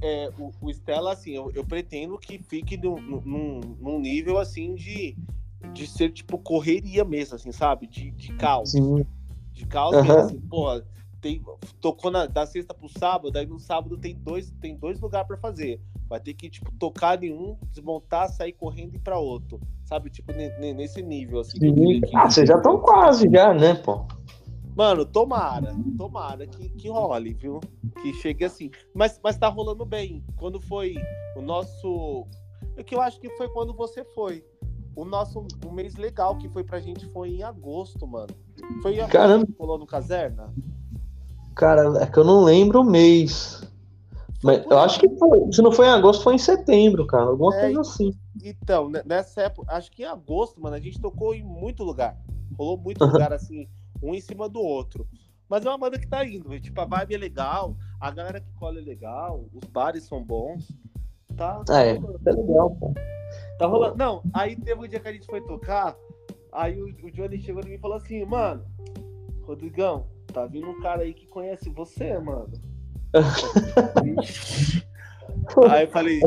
é, 0.02 0.30
o, 0.38 0.52
o 0.62 0.70
Stella, 0.70 1.14
assim, 1.14 1.32
eu, 1.32 1.52
eu 1.56 1.66
pretendo 1.66 2.18
que 2.18 2.38
fique 2.38 2.78
num, 2.78 3.00
num, 3.02 3.60
num, 3.80 4.00
nível 4.00 4.38
assim 4.38 4.76
de, 4.76 5.18
de 5.74 5.88
ser 5.88 6.12
tipo 6.12 6.38
correria 6.38 7.04
mesmo, 7.04 7.36
assim, 7.36 7.52
sabe? 7.52 7.88
De, 7.88 8.12
de 8.12 8.34
caos. 8.34 8.72
Sim. 8.72 9.06
De 9.52 9.66
caos 9.66 9.96
uhum. 9.96 10.04
mesmo, 10.04 10.20
assim, 10.20 10.42
porra, 10.42 10.86
tem, 11.22 11.42
tocou 11.80 12.12
na, 12.12 12.26
da 12.26 12.46
sexta 12.46 12.74
pro 12.74 12.90
sábado, 12.90 13.38
aí 13.38 13.46
no 13.46 13.60
sábado 13.60 13.98
tem 13.98 14.14
dois, 14.14 14.52
tem 14.60 14.76
dois 14.76 15.00
lugares 15.00 15.28
para 15.28 15.38
fazer. 15.38 15.80
Vai 16.14 16.20
ter 16.20 16.36
que, 16.36 16.48
tipo, 16.48 16.72
tocar 16.78 17.24
em 17.24 17.34
um, 17.34 17.58
desmontar, 17.72 18.30
sair 18.30 18.54
correndo 18.54 18.94
e 18.94 18.98
ir 18.98 19.00
pra 19.00 19.18
outro. 19.18 19.60
Sabe? 19.84 20.12
Tipo, 20.12 20.32
nesse 20.32 21.02
nível, 21.02 21.40
assim. 21.40 21.58
Que, 21.58 22.16
ah, 22.16 22.30
vocês 22.30 22.48
já 22.48 22.56
estão 22.56 22.80
quase 22.82 23.28
já, 23.32 23.52
né, 23.52 23.74
pô? 23.74 24.06
Mano, 24.76 25.08
tomara, 25.08 25.76
tomara 25.98 26.46
que, 26.46 26.70
que 26.70 26.88
role, 26.88 27.34
viu? 27.34 27.60
Que 28.00 28.14
chegue 28.14 28.46
assim. 28.46 28.70
Mas, 28.94 29.20
mas 29.24 29.38
tá 29.38 29.48
rolando 29.48 29.84
bem. 29.86 30.24
Quando 30.36 30.62
foi 30.62 30.94
o 31.36 31.42
nosso. 31.42 32.28
O 32.78 32.84
que 32.86 32.94
eu 32.94 33.02
acho 33.02 33.20
que 33.20 33.32
foi 33.32 33.50
quando 33.50 33.74
você 33.74 34.06
foi. 34.14 34.46
O 34.96 35.06
nosso 35.06 35.48
o 35.66 35.72
mês 35.72 35.96
legal 35.96 36.38
que 36.38 36.48
foi 36.48 36.64
pra 36.64 36.80
gente 36.80 37.08
foi 37.08 37.38
em 37.38 37.42
agosto, 37.42 38.06
mano. 38.06 38.36
Foi 38.84 38.94
em 38.94 39.00
agosto 39.00 39.14
Caramba. 39.14 39.48
que 39.48 39.54
rolou 39.58 39.80
no 39.80 39.88
Caserna? 39.88 40.54
Cara, 41.56 42.04
é 42.04 42.06
que 42.06 42.20
eu 42.20 42.24
não 42.24 42.44
lembro 42.44 42.82
o 42.82 42.86
mês. 42.86 43.64
Mas 44.44 44.66
eu 44.70 44.78
acho 44.80 45.00
que 45.00 45.10
foi, 45.18 45.52
se 45.52 45.62
não 45.62 45.72
foi 45.72 45.86
em 45.86 45.90
agosto, 45.90 46.24
foi 46.24 46.36
em 46.36 46.40
setembro, 46.40 47.08
cara. 47.08 47.26
Alguma 47.26 47.56
é, 47.56 47.62
coisa 47.62 47.82
assim. 47.82 48.14
Então, 48.44 48.90
nessa 49.06 49.44
época, 49.44 49.74
acho 49.74 49.90
que 49.92 50.04
em 50.04 50.06
agosto, 50.06 50.62
mano, 50.62 50.76
a 50.76 50.80
gente 50.80 51.00
tocou 51.00 51.34
em 51.34 51.44
muito 51.44 51.84
lugar. 51.84 52.18
Rolou 52.58 52.78
muito 52.78 53.04
lugar 53.06 53.32
assim 53.32 53.70
um 54.02 54.14
em 54.14 54.20
cima 54.20 54.50
do 54.50 54.60
outro. 54.60 55.08
Mas 55.48 55.66
é 55.66 55.70
uma 55.70 55.78
banda 55.78 55.98
que 55.98 56.08
tá 56.08 56.26
indo, 56.26 56.60
tipo, 56.60 56.80
a 56.82 56.86
vibe 56.86 57.16
é 57.16 57.18
legal, 57.18 57.76
a 58.00 58.12
galera 58.12 58.42
que 58.42 58.52
cola 58.54 58.80
é 58.80 58.82
legal, 58.82 59.46
os 59.54 59.64
bares 59.70 60.04
são 60.04 60.24
bons. 60.24 60.68
Tá, 61.38 61.64
tá 61.64 61.86
é, 61.86 61.92
é 61.92 62.32
legal, 62.32 62.76
pô. 62.76 62.94
Tá 63.58 63.66
rolando. 63.66 63.96
Não, 63.96 64.22
aí 64.34 64.56
teve 64.56 64.82
um 64.82 64.88
dia 64.88 65.00
que 65.00 65.08
a 65.08 65.14
gente 65.14 65.26
foi 65.26 65.42
tocar, 65.42 65.96
aí 66.52 66.82
o, 66.82 66.88
o 67.06 67.12
Johnny 67.12 67.40
chegou 67.40 67.62
em 67.64 67.70
mim 67.70 67.76
e 67.76 67.80
falou 67.80 67.98
assim, 67.98 68.26
mano, 68.26 68.66
Rodrigão, 69.44 70.08
tá 70.28 70.46
vindo 70.46 70.70
um 70.70 70.82
cara 70.82 71.04
aí 71.04 71.14
que 71.14 71.28
conhece 71.28 71.70
você, 71.70 72.18
mano. 72.20 72.52
aí 75.70 75.84
eu 75.84 75.90
falei, 75.90 76.20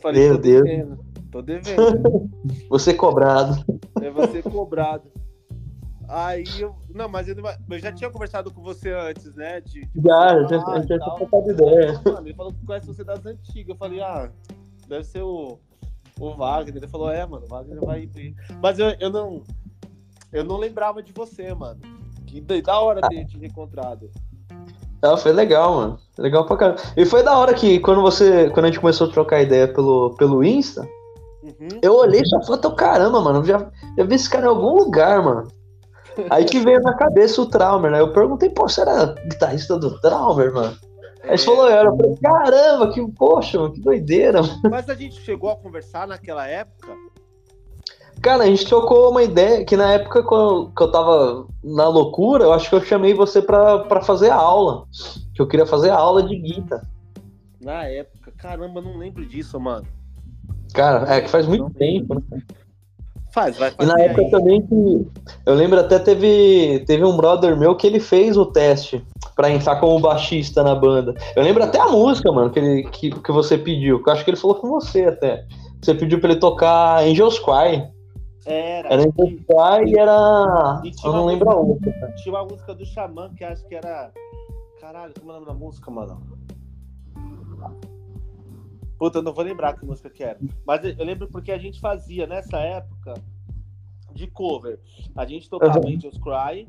falei 0.00 0.28
Meu 0.28 0.36
tô 0.36 0.42
Deus. 0.42 0.64
devendo, 0.64 0.98
tô 1.30 1.42
devendo. 1.42 2.30
Você 2.70 2.94
cobrado. 2.94 3.62
É 4.00 4.10
você 4.10 4.42
cobrado. 4.42 5.10
Aí 6.08 6.44
eu. 6.58 6.74
Não, 6.92 7.08
mas 7.08 7.28
eu, 7.28 7.36
eu, 7.36 7.78
já 7.78 7.92
tinha 7.92 8.10
conversado 8.10 8.50
com 8.50 8.60
você 8.62 8.90
antes, 8.90 9.32
né? 9.36 9.60
De, 9.60 9.86
de 9.86 10.02
já, 10.02 10.42
já, 10.42 10.58
já 10.58 10.84
tinha 10.84 10.98
trocado 10.98 11.50
ideia. 11.50 12.00
Mano, 12.04 12.26
ele 12.26 12.34
falou 12.34 12.52
que 12.52 12.66
conhece 12.66 12.86
você 12.86 13.04
das 13.04 13.24
antigas. 13.24 13.68
Eu 13.68 13.76
falei, 13.76 14.00
ah, 14.00 14.28
deve 14.88 15.04
ser 15.04 15.22
o, 15.22 15.60
o 16.18 16.34
Wagner. 16.34 16.78
Ele 16.78 16.88
falou, 16.88 17.12
é, 17.12 17.24
mano, 17.24 17.46
o 17.46 17.48
Wagner 17.48 17.78
vai 17.80 18.06
vir. 18.06 18.34
Mas 18.60 18.80
eu, 18.80 18.88
eu 18.98 19.10
não. 19.10 19.44
Eu 20.32 20.42
não 20.42 20.56
lembrava 20.56 21.00
de 21.00 21.12
você, 21.12 21.54
mano. 21.54 21.80
Que 22.26 22.40
da 22.40 22.80
hora 22.80 23.08
ter 23.08 23.24
te 23.26 23.36
encontrado. 23.44 24.10
Ah, 25.02 25.16
foi 25.16 25.32
legal, 25.32 25.74
mano. 25.74 25.98
Legal 26.18 26.44
pra 26.44 26.56
caramba. 26.56 26.80
E 26.96 27.06
foi 27.06 27.22
da 27.22 27.36
hora 27.36 27.54
que 27.54 27.80
quando 27.80 28.02
você. 28.02 28.50
Quando 28.50 28.66
a 28.66 28.68
gente 28.68 28.80
começou 28.80 29.08
a 29.08 29.12
trocar 29.12 29.40
ideia 29.40 29.66
pelo, 29.66 30.14
pelo 30.16 30.44
Insta, 30.44 30.86
uhum. 31.42 31.78
eu 31.80 31.94
olhei 31.94 32.20
e 32.20 32.46
falei, 32.46 32.76
caramba, 32.76 33.20
mano. 33.20 33.44
Já, 33.44 33.70
já 33.96 34.04
vi 34.04 34.14
esse 34.14 34.28
cara 34.28 34.46
em 34.46 34.48
algum 34.48 34.76
lugar, 34.76 35.22
mano. 35.22 35.48
Aí 36.28 36.44
que 36.44 36.60
veio 36.60 36.82
na 36.82 36.94
cabeça 36.94 37.40
o 37.40 37.46
Traumer, 37.46 37.90
né? 37.90 38.00
Eu 38.00 38.12
perguntei, 38.12 38.50
pô, 38.50 38.68
você 38.68 38.82
era 38.82 39.14
guitarrista 39.28 39.78
do 39.78 39.98
Traumer, 40.00 40.52
mano? 40.52 40.76
Aí 41.24 41.38
você 41.38 41.44
falou, 41.44 41.68
eu 41.68 41.76
era. 41.76 41.88
Eu 41.88 41.96
falei, 41.96 42.16
caramba, 42.22 42.92
que 42.92 43.12
poxa, 43.12 43.58
mano, 43.58 43.72
que 43.72 43.80
doideira. 43.80 44.42
Mano. 44.42 44.60
Mas 44.70 44.88
a 44.88 44.94
gente 44.94 45.20
chegou 45.22 45.50
a 45.50 45.56
conversar 45.56 46.06
naquela 46.06 46.46
época? 46.46 46.92
Cara, 48.22 48.44
a 48.44 48.46
gente 48.46 48.66
trocou 48.66 49.10
uma 49.10 49.22
ideia 49.22 49.64
que 49.64 49.76
na 49.76 49.92
época 49.92 50.22
quando, 50.22 50.70
que 50.76 50.82
eu 50.82 50.90
tava 50.90 51.46
na 51.64 51.88
loucura, 51.88 52.44
eu 52.44 52.52
acho 52.52 52.68
que 52.68 52.74
eu 52.74 52.82
chamei 52.82 53.14
você 53.14 53.40
pra, 53.40 53.80
pra 53.80 54.02
fazer 54.02 54.30
aula. 54.30 54.84
Que 55.34 55.40
eu 55.40 55.46
queria 55.46 55.64
fazer 55.64 55.90
aula 55.90 56.22
de 56.22 56.36
guitarra. 56.36 56.86
Na 57.60 57.84
época, 57.84 58.32
caramba, 58.36 58.80
não 58.80 58.96
lembro 58.96 59.24
disso, 59.24 59.58
mano. 59.58 59.86
Cara, 60.74 61.12
é 61.14 61.20
que 61.20 61.30
faz 61.30 61.46
muito 61.46 61.64
não 61.64 61.70
tempo, 61.70 62.14
né? 62.14 62.42
Faz, 63.32 63.56
vai 63.56 63.70
fazer. 63.70 63.90
E 63.90 63.94
na 63.94 64.02
época 64.02 64.22
aí. 64.22 64.30
também 64.30 64.62
que. 64.62 65.06
Eu 65.46 65.54
lembro 65.54 65.78
até 65.78 65.98
teve, 65.98 66.82
teve 66.86 67.04
um 67.04 67.16
brother 67.16 67.56
meu 67.56 67.76
que 67.76 67.86
ele 67.86 68.00
fez 68.00 68.36
o 68.36 68.46
teste 68.46 69.04
pra 69.36 69.50
entrar 69.50 69.76
como 69.76 70.00
baixista 70.00 70.62
na 70.62 70.74
banda. 70.74 71.14
Eu 71.36 71.42
lembro 71.42 71.62
até 71.62 71.78
a 71.78 71.88
música, 71.88 72.30
mano, 72.32 72.50
que, 72.50 72.58
ele, 72.58 72.82
que, 72.84 73.10
que 73.10 73.32
você 73.32 73.56
pediu. 73.56 74.02
Que 74.02 74.10
eu 74.10 74.12
acho 74.12 74.24
que 74.24 74.30
ele 74.30 74.36
falou 74.36 74.56
com 74.56 74.68
você 74.68 75.04
até. 75.04 75.44
Você 75.80 75.94
pediu 75.94 76.20
pra 76.20 76.30
ele 76.30 76.40
tocar 76.40 77.02
Angels 77.02 77.38
Cry. 77.38 77.88
Era. 78.50 78.92
Era 78.92 79.12
Cry 79.12 79.92
e 79.92 79.98
era. 79.98 80.82
E 80.84 80.92
eu 81.04 81.12
não 81.12 81.26
lembro 81.26 81.50
a 81.50 81.54
outra. 81.54 82.12
Tinha 82.16 82.34
uma 82.34 82.44
música 82.44 82.74
do 82.74 82.84
Xamã 82.84 83.32
que 83.34 83.44
acho 83.44 83.64
que 83.66 83.74
era. 83.74 84.12
Caralho, 84.80 85.12
como 85.18 85.30
é 85.30 85.34
o 85.34 85.40
nome 85.40 85.46
da 85.46 85.54
música, 85.54 85.90
mano? 85.90 86.20
Puta, 88.98 89.18
eu 89.18 89.22
não 89.22 89.32
vou 89.32 89.44
lembrar 89.44 89.78
que 89.78 89.86
música 89.86 90.10
que 90.10 90.24
era. 90.24 90.38
Mas 90.66 90.84
eu 90.84 91.04
lembro 91.04 91.28
porque 91.28 91.52
a 91.52 91.58
gente 91.58 91.80
fazia 91.80 92.26
nessa 92.26 92.58
época 92.58 93.14
de 94.12 94.26
cover. 94.26 94.80
A 95.14 95.24
gente 95.24 95.48
tocava 95.48 95.78
uhum. 95.78 95.94
Angels 95.94 96.18
Cry, 96.18 96.68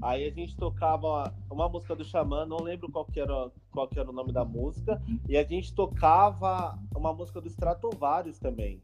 aí 0.00 0.26
a 0.26 0.30
gente 0.30 0.56
tocava 0.56 1.34
uma 1.50 1.68
música 1.68 1.96
do 1.96 2.04
Xamã, 2.04 2.46
não 2.46 2.58
lembro 2.58 2.90
qual 2.90 3.04
que, 3.04 3.20
era, 3.20 3.50
qual 3.72 3.88
que 3.88 3.98
era 3.98 4.08
o 4.08 4.12
nome 4.12 4.32
da 4.32 4.44
música, 4.44 5.02
e 5.28 5.36
a 5.36 5.42
gente 5.42 5.74
tocava 5.74 6.78
uma 6.94 7.12
música 7.12 7.40
do 7.40 7.48
Stratovarius 7.48 8.38
também. 8.38 8.80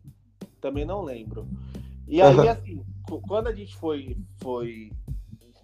Também 0.61 0.85
não 0.85 1.03
lembro. 1.03 1.47
E 2.13 2.21
aí, 2.21 2.37
uhum. 2.37 2.51
assim, 2.51 2.85
quando 3.27 3.47
a 3.47 3.55
gente 3.55 3.75
foi, 3.75 4.19
foi 4.43 4.93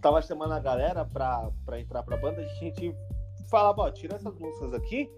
tava 0.01 0.23
chamando 0.23 0.55
a 0.55 0.59
galera 0.59 1.05
pra, 1.05 1.51
pra 1.67 1.79
entrar 1.79 2.03
pra 2.03 2.17
banda, 2.17 2.41
a 2.41 2.47
gente 2.65 2.95
falava, 3.51 3.83
ó, 3.83 3.91
tira 3.91 4.17
essas 4.17 4.35
músicas 4.39 4.73
aqui, 4.73 5.11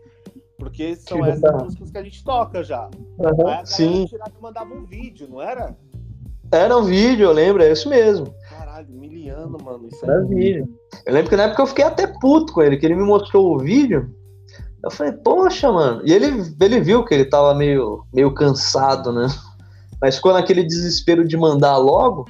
porque 0.58 0.96
são 0.96 1.18
tira 1.18 1.30
essas 1.30 1.62
músicas 1.62 1.90
que 1.92 1.98
a 1.98 2.02
gente 2.02 2.24
toca 2.24 2.64
já. 2.64 2.90
Uhum, 3.16 3.46
aí 3.46 3.60
a 3.60 3.64
sim. 3.64 4.06
tirava 4.06 4.32
e 4.36 4.42
mandava 4.42 4.74
um 4.74 4.84
vídeo, 4.84 5.28
não 5.30 5.40
era? 5.40 5.78
Era 6.50 6.76
um 6.76 6.82
vídeo, 6.82 7.26
eu 7.26 7.32
lembro, 7.32 7.62
é 7.62 7.70
isso 7.70 7.88
mesmo. 7.88 8.34
Caralho, 8.48 8.88
miliano, 8.90 9.56
mano. 9.62 9.86
Isso 9.86 10.04
era 10.04 10.20
é 10.20 10.24
vídeo. 10.24 10.68
Eu 11.06 11.14
lembro 11.14 11.30
que 11.30 11.36
na 11.36 11.44
época 11.44 11.62
eu 11.62 11.66
fiquei 11.68 11.84
até 11.84 12.08
puto 12.08 12.52
com 12.52 12.60
ele, 12.60 12.76
que 12.76 12.84
ele 12.84 12.96
me 12.96 13.04
mostrou 13.04 13.54
o 13.54 13.58
vídeo. 13.60 14.12
Eu 14.82 14.90
falei, 14.90 15.12
poxa, 15.12 15.70
mano. 15.70 16.02
E 16.04 16.12
ele, 16.12 16.42
ele 16.60 16.80
viu 16.80 17.04
que 17.04 17.14
ele 17.14 17.26
tava 17.26 17.54
meio, 17.54 18.04
meio 18.12 18.34
cansado, 18.34 19.12
né? 19.12 19.28
Mas 20.00 20.16
ficou 20.16 20.32
naquele 20.32 20.64
desespero 20.64 21.26
de 21.26 21.36
mandar 21.36 21.76
logo. 21.76 22.26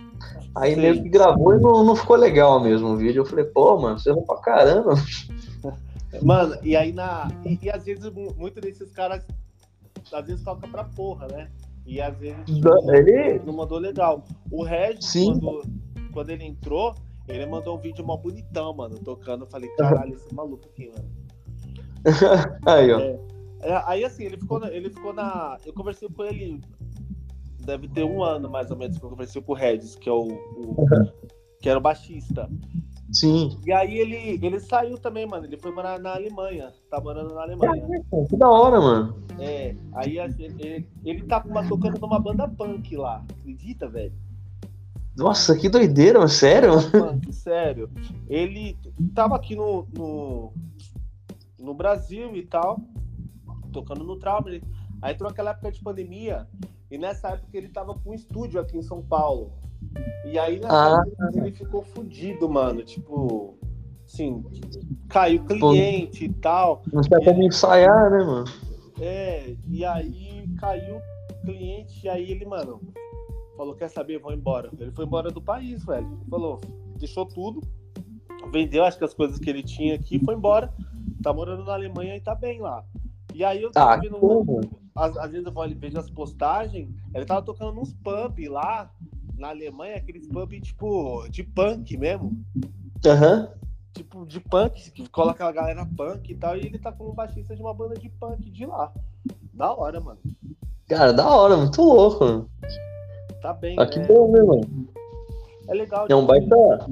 Aí 0.55 0.75
Sim. 0.75 0.81
meio 0.81 1.03
que 1.03 1.09
gravou 1.09 1.55
e 1.55 1.61
não, 1.61 1.85
não 1.85 1.95
ficou 1.95 2.17
legal 2.17 2.61
mesmo 2.61 2.89
o 2.89 2.97
vídeo. 2.97 3.21
Eu 3.21 3.27
falei, 3.27 3.45
pô, 3.45 3.79
mano, 3.79 3.99
você 3.99 4.11
errou 4.11 4.25
pra 4.25 4.39
caramba. 4.39 4.95
Mano, 6.23 6.57
e 6.65 6.75
aí 6.75 6.93
na. 6.93 7.31
E, 7.47 7.57
e 7.63 7.71
às 7.71 7.85
vezes, 7.85 8.11
muitos 8.37 8.61
desses 8.61 8.91
caras, 8.91 9.25
às 10.13 10.27
vezes 10.27 10.43
toca 10.43 10.67
pra 10.67 10.83
porra, 10.83 11.29
né? 11.29 11.49
E 11.87 12.01
às 12.01 12.17
vezes 12.19 12.45
ele... 12.49 13.39
não 13.45 13.53
mandou 13.53 13.79
legal. 13.79 14.25
O 14.51 14.65
Regis, 14.65 15.13
quando, 15.13 15.63
quando 16.13 16.31
ele 16.31 16.45
entrou, 16.45 16.95
ele 17.29 17.47
mandou 17.47 17.77
um 17.77 17.81
vídeo 17.81 18.05
mó 18.05 18.17
bonitão, 18.17 18.75
mano, 18.75 18.99
tocando. 18.99 19.45
Eu 19.45 19.49
falei, 19.49 19.71
caralho, 19.77 20.15
esse 20.15 20.35
maluco 20.35 20.69
aqui, 20.69 20.91
mano. 20.91 21.09
aí, 22.67 22.93
ó. 22.93 22.99
É, 22.99 23.21
é, 23.63 23.83
aí 23.87 24.05
assim, 24.05 24.25
ele 24.25 24.37
ficou, 24.37 24.65
ele 24.67 24.91
ficou 24.91 25.13
na. 25.13 25.59
Eu 25.65 25.73
conversei 25.73 26.09
com 26.09 26.25
ele. 26.25 26.61
Deve 27.65 27.89
ter 27.89 28.05
um 28.05 28.23
ano 28.23 28.49
mais 28.49 28.71
ou 28.71 28.77
menos 28.77 28.99
que 28.99 29.05
eu 29.05 29.11
conversei 29.11 29.43
com 29.43 29.53
o 29.53 29.55
Regis, 29.55 29.95
que 29.95 30.09
é 30.09 30.13
o, 30.13 30.29
o 30.29 30.77
que 31.61 31.69
era 31.69 31.79
o 31.79 31.83
baixista. 31.83 32.49
Sim. 33.13 33.59
E 33.67 33.73
aí 33.73 33.99
ele, 33.99 34.39
ele 34.45 34.61
saiu 34.61 34.97
também, 34.97 35.27
mano. 35.27 35.45
Ele 35.45 35.59
foi 35.59 35.73
morar 35.73 35.99
na 35.99 36.15
Alemanha. 36.15 36.73
Tá 36.91 37.01
morando 37.01 37.35
na 37.35 37.43
Alemanha. 37.43 37.83
que 38.29 38.37
da 38.37 38.49
hora, 38.49 38.81
mano. 38.81 39.23
É. 39.39 39.75
Aí 39.95 40.19
ele, 40.19 40.89
ele 41.05 41.23
tá 41.23 41.41
tocando 41.69 41.99
numa 42.01 42.19
banda 42.19 42.49
punk 42.49 42.97
lá. 42.97 43.25
Acredita, 43.41 43.89
velho? 43.89 44.13
Nossa, 45.17 45.57
que 45.57 45.69
doideira, 45.69 46.19
mano. 46.19 46.31
Sério? 46.31 46.73
Punk, 46.91 47.33
sério. 47.33 47.91
Ele 48.29 48.77
tava 49.15 49.35
aqui 49.35 49.57
no, 49.57 49.87
no, 49.93 50.53
no 51.59 51.75
Brasil 51.75 52.35
e 52.37 52.47
tal, 52.47 52.81
tocando 53.73 54.05
no 54.05 54.17
Trauma. 54.19 54.51
Aí 55.03 55.13
entrou 55.13 55.29
aquela 55.29 55.51
época 55.51 55.73
de 55.73 55.81
pandemia. 55.81 56.47
E 56.91 56.99
nessa 56.99 57.29
época 57.29 57.57
ele 57.57 57.69
tava 57.69 57.95
com 57.95 58.11
um 58.11 58.15
estúdio 58.15 58.61
aqui 58.61 58.77
em 58.77 58.83
São 58.83 59.03
Paulo. 59.03 59.53
E 60.25 60.39
aí 60.39 60.61
ah. 60.65 61.03
ele 61.35 61.53
ficou 61.53 61.83
fudido, 61.83 62.49
mano. 62.49 62.83
Tipo, 62.83 63.57
assim, 64.05 64.45
caiu 65.09 65.45
cliente 65.45 66.29
Pô, 66.29 66.35
e 66.35 66.41
tal. 66.41 66.83
Não 66.93 67.03
tinha 67.03 67.21
como 67.21 67.43
ensaiar, 67.43 68.11
né, 68.11 68.25
mano? 68.25 68.45
É, 69.01 69.55
e 69.69 69.85
aí 69.85 70.47
caiu 70.59 71.01
cliente, 71.45 72.05
e 72.05 72.09
aí 72.09 72.31
ele, 72.31 72.45
mano, 72.45 72.81
falou: 73.57 73.75
quer 73.75 73.89
saber, 73.89 74.19
vou 74.19 74.33
embora. 74.33 74.71
Ele 74.79 74.91
foi 74.91 75.05
embora 75.05 75.31
do 75.31 75.41
país, 75.41 75.85
velho. 75.85 76.21
Falou, 76.29 76.61
deixou 76.99 77.25
tudo, 77.25 77.63
vendeu 78.53 78.85
acho 78.85 78.99
que 78.99 79.05
as 79.05 79.15
coisas 79.15 79.39
que 79.39 79.49
ele 79.49 79.63
tinha 79.63 79.95
aqui, 79.95 80.19
foi 80.19 80.35
embora. 80.35 80.73
Tá 81.23 81.33
morando 81.33 81.65
na 81.65 81.75
Alemanha 81.75 82.17
e 82.17 82.21
tá 82.21 82.35
bem 82.35 82.61
lá. 82.61 82.85
E 83.41 83.45
aí 83.45 83.63
eu 83.63 83.73
tava 83.73 83.95
ah, 83.95 83.97
vendo. 83.97 84.61
Às, 84.95 85.17
às, 85.17 85.31
vezes 85.31 85.47
eu 85.47 85.53
vou 85.53 85.67
vejo 85.67 85.99
as 85.99 86.11
postagens, 86.11 86.91
ele 87.15 87.25
tava 87.25 87.41
tocando 87.41 87.73
nos 87.73 87.91
pubs 87.91 88.51
lá 88.51 88.91
na 89.39 89.49
Alemanha, 89.49 89.97
aqueles 89.97 90.29
pub 90.29 90.53
tipo 90.61 91.27
de 91.31 91.43
punk 91.43 91.97
mesmo. 91.97 92.39
Aham. 93.07 93.41
Uhum. 93.41 93.61
Tipo, 93.95 94.27
de 94.27 94.41
punk, 94.41 94.91
que 94.91 95.09
coloca 95.09 95.47
a 95.47 95.51
galera 95.51 95.89
punk 95.97 96.31
e 96.31 96.35
tal, 96.35 96.55
e 96.55 96.67
ele 96.67 96.79
tá 96.79 96.93
como 96.93 97.15
baixista 97.15 97.57
de 97.57 97.63
uma 97.63 97.73
banda 97.73 97.95
de 97.95 98.11
punk 98.11 98.51
de 98.51 98.67
lá. 98.67 98.93
Da 99.55 99.73
hora, 99.73 99.99
mano. 100.01 100.19
Cara, 100.87 101.15
da 101.15 101.27
hora, 101.27 101.57
muito 101.57 101.81
louco, 101.81 102.23
mano. 102.23 102.51
Tá 103.41 103.55
bem. 103.55 103.75
Ah, 103.79 103.87
que 103.87 104.01
né? 104.01 104.07
bom, 104.07 104.31
né, 104.31 104.43
mano? 104.43 104.89
É 105.67 105.73
legal. 105.73 106.07
É 106.11 106.15
um 106.15 106.27
baita. 106.27 106.91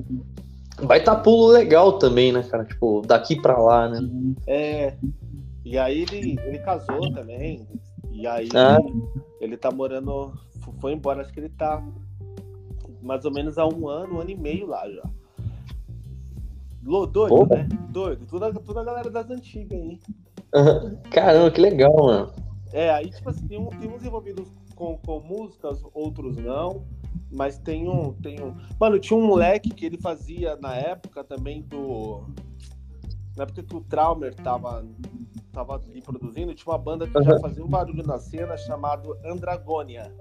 Baita 0.82 1.14
pulo 1.14 1.48
legal 1.48 1.98
também, 1.98 2.32
né, 2.32 2.42
cara? 2.42 2.64
Tipo, 2.64 3.02
daqui 3.02 3.36
pra 3.36 3.58
lá, 3.58 3.88
né? 3.90 4.00
É. 4.46 4.96
E 5.68 5.76
aí 5.76 6.00
ele, 6.00 6.38
ele 6.46 6.58
casou 6.60 7.12
também. 7.12 7.68
E 8.10 8.26
aí 8.26 8.48
ah. 8.54 8.78
ele 9.38 9.54
tá 9.54 9.70
morando. 9.70 10.32
Foi 10.80 10.94
embora, 10.94 11.20
acho 11.20 11.30
que 11.30 11.40
ele 11.40 11.50
tá 11.50 11.86
mais 13.02 13.26
ou 13.26 13.30
menos 13.30 13.58
há 13.58 13.66
um 13.66 13.86
ano, 13.86 14.14
um 14.14 14.20
ano 14.20 14.30
e 14.30 14.34
meio 14.34 14.66
lá 14.66 14.88
já. 14.90 15.02
Doido, 16.80 17.34
Opa. 17.34 17.56
né? 17.56 17.68
Doido. 17.90 18.24
Toda, 18.24 18.50
toda 18.54 18.80
a 18.80 18.84
galera 18.84 19.10
das 19.10 19.28
antigas 19.28 19.78
aí. 19.78 20.00
Caramba, 21.12 21.50
que 21.50 21.60
legal, 21.60 21.94
mano. 21.94 22.32
É, 22.72 22.88
aí, 22.88 23.10
tipo 23.10 23.28
assim, 23.28 23.46
tem, 23.46 23.58
um, 23.58 23.68
tem 23.68 23.90
uns 23.90 24.02
envolvidos 24.02 24.48
com, 24.74 24.96
com 24.96 25.20
músicas, 25.20 25.82
outros 25.92 26.38
não. 26.38 26.86
Mas 27.30 27.58
tem 27.58 27.86
um, 27.90 28.14
tem 28.14 28.40
um. 28.40 28.56
Mano, 28.80 28.98
tinha 28.98 29.18
um 29.18 29.26
moleque 29.26 29.68
que 29.68 29.84
ele 29.84 29.98
fazia 29.98 30.56
na 30.56 30.74
época 30.74 31.22
também 31.22 31.60
do. 31.60 32.26
Na 33.36 33.42
época 33.42 33.62
que 33.62 33.76
o 33.76 33.82
Traumer 33.82 34.34
tava, 34.34 34.82
tava 35.58 35.74
ali 35.74 36.00
produzindo, 36.00 36.54
tinha 36.54 36.72
uma 36.72 36.78
banda 36.78 37.06
que 37.08 37.18
uhum. 37.18 37.24
já 37.24 37.40
fazia 37.40 37.64
um 37.64 37.68
barulho 37.68 38.06
na 38.06 38.18
cena 38.18 38.56
chamado 38.56 39.18
Andragônia. 39.24 40.12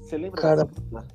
Você 0.00 0.16
lembra 0.16 0.40
Cara, 0.40 0.64
dessa 0.64 1.06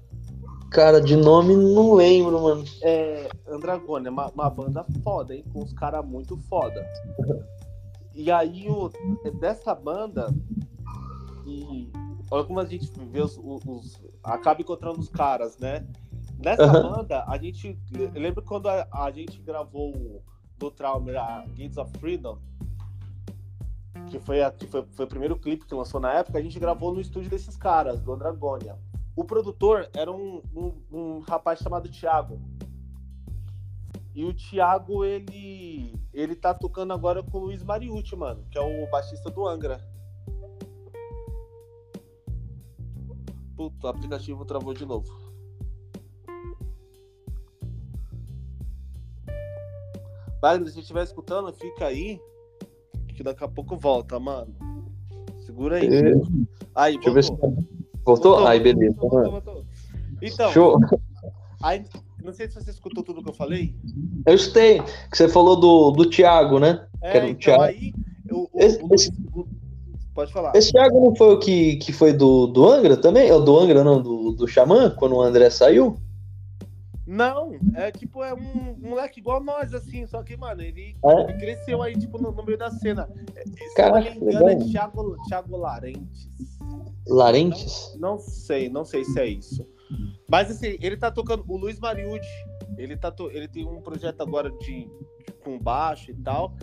Cara, 0.69 0.99
de 0.99 1.15
nome 1.15 1.55
não 1.55 1.93
lembro, 1.93 2.41
mano. 2.41 2.65
É, 2.81 3.29
Andragônia, 3.47 4.11
uma, 4.11 4.27
uma 4.27 4.49
banda 4.49 4.85
foda, 5.01 5.33
hein? 5.33 5.45
Com 5.53 5.63
uns 5.63 5.71
caras 5.71 6.05
muito 6.05 6.37
foda. 6.49 6.85
E 8.13 8.29
aí, 8.29 8.69
o, 8.69 8.91
dessa 9.39 9.73
banda, 9.73 10.33
e 11.45 11.89
olha 12.29 12.43
como 12.43 12.59
a 12.59 12.65
gente 12.65 12.91
vê 13.11 13.21
os, 13.21 13.37
os, 13.37 14.01
acaba 14.23 14.61
encontrando 14.61 14.99
os 14.99 15.07
caras, 15.07 15.57
né? 15.57 15.87
Nessa 16.37 16.65
uhum. 16.65 16.91
banda, 16.91 17.23
a 17.25 17.37
gente. 17.37 17.79
Lembra 18.13 18.43
quando 18.43 18.67
a, 18.67 18.85
a 18.91 19.09
gente 19.11 19.41
gravou 19.41 20.21
do 20.57 20.69
Traumer 20.69 21.17
a 21.17 21.45
Gates 21.55 21.77
of 21.77 21.97
Freedom? 21.99 22.37
Que 24.09 24.19
foi, 24.19 24.41
a, 24.41 24.51
que 24.51 24.67
foi, 24.67 24.85
foi 24.91 25.05
o 25.05 25.07
primeiro 25.07 25.37
clipe 25.37 25.65
que 25.65 25.73
lançou 25.73 25.99
na 25.99 26.13
época, 26.13 26.37
a 26.37 26.41
gente 26.41 26.59
gravou 26.59 26.93
no 26.93 27.01
estúdio 27.01 27.29
desses 27.29 27.57
caras, 27.57 28.01
do 28.01 28.13
Andragônia. 28.13 28.77
O 29.15 29.23
produtor 29.23 29.89
era 29.93 30.11
um, 30.11 30.41
um, 30.53 30.73
um 30.91 31.19
rapaz 31.19 31.59
chamado 31.59 31.89
Thiago. 31.89 32.39
E 34.13 34.23
o 34.23 34.33
Thiago, 34.33 35.03
ele, 35.03 35.93
ele 36.13 36.35
tá 36.35 36.53
tocando 36.53 36.93
agora 36.93 37.21
com 37.21 37.37
o 37.37 37.41
Luiz 37.45 37.63
Mariucci, 37.63 38.15
mano, 38.15 38.45
que 38.49 38.57
é 38.57 38.61
o 38.61 38.89
baixista 38.89 39.29
do 39.29 39.45
Angra. 39.47 39.79
Puta, 43.55 43.87
o 43.87 43.89
aplicativo 43.89 44.45
travou 44.45 44.73
de 44.73 44.85
novo. 44.85 45.25
Wagner, 50.41 50.71
se 50.71 50.79
estiver 50.79 51.03
escutando, 51.03 51.51
fica 51.53 51.87
aí. 51.87 52.21
Que 53.15 53.23
daqui 53.23 53.43
a 53.43 53.47
pouco 53.47 53.77
volta, 53.77 54.19
mano. 54.19 54.53
Segura 55.45 55.77
aí. 55.77 55.87
É. 55.87 56.11
Aí, 56.75 56.97
Deixa 56.97 57.09
voltou. 57.09 57.09
eu 57.09 57.13
ver 57.13 57.23
se... 57.23 57.31
Voltou? 57.31 57.55
voltou 58.03 58.47
aí, 58.47 58.59
beleza. 58.59 58.95
Voltou, 58.97 59.31
voltou, 59.31 59.65
então, 60.21 60.51
Show. 60.51 60.79
Aí, 61.63 61.83
não 62.23 62.33
sei 62.33 62.49
se 62.49 62.55
você 62.55 62.71
escutou 62.71 63.03
tudo 63.03 63.23
que 63.23 63.29
eu 63.29 63.33
falei. 63.33 63.75
Eu 64.25 64.35
escutei, 64.35 64.81
que 64.81 65.17
você 65.17 65.29
falou 65.29 65.55
do, 65.55 65.91
do 65.91 66.09
Thiago, 66.09 66.59
né? 66.59 66.85
É, 67.01 67.17
então, 67.17 67.35
Thiago. 67.35 67.63
aí... 67.63 67.93
O, 68.29 68.41
o, 68.41 68.49
esse, 68.55 68.83
esse, 68.91 69.11
pode 70.13 70.33
falar. 70.33 70.51
Esse 70.55 70.71
Thiago 70.71 70.99
não 70.99 71.15
foi 71.15 71.35
o 71.35 71.39
que, 71.39 71.77
que 71.77 71.93
foi 71.93 72.11
do, 72.11 72.47
do 72.47 72.67
Angra 72.67 72.97
também? 72.97 73.31
Ou 73.31 73.43
do 73.43 73.57
Angra, 73.57 73.83
não, 73.83 74.01
do, 74.01 74.31
do 74.31 74.47
Xamã, 74.47 74.89
quando 74.89 75.15
o 75.15 75.21
André 75.21 75.49
saiu? 75.49 75.97
Não, 77.07 77.51
é 77.75 77.91
tipo, 77.91 78.23
é 78.23 78.33
um, 78.33 78.71
um 78.83 78.89
moleque 78.89 79.19
igual 79.19 79.43
nós, 79.43 79.73
assim, 79.73 80.07
só 80.07 80.23
que, 80.23 80.35
mano, 80.35 80.61
ele, 80.63 80.95
é? 81.03 81.21
ele 81.21 81.33
cresceu 81.33 81.83
aí, 81.83 81.95
tipo, 81.95 82.17
no, 82.17 82.31
no, 82.31 82.43
meio 82.43 82.57
da 82.57 82.71
cena. 82.71 83.07
Se 83.45 83.75
Caraca, 83.75 84.09
não 84.15 84.21
me 84.21 84.33
engano, 84.33 84.49
é 84.49 84.55
Thiago, 84.55 85.15
Thiago 85.27 85.57
Larentes. 85.57 86.29
Larentes? 87.07 87.95
Não, 87.99 88.13
não, 88.13 88.19
sei, 88.19 88.69
não 88.69 88.85
sei 88.85 89.05
se 89.05 89.19
é 89.19 89.27
isso. 89.27 89.67
Mas 90.29 90.49
assim, 90.49 90.77
ele 90.81 90.97
tá 90.97 91.11
tocando. 91.11 91.45
O 91.47 91.57
Luiz 91.57 91.79
Mariucci, 91.79 92.27
ele, 92.77 92.97
tá 92.97 93.11
to, 93.11 93.29
ele 93.31 93.47
tem 93.47 93.65
um 93.65 93.81
projeto 93.81 94.21
agora 94.21 94.49
de, 94.51 94.89
com 95.43 95.59
baixo 95.59 96.09
e 96.09 96.15
tal. 96.15 96.55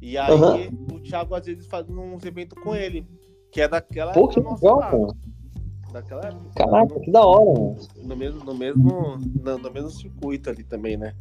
E 0.00 0.16
aí 0.16 0.32
uhum. 0.32 0.96
o 0.96 1.00
Thiago 1.00 1.34
às 1.34 1.44
vezes 1.44 1.66
faz 1.66 1.86
uns 1.90 2.24
eventos 2.24 2.58
com 2.62 2.74
ele. 2.74 3.06
Que 3.52 3.60
é 3.60 3.68
daquela 3.68 4.12
Pô, 4.12 4.28
que 4.28 4.40
legal. 4.40 5.14
Daquela 5.92 6.28
época. 6.28 6.50
Caraca, 6.54 7.00
que 7.00 7.10
da 7.10 7.24
hora, 7.24 7.60
mano. 7.60 7.76
no 7.96 8.16
mesmo, 8.16 8.44
no 8.44 8.54
mesmo, 8.54 9.18
no, 9.18 9.58
no 9.58 9.70
mesmo 9.70 9.90
circuito 9.90 10.50
ali 10.50 10.62
também, 10.62 10.96
né? 10.96 11.14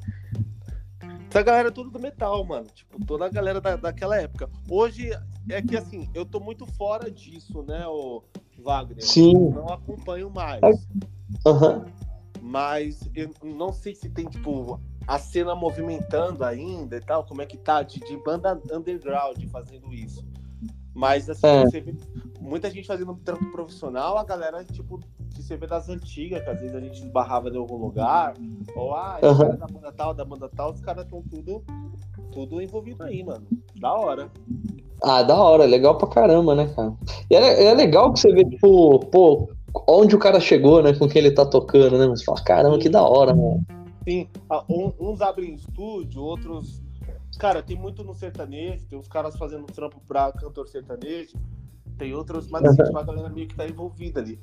Essa 1.29 1.43
galera 1.43 1.67
é 1.69 1.71
tudo 1.71 1.91
do 1.91 1.99
metal, 1.99 2.43
mano. 2.43 2.67
Tipo, 2.73 3.03
toda 3.05 3.25
a 3.25 3.29
galera 3.29 3.61
da, 3.61 3.75
daquela 3.75 4.19
época. 4.19 4.49
Hoje 4.69 5.11
é 5.49 5.61
que 5.61 5.77
assim, 5.77 6.09
eu 6.13 6.25
tô 6.25 6.39
muito 6.39 6.65
fora 6.65 7.09
disso, 7.09 7.63
né, 7.63 7.85
o 7.87 8.23
Wagner? 8.59 9.03
Sim. 9.03 9.49
Não 9.49 9.67
acompanho 9.69 10.29
mais. 10.29 10.61
Aham. 11.45 11.85
Mas 12.41 13.09
eu 13.15 13.29
não 13.43 13.71
sei 13.71 13.93
se 13.93 14.09
tem, 14.09 14.25
tipo, 14.25 14.79
a 15.05 15.19
cena 15.19 15.55
movimentando 15.55 16.43
ainda 16.43 16.97
e 16.97 17.01
tal, 17.01 17.23
como 17.23 17.41
é 17.41 17.45
que 17.45 17.57
tá, 17.57 17.83
de, 17.83 17.99
de 17.99 18.17
banda 18.17 18.59
underground 18.71 19.43
fazendo 19.51 19.93
isso. 19.93 20.25
Mas 20.93 21.29
assim, 21.29 21.45
É. 21.47 21.65
você 21.65 21.79
vê 21.79 21.95
muita 22.49 22.69
gente 22.69 22.87
fazendo 22.87 23.15
trampo 23.23 23.45
profissional, 23.51 24.17
a 24.17 24.23
galera, 24.23 24.63
tipo, 24.65 24.99
que 25.35 25.41
você 25.43 25.55
vê 25.55 25.67
das 25.67 25.87
antigas, 25.87 26.43
que 26.43 26.49
às 26.49 26.59
vezes 26.59 26.75
a 26.75 26.79
gente 26.79 27.01
esbarrava 27.03 27.49
em 27.49 27.57
algum 27.57 27.77
lugar, 27.77 28.33
ou 28.75 28.93
ah, 28.93 29.19
Aham. 29.23 29.37
cara 29.37 29.57
da 29.57 29.67
banda 29.67 29.91
tal, 29.91 30.13
da 30.13 30.25
banda 30.25 30.49
tal, 30.49 30.71
os 30.71 30.81
caras 30.81 31.05
estão 31.05 31.21
tudo, 31.29 31.63
tudo 32.31 32.61
envolvido 32.61 33.03
aí, 33.03 33.23
mano. 33.23 33.45
Da 33.79 33.93
hora. 33.93 34.29
Ah, 35.01 35.23
da 35.23 35.41
hora, 35.41 35.63
legal 35.65 35.97
pra 35.97 36.07
caramba, 36.09 36.55
né, 36.55 36.67
cara? 36.75 36.93
E 37.29 37.35
é, 37.35 37.65
é 37.65 37.73
legal 37.73 38.11
que 38.11 38.19
você 38.19 38.33
vê, 38.33 38.43
tipo, 38.43 38.99
pô, 39.05 39.49
onde 39.87 40.15
o 40.15 40.19
cara 40.19 40.39
chegou, 40.39 40.81
né, 40.81 40.93
com 40.93 41.07
quem 41.07 41.21
ele 41.21 41.31
tá 41.31 41.45
tocando, 41.45 41.97
né? 41.97 42.07
Você 42.07 42.25
fala, 42.25 42.41
caramba, 42.43 42.79
que 42.79 42.89
da 42.89 43.03
hora, 43.03 43.33
mano. 43.33 43.63
Sim, 44.07 44.27
ah, 44.49 44.63
um- 44.69 44.91
uns 44.99 45.21
abrem 45.21 45.53
estúdio, 45.53 46.21
outros. 46.21 46.81
Cara, 47.37 47.61
tem 47.63 47.77
muito 47.77 48.03
no 48.03 48.13
sertanejo, 48.13 48.85
tem 48.87 48.99
os 48.99 49.07
caras 49.07 49.37
fazendo 49.37 49.65
trampo 49.67 50.01
pra 50.05 50.31
cantor 50.33 50.67
sertanejo, 50.67 51.37
tem 51.99 52.15
outros, 52.15 52.47
mas 52.49 52.63
assim, 52.63 52.83
tipo, 52.83 52.97
a 52.97 53.03
galera 53.03 53.29
meio 53.29 53.47
que 53.47 53.55
tá 53.55 53.67
envolvida 53.67 54.21
ali. 54.21 54.39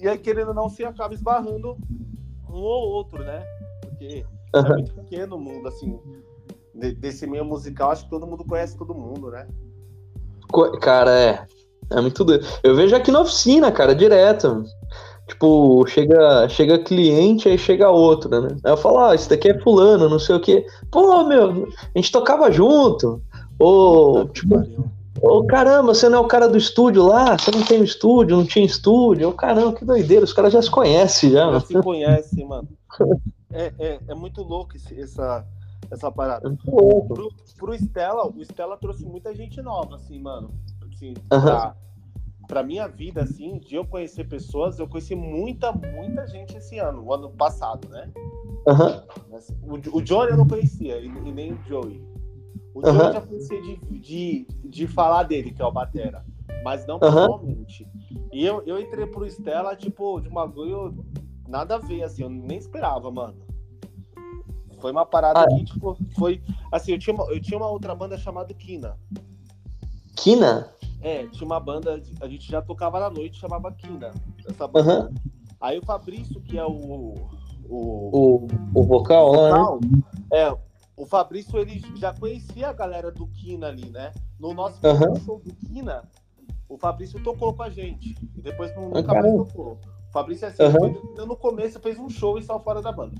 E 0.00 0.08
aí, 0.08 0.18
querendo 0.18 0.48
ou 0.48 0.54
não, 0.54 0.68
você 0.68 0.82
acaba 0.82 1.12
esbarrando 1.14 1.76
um 2.48 2.54
ou 2.54 2.88
outro, 2.90 3.22
né? 3.22 3.44
Porque 3.82 4.24
é 4.54 4.62
muito 4.74 4.94
pequeno 4.94 5.36
o 5.36 5.38
mundo, 5.38 5.68
assim, 5.68 6.00
de- 6.74 6.94
desse 6.94 7.26
meio 7.26 7.44
musical, 7.44 7.90
acho 7.90 8.04
que 8.04 8.10
todo 8.10 8.26
mundo 8.26 8.44
conhece 8.44 8.76
todo 8.76 8.94
mundo, 8.94 9.30
né? 9.30 9.46
Co- 10.50 10.72
Cara, 10.78 11.10
é. 11.12 11.46
É 11.92 12.00
muito 12.00 12.24
doido. 12.24 12.46
Eu 12.62 12.74
vejo 12.74 12.94
aqui 12.96 13.10
na 13.10 13.20
oficina, 13.20 13.70
cara, 13.70 13.94
direto. 13.94 14.64
Tipo, 15.26 15.84
chega, 15.86 16.48
chega 16.48 16.78
cliente, 16.82 17.48
aí 17.48 17.58
chega 17.58 17.90
outro, 17.90 18.30
né? 18.30 18.56
Aí 18.64 18.72
eu 18.72 18.76
falo, 18.76 19.00
ah, 19.00 19.14
esse 19.14 19.28
daqui 19.28 19.48
é 19.50 19.60
fulano, 19.60 20.08
não 20.08 20.18
sei 20.18 20.36
o 20.36 20.40
quê. 20.40 20.64
Pô, 20.90 21.24
meu, 21.24 21.66
a 21.94 21.98
gente 21.98 22.10
tocava 22.12 22.50
junto. 22.50 23.20
Ou, 23.58 24.26
tipo. 24.28 24.56
Ô 25.22 25.44
caramba, 25.46 25.94
você 25.94 26.08
não 26.08 26.18
é 26.18 26.20
o 26.20 26.26
cara 26.28 26.48
do 26.48 26.56
estúdio 26.58 27.04
lá? 27.06 27.36
Você 27.38 27.50
não 27.50 27.64
tem 27.64 27.80
um 27.80 27.84
estúdio, 27.84 28.36
não 28.36 28.44
tinha 28.46 28.64
estúdio? 28.64 29.28
Ô, 29.28 29.32
caramba, 29.32 29.72
que 29.74 29.84
doideira, 29.84 30.24
os 30.24 30.32
caras 30.32 30.52
já 30.52 30.60
se 30.62 30.70
conhecem 30.70 31.30
já. 31.30 31.50
Já 31.52 31.60
se 31.60 31.80
conhece, 31.82 32.44
mano. 32.44 32.68
É, 33.52 33.72
é, 33.80 34.00
é 34.06 34.14
muito 34.14 34.44
louco 34.44 34.76
esse- 34.76 34.94
essa, 35.00 35.44
essa 35.90 36.08
parada. 36.12 36.46
É 36.48 36.70
louco. 36.70 37.14
pro, 37.14 37.32
pro 37.58 37.74
Stella, 37.74 38.24
o 38.28 38.40
Stella 38.44 38.76
trouxe 38.76 39.04
muita 39.04 39.34
gente 39.34 39.60
nova, 39.60 39.96
assim, 39.96 40.20
mano. 40.20 40.50
Assim, 40.88 41.14
pra, 41.28 41.74
pra 42.46 42.62
minha 42.62 42.86
vida, 42.86 43.22
assim, 43.24 43.58
de 43.58 43.74
eu 43.74 43.84
conhecer 43.84 44.28
pessoas, 44.28 44.78
eu 44.78 44.86
conheci 44.86 45.16
muita, 45.16 45.72
muita 45.72 46.28
gente 46.28 46.56
esse 46.56 46.78
ano, 46.78 47.02
o 47.04 47.12
ano 47.12 47.28
passado, 47.30 47.88
né? 47.88 48.08
Mas 49.28 49.48
O, 49.64 49.96
o 49.98 50.00
Johnny 50.00 50.30
eu 50.30 50.36
não 50.36 50.46
conhecia, 50.46 50.98
e, 51.00 51.06
e 51.06 51.32
nem 51.32 51.52
o 51.52 51.58
Joey. 51.66 52.00
O. 52.74 52.82
Joey 52.82 53.06
eu 53.06 53.12
já 53.12 53.20
conhecia 53.20 53.62
de, 53.62 53.76
de, 53.76 54.46
de 54.64 54.86
falar 54.86 55.24
dele, 55.24 55.50
que 55.50 55.60
é 55.60 55.64
o 55.64 55.72
Batera, 55.72 56.24
mas 56.62 56.86
não 56.86 56.98
pessoalmente. 56.98 57.86
E 58.32 58.44
eu, 58.44 58.62
eu 58.66 58.80
entrei 58.80 59.06
pro 59.06 59.26
Stella, 59.26 59.74
tipo, 59.74 60.20
de 60.20 60.28
um 60.28 60.32
bagulho 60.32 61.04
nada 61.48 61.76
a 61.76 61.78
ver, 61.78 62.02
assim, 62.02 62.22
eu 62.22 62.30
nem 62.30 62.58
esperava, 62.58 63.10
mano. 63.10 63.36
Foi 64.80 64.92
uma 64.92 65.04
parada 65.04 65.40
Ah, 65.40 65.46
que, 65.46 65.64
tipo, 65.64 65.96
foi. 66.16 66.40
Assim, 66.72 66.92
eu 66.92 66.98
tinha, 66.98 67.14
uma, 67.14 67.24
eu 67.24 67.40
tinha 67.40 67.58
uma 67.58 67.68
outra 67.68 67.94
banda 67.94 68.16
chamada 68.16 68.54
Kina. 68.54 68.96
Kina? 70.16 70.70
É, 71.02 71.26
tinha 71.26 71.46
uma 71.46 71.60
banda, 71.60 72.00
a 72.20 72.28
gente 72.28 72.50
já 72.50 72.62
tocava 72.62 72.98
na 72.98 73.10
noite, 73.10 73.38
chamava 73.38 73.70
Kina. 73.72 74.12
Essa 74.48 74.66
banda. 74.66 74.92
Aham. 74.92 75.14
Aí 75.60 75.78
o 75.78 75.84
Fabrício, 75.84 76.40
que 76.40 76.58
é 76.58 76.64
o. 76.64 77.14
O. 77.68 78.46
O, 78.48 78.48
o 78.74 78.82
vocal 78.82 79.32
lá, 79.32 79.50
né? 79.50 79.58
vocal, 79.58 79.80
é, 80.32 80.56
o 81.00 81.06
Fabrício, 81.06 81.58
ele 81.58 81.82
já 81.96 82.12
conhecia 82.12 82.68
a 82.68 82.72
galera 82.74 83.10
do 83.10 83.26
Kina 83.28 83.68
ali, 83.68 83.88
né? 83.88 84.12
No 84.38 84.52
nosso 84.52 84.78
primeiro 84.80 85.16
show 85.20 85.40
do 85.40 85.54
Kina, 85.54 86.02
o 86.68 86.76
Fabrício 86.76 87.22
tocou 87.24 87.54
com 87.54 87.62
a 87.62 87.70
gente. 87.70 88.14
E 88.36 88.42
depois 88.42 88.74
não- 88.76 88.90
nunca 88.90 89.14
mais 89.14 89.34
tocou. 89.34 89.78
O 90.08 90.12
Fabrício, 90.12 90.46
assim, 90.46 90.62
Aham. 90.62 90.78
foi- 90.78 91.24
no 91.26 91.36
começo 91.36 91.80
fez 91.80 91.98
um 91.98 92.10
show 92.10 92.36
e 92.36 92.42
saiu 92.42 92.60
fora 92.60 92.82
da 92.82 92.92
banda. 92.92 93.14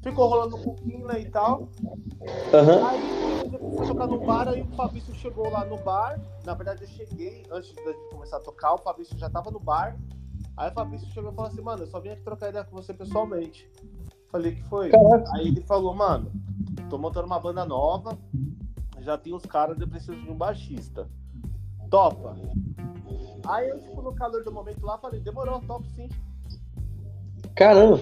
Ficou 0.00 0.26
rolando 0.26 0.56
com 0.56 0.70
o 0.70 0.74
Kina 0.76 1.18
e 1.18 1.28
tal. 1.28 1.68
Aham. 2.54 2.86
Aí 2.88 3.50
foi 3.76 3.86
tocar 3.86 4.06
no 4.06 4.20
bar, 4.24 4.48
aí 4.48 4.62
o 4.62 4.66
Fabrício 4.68 5.14
chegou 5.16 5.50
lá 5.50 5.66
no 5.66 5.76
bar. 5.76 6.18
Na 6.46 6.54
verdade, 6.54 6.84
eu 6.84 6.88
cheguei 6.88 7.44
antes 7.50 7.74
da 7.74 7.92
gente 7.92 8.08
começar 8.10 8.38
a 8.38 8.40
tocar, 8.40 8.72
o 8.72 8.78
Fabrício 8.78 9.18
já 9.18 9.28
tava 9.28 9.50
no 9.50 9.60
bar. 9.60 9.98
Aí 10.56 10.70
o 10.70 10.72
Fabrício 10.72 11.06
chegou 11.08 11.30
e 11.30 11.34
falou 11.34 11.50
assim, 11.50 11.60
mano, 11.60 11.82
eu 11.82 11.86
só 11.88 12.00
vim 12.00 12.08
aqui 12.08 12.22
trocar 12.22 12.48
ideia 12.48 12.64
com 12.64 12.74
você 12.74 12.94
pessoalmente. 12.94 13.70
Falei 14.30 14.52
que 14.54 14.62
foi. 14.64 14.88
Caraca. 14.90 15.30
Aí 15.34 15.48
ele 15.48 15.60
falou, 15.62 15.94
mano, 15.94 16.30
tô 16.88 16.98
montando 16.98 17.26
uma 17.26 17.38
banda 17.40 17.64
nova, 17.64 18.16
já 19.00 19.16
tem 19.16 19.32
os 19.34 19.44
caras, 19.44 19.80
eu 19.80 19.88
preciso 19.88 20.16
de 20.20 20.30
um 20.30 20.34
baixista. 20.34 21.06
Topa. 21.90 22.36
Aí 23.46 23.68
eu, 23.68 23.80
tipo, 23.80 24.02
no 24.02 24.12
calor 24.14 24.44
do 24.44 24.52
momento 24.52 24.84
lá, 24.84 24.98
falei, 24.98 25.20
demorou, 25.20 25.60
topo 25.60 25.86
sim. 25.94 26.08
Caramba. 27.54 28.00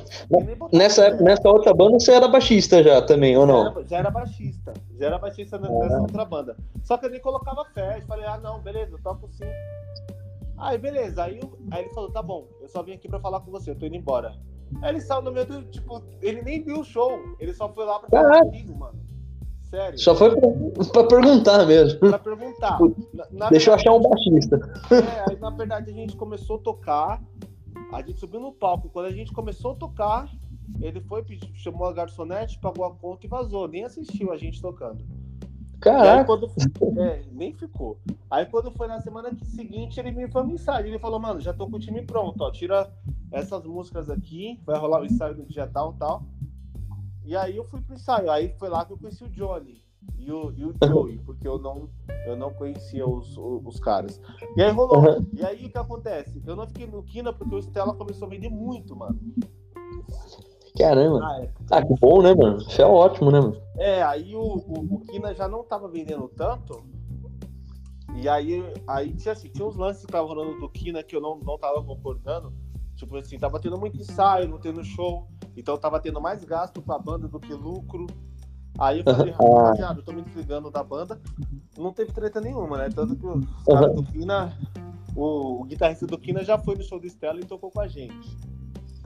Nessa, 0.73 1.11
nessa 1.11 1.49
outra 1.49 1.73
banda 1.73 1.99
você 1.99 2.13
era 2.13 2.29
baixista 2.29 2.83
já 2.83 3.01
também, 3.01 3.37
ou 3.37 3.47
Já 3.47 3.53
não? 3.53 3.67
era, 3.71 3.85
já 3.85 3.97
era 3.99 4.11
baixista. 4.11 4.73
Já 4.99 5.07
era 5.07 5.19
baixista 5.19 5.59
ne- 5.59 5.69
Ah. 5.69 5.79
nessa 5.79 6.01
outra 6.01 6.25
banda. 6.25 6.57
Só 6.83 6.99
que 6.99 7.07
eu 7.07 7.11
nem 7.11 7.21
colocava 7.21 7.65
fé. 7.73 7.99
Eu 7.99 8.03
falei, 8.07 8.27
ah, 8.27 8.39
não, 8.39 8.61
beleza, 8.61 8.93
eu 8.95 8.99
toco 8.99 9.29
sim. 9.33 9.45
Aí, 10.59 10.77
beleza. 10.79 11.23
Aí, 11.25 11.39
eu- 11.41 11.57
aí 11.71 11.85
ele 11.85 11.95
falou, 11.95 12.11
tá 12.11 12.23
bom, 12.23 12.47
eu 12.61 12.69
só 12.69 12.83
vim 12.83 12.93
aqui 12.93 13.09
pra 13.09 13.21
falar 13.21 13.41
com 13.41 13.51
você, 13.51 13.71
eu 13.71 13.77
tô 13.77 13.87
indo 13.87 13.97
embora. 13.97 14.35
Aí 14.83 14.91
ele 14.91 15.01
saiu 15.01 15.23
no 15.23 15.33
meio 15.33 15.47
do, 15.47 15.63
tipo, 15.65 16.03
ele 16.21 16.43
nem 16.43 16.63
viu 16.63 16.81
o 16.81 16.85
show. 16.85 17.19
Ele 17.39 17.53
só 17.53 17.73
foi 17.73 17.85
lá 17.85 17.99
pra 17.99 18.09
falar 18.09 18.45
comigo, 18.45 18.77
mano. 18.77 18.99
Sério. 19.63 19.99
Só 19.99 20.15
foi 20.15 20.31
pra, 20.35 20.49
pra 20.93 21.05
perguntar 21.05 21.67
mesmo. 21.67 21.99
Pra 21.99 22.19
perguntar. 22.19 22.79
Na, 23.13 23.27
na 23.33 23.51
Deixa 23.51 23.71
eu 23.71 23.77
verdade, 23.77 23.89
achar 23.89 23.93
um 23.95 24.03
baixista. 24.03 24.57
É, 24.93 25.31
aí 25.31 25.41
na 25.41 25.51
verdade 25.51 25.91
a 25.91 25.95
gente 25.95 26.17
começou 26.17 26.57
a 26.57 26.61
tocar, 26.61 27.23
a 27.93 28.03
gente 28.03 28.19
subiu 28.19 28.41
no 28.41 28.53
palco. 28.53 28.89
Quando 28.89 29.07
a 29.07 29.13
gente 29.13 29.33
começou 29.33 29.73
a 29.73 29.75
tocar, 29.75 30.31
ele 30.81 31.01
foi, 31.01 31.25
chamou 31.55 31.87
a 31.87 31.93
garçonete, 31.93 32.61
pagou 32.61 32.85
a 32.85 32.95
conta 32.95 33.27
e 33.27 33.29
vazou. 33.29 33.67
Nem 33.67 33.85
assistiu 33.85 34.33
a 34.33 34.37
gente 34.37 34.61
tocando. 34.63 35.05
E 35.85 35.89
aí, 35.89 36.25
Caraca. 36.25 36.25
quando, 36.25 36.51
é, 36.99 37.23
nem 37.33 37.53
ficou. 37.53 37.99
Aí 38.31 38.47
quando 38.47 38.71
foi 38.71 38.89
na 38.89 39.01
semana 39.01 39.31
seguinte, 39.45 40.01
ele 40.01 40.11
me 40.11 40.25
enviou 40.25 40.45
mensagem. 40.45 40.91
Ele 40.91 40.99
falou, 40.99 41.21
mano, 41.21 41.41
já 41.41 41.53
tô 41.53 41.69
com 41.69 41.77
o 41.77 41.81
time 41.81 42.03
pronto, 42.03 42.43
ó. 42.43 42.51
Tira 42.51 42.91
essas 43.31 43.65
músicas 43.65 44.09
aqui, 44.09 44.61
vai 44.65 44.79
rolar 44.79 45.03
o 45.03 45.05
ensaio 45.05 45.37
no 45.37 45.45
dia 45.45 45.67
tal, 45.67 45.93
tal. 45.95 46.23
E 47.25 47.37
aí 47.37 47.57
eu 47.57 47.65
fui 47.65 47.81
pro 47.81 47.95
ensaio. 47.95 48.31
Aí 48.31 48.55
foi 48.59 48.69
lá 48.69 48.85
que 48.85 48.93
eu 48.93 48.99
conheci 48.99 49.25
o 49.25 49.29
Johnny 49.29 49.83
e 50.19 50.31
o, 50.33 50.53
e 50.53 50.65
o 50.65 50.75
Joey, 50.85 51.19
porque 51.19 51.47
eu 51.47 51.59
não, 51.59 51.89
eu 52.27 52.37
não 52.37 52.53
conhecia 52.53 53.07
os, 53.07 53.37
os, 53.37 53.67
os 53.67 53.81
caras. 53.81 54.21
E 54.57 54.63
aí 54.63 54.71
rolou. 54.71 54.99
Uhum. 54.99 55.27
E 55.33 55.45
aí 55.45 55.67
o 55.67 55.71
que 55.71 55.79
acontece? 55.79 56.43
Eu 56.47 56.57
não 56.57 56.67
fiquei 56.67 56.87
no 56.87 57.03
Kina 57.03 57.33
porque 57.33 57.55
o 57.55 57.59
Stella 57.59 57.95
começou 57.95 58.27
a 58.27 58.31
vender 58.31 58.49
muito, 58.49 58.97
mano. 58.97 59.19
Caramba. 60.77 61.37
Época. 61.43 61.65
Ah, 61.71 61.83
que 61.85 61.95
bom, 62.01 62.23
né, 62.23 62.35
mano? 62.35 62.59
Isso 62.59 62.81
é 62.81 62.87
ótimo, 62.87 63.31
né, 63.31 63.41
mano? 63.41 63.61
É, 63.79 64.03
aí 64.03 64.35
o, 64.35 64.41
o, 64.41 64.95
o 64.95 65.01
Kina 65.01 65.35
já 65.35 65.49
não 65.49 65.63
tava 65.65 65.89
vendendo 65.89 66.29
tanto. 66.29 66.85
E 68.15 68.29
aí, 68.29 68.63
aí 68.87 69.13
tinha 69.15 69.33
assim, 69.33 69.49
tinha 69.49 69.67
uns 69.67 69.77
lances 69.77 70.03
que 70.03 70.09
estavam 70.09 70.29
rolando 70.29 70.59
do 70.59 70.69
Kina 70.71 71.03
que 71.03 71.15
eu 71.15 71.21
não, 71.21 71.39
não 71.39 71.59
tava 71.59 71.83
concordando. 71.83 72.53
Tipo 72.95 73.17
assim, 73.17 73.39
tava 73.39 73.61
tendo 73.61 73.79
muito 73.79 73.99
ensaio, 73.99 74.49
não 74.49 74.59
tendo 74.59 74.83
show. 74.83 75.29
Então 75.57 75.77
tava 75.77 76.01
tendo 76.01 76.21
mais 76.21 76.43
gasto 76.45 76.81
pra 76.81 76.99
banda 76.99 77.29
do 77.29 77.39
que 77.39 77.53
lucro. 77.53 78.07
Aí 78.79 79.01
eu 79.01 79.05
falei, 79.05 79.35
Ah. 79.39 79.63
rapaziada, 79.63 80.01
eu 80.01 80.05
tô 80.05 80.13
me 80.13 80.23
desligando 80.23 80.71
da 80.71 80.83
banda. 80.83 81.21
Não 81.77 81.93
teve 81.93 82.13
treta 82.13 82.41
nenhuma, 82.41 82.79
né? 82.79 82.89
Tanto 82.95 83.15
que 83.17 83.27
os 83.27 83.65
caras 83.65 83.95
do 83.95 84.03
Kina, 84.03 84.57
o, 85.15 85.61
o 85.61 85.65
guitarrista 85.65 86.07
do 86.07 86.19
Kina 86.19 86.43
já 86.43 86.57
foi 86.59 86.77
no 86.77 86.83
show 86.83 86.99
do 86.99 87.07
Stella 87.07 87.41
e 87.41 87.45
tocou 87.45 87.71
com 87.71 87.81
a 87.81 87.89
gente. 87.89 88.37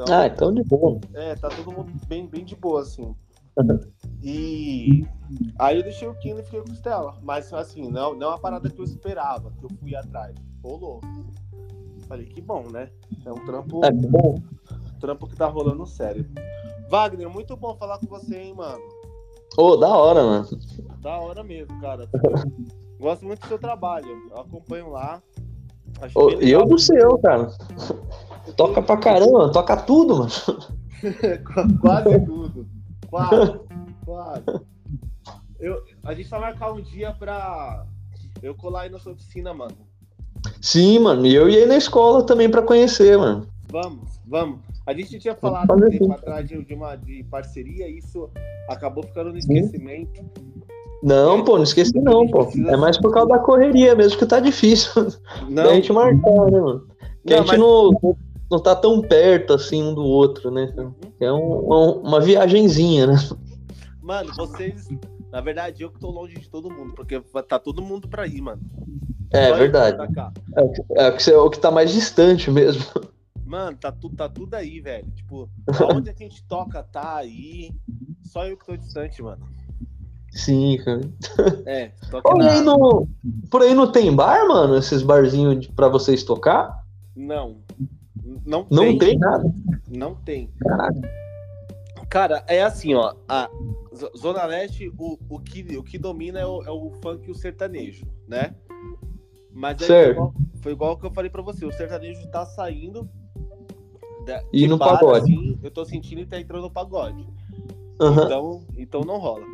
Então, 0.02 0.18
Ah, 0.18 0.26
então 0.26 0.52
de 0.54 0.62
boa. 0.64 0.98
é, 1.14 1.34
tá 1.34 1.48
todo 1.48 1.72
mundo 1.72 1.92
bem, 2.06 2.26
bem 2.26 2.44
de 2.44 2.56
boa, 2.56 2.80
assim. 2.82 3.14
Uhum. 3.56 3.80
E 4.22 5.04
aí 5.58 5.76
eu 5.78 5.82
deixei 5.82 6.08
o 6.08 6.14
Kino 6.14 6.40
e 6.40 6.42
fiquei 6.42 6.60
com 6.62 6.70
o 6.70 6.74
Stella. 6.74 7.18
Mas 7.22 7.52
assim, 7.52 7.90
não, 7.90 8.14
não 8.14 8.28
é 8.28 8.30
uma 8.30 8.38
parada 8.38 8.68
que 8.70 8.78
eu 8.80 8.84
esperava, 8.84 9.50
que 9.58 9.64
eu 9.64 9.70
fui 9.78 9.94
atrás. 9.94 10.34
Rolou. 10.62 11.00
Falei, 12.08 12.26
que 12.26 12.40
bom, 12.40 12.64
né? 12.70 12.90
É 13.24 13.30
um 13.30 13.44
trampo, 13.44 13.80
que 13.80 14.06
bom. 14.06 14.34
trampo 14.98 15.26
que 15.28 15.36
tá 15.36 15.46
rolando 15.46 15.86
sério. 15.86 16.26
Wagner, 16.88 17.28
muito 17.28 17.56
bom 17.56 17.76
falar 17.76 17.98
com 17.98 18.06
você, 18.06 18.36
hein, 18.36 18.54
mano. 18.54 18.82
Ô, 19.56 19.76
da 19.76 19.88
hora, 19.88 20.22
mano. 20.24 20.48
Da 21.00 21.18
hora 21.18 21.42
mesmo, 21.44 21.78
cara. 21.80 22.08
Gosto 22.98 23.24
muito 23.24 23.40
do 23.40 23.46
seu 23.48 23.58
trabalho. 23.58 24.06
Eu 24.30 24.40
acompanho 24.40 24.90
lá. 24.90 25.22
E 26.40 26.50
eu 26.50 26.64
do 26.66 26.78
seu, 26.78 27.18
cara. 27.18 27.48
Toca 28.56 28.82
pra 28.82 28.96
caramba, 28.96 29.50
toca 29.52 29.76
tudo, 29.76 30.18
mano. 30.18 30.30
quase 31.80 32.20
tudo. 32.24 32.66
Quase, 33.08 33.60
quase. 34.04 34.44
Eu, 35.58 35.82
a 36.04 36.14
gente 36.14 36.28
vai 36.28 36.40
marcar 36.40 36.72
um 36.72 36.80
dia 36.80 37.12
pra 37.12 37.84
eu 38.42 38.54
colar 38.54 38.82
aí 38.82 38.90
na 38.90 38.98
sua 38.98 39.12
oficina, 39.12 39.52
mano. 39.52 39.76
Sim, 40.60 41.00
mano. 41.00 41.26
E 41.26 41.34
eu 41.34 41.48
ia 41.48 41.66
na 41.66 41.76
escola 41.76 42.24
também 42.24 42.50
pra 42.50 42.62
conhecer, 42.62 43.18
mano. 43.18 43.46
Vamos, 43.70 44.20
vamos. 44.26 44.60
A 44.86 44.92
gente 44.92 45.18
tinha 45.18 45.34
falado 45.34 45.72
um 45.72 45.88
tempo 45.88 46.12
atrás 46.12 46.48
de 46.48 46.74
uma 46.74 46.96
de 46.96 47.22
parceria, 47.24 47.88
isso 47.88 48.30
acabou 48.68 49.04
ficando 49.04 49.30
no 49.30 49.38
esquecimento. 49.38 50.24
Não, 51.02 51.44
pô, 51.44 51.56
não 51.56 51.64
esqueci 51.64 51.98
não, 52.00 52.26
pô. 52.28 52.50
É 52.68 52.76
mais 52.76 52.98
por 52.98 53.12
causa 53.12 53.28
da 53.28 53.38
correria 53.38 53.94
mesmo 53.94 54.18
que 54.18 54.26
tá 54.26 54.40
difícil. 54.40 55.06
Não. 55.48 55.64
Da 55.64 55.74
gente 55.74 55.92
marcar, 55.92 56.50
né, 56.50 56.60
mano? 56.60 56.86
Que 57.26 57.34
não, 57.34 57.42
a 57.42 57.46
gente 57.46 57.48
mas... 57.48 57.58
não, 57.58 58.16
não 58.50 58.58
tá 58.58 58.74
tão 58.74 59.00
perto 59.00 59.52
assim 59.52 59.82
um 59.82 59.94
do 59.94 60.02
outro, 60.02 60.50
né? 60.50 60.72
É 61.20 61.32
um, 61.32 62.00
uma 62.02 62.20
viagenzinha, 62.20 63.06
né? 63.06 63.14
Mano, 64.02 64.32
vocês. 64.34 64.88
Na 65.30 65.40
verdade, 65.40 65.84
eu 65.84 65.90
que 65.90 66.00
tô 66.00 66.10
longe 66.10 66.34
de 66.34 66.50
todo 66.50 66.68
mundo, 66.68 66.92
porque 66.94 67.20
tá 67.46 67.58
todo 67.58 67.80
mundo 67.80 68.08
pra 68.08 68.26
ir, 68.26 68.40
mano. 68.40 68.60
É, 69.30 69.50
Só 69.50 69.56
verdade. 69.56 69.98
É, 70.96 71.04
é, 71.04 71.30
é, 71.30 71.38
o 71.38 71.48
que 71.48 71.60
tá 71.60 71.70
mais 71.70 71.92
distante 71.92 72.50
mesmo. 72.50 72.84
Mano, 73.46 73.76
tá, 73.76 73.92
tu, 73.92 74.10
tá 74.10 74.28
tudo 74.28 74.54
aí, 74.54 74.80
velho. 74.80 75.08
Tipo, 75.12 75.48
aonde 75.80 76.10
a 76.10 76.12
gente 76.12 76.42
toca 76.44 76.82
tá 76.82 77.16
aí. 77.16 77.70
Só 78.24 78.44
eu 78.44 78.56
que 78.56 78.66
tô 78.66 78.76
distante, 78.76 79.22
mano. 79.22 79.46
Sim, 80.32 80.76
cara. 80.84 81.00
É, 81.66 81.92
toca 82.10 82.28
por, 82.28 82.42
aí 82.42 82.60
no, 82.60 83.08
por 83.50 83.62
aí 83.62 83.74
não 83.74 83.90
tem 83.90 84.14
bar, 84.14 84.46
mano? 84.48 84.76
Esses 84.76 85.02
barzinhos 85.02 85.68
pra 85.68 85.88
vocês 85.88 86.24
tocar? 86.24 86.84
Não. 87.14 87.58
Não, 88.46 88.66
não 88.70 88.84
tem. 88.84 88.98
tem 88.98 89.18
nada. 89.18 89.54
Não 89.88 90.14
tem. 90.14 90.50
Cara, 92.08 92.44
é 92.48 92.62
assim, 92.62 92.94
ó. 92.94 93.14
A 93.28 93.48
Zona 94.16 94.44
Leste, 94.44 94.92
o, 94.98 95.18
o, 95.28 95.38
que, 95.38 95.76
o 95.76 95.82
que 95.82 95.98
domina 95.98 96.38
é 96.38 96.46
o, 96.46 96.62
é 96.62 96.70
o 96.70 96.90
funk 97.02 97.28
e 97.28 97.30
o 97.30 97.34
sertanejo, 97.34 98.06
né? 98.26 98.54
Mas 99.52 99.84
foi 99.84 100.10
igual, 100.10 100.34
foi 100.60 100.72
igual 100.72 100.96
que 100.96 101.06
eu 101.06 101.10
falei 101.10 101.30
pra 101.30 101.42
você, 101.42 101.64
o 101.64 101.72
sertanejo 101.72 102.26
tá 102.28 102.44
saindo. 102.46 103.08
E 104.52 104.66
no 104.66 104.76
bar, 104.76 104.98
pagode. 104.98 105.32
Assim, 105.32 105.58
eu 105.62 105.70
tô 105.70 105.84
sentindo 105.84 106.20
que 106.22 106.28
tá 106.28 106.40
entrando 106.40 106.62
no 106.62 106.70
pagode. 106.70 107.26
Uhum. 108.00 108.24
Então, 108.24 108.66
então 108.76 109.00
não 109.02 109.18
rola. 109.18 109.44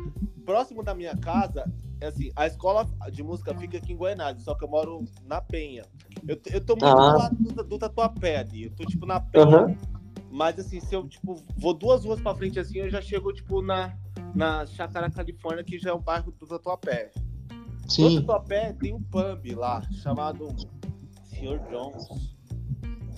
Próximo 0.45 0.83
da 0.83 0.93
minha 0.93 1.15
casa, 1.17 1.61
é 1.61 1.86
assim, 2.05 2.31
a 2.35 2.45
escola 2.45 2.85
de 3.11 3.23
música 3.23 3.53
fica 3.55 3.77
aqui 3.77 3.93
em 3.93 3.97
Goiânia, 3.97 4.35
só 4.39 4.53
que 4.55 4.63
eu 4.63 4.69
moro 4.69 5.03
na 5.25 5.41
Penha. 5.41 5.83
Eu, 6.27 6.39
eu 6.51 6.61
tô 6.61 6.73
muito 6.73 6.85
ah. 6.85 7.11
do 7.11 7.17
lado 7.17 7.35
do, 7.35 7.63
do 7.63 7.79
Tatuapé 7.79 8.37
ali. 8.37 8.65
Eu 8.65 8.71
tô, 8.71 8.85
tipo, 8.85 9.05
na 9.05 9.19
Penha. 9.19 9.65
Uhum. 9.65 9.77
Mas, 10.29 10.59
assim, 10.59 10.79
se 10.79 10.93
eu, 10.93 11.07
tipo, 11.07 11.41
vou 11.57 11.73
duas 11.73 12.05
ruas 12.05 12.21
pra 12.21 12.35
frente, 12.35 12.59
assim, 12.59 12.79
eu 12.79 12.89
já 12.89 13.01
chego, 13.01 13.33
tipo, 13.33 13.61
na, 13.61 13.97
na 14.35 14.65
Chácara 14.65 15.09
Califórnia, 15.09 15.63
que 15.63 15.79
já 15.79 15.89
é 15.89 15.93
um 15.93 16.01
bairro 16.01 16.31
do 16.31 16.45
Tatuapé. 16.45 17.11
Sim. 17.87 18.15
No 18.15 18.21
Tatuapé 18.21 18.73
tem 18.73 18.93
um 18.93 19.01
pub 19.01 19.55
lá, 19.55 19.81
chamado 20.03 20.47
Sr. 21.23 21.59
Jones. 21.69 22.07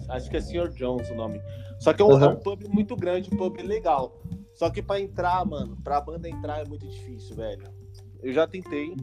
Acho 0.07 0.29
que 0.29 0.37
é 0.37 0.41
Sr. 0.41 0.69
Jones 0.69 1.09
o 1.09 1.15
nome. 1.15 1.41
Só 1.79 1.93
que 1.93 2.01
é 2.01 2.05
um, 2.05 2.09
uhum. 2.09 2.23
é 2.23 2.29
um 2.29 2.35
pub 2.35 2.63
muito 2.69 2.95
grande, 2.95 3.29
um 3.33 3.37
pub 3.37 3.57
legal. 3.61 4.21
Só 4.53 4.69
que 4.69 4.81
pra 4.81 4.99
entrar, 4.99 5.45
mano, 5.45 5.77
pra 5.83 6.01
banda 6.01 6.29
entrar 6.29 6.61
é 6.61 6.65
muito 6.65 6.87
difícil, 6.87 7.35
velho. 7.35 7.78
Eu 8.21 8.33
já 8.33 8.45
tentei, 8.45 8.95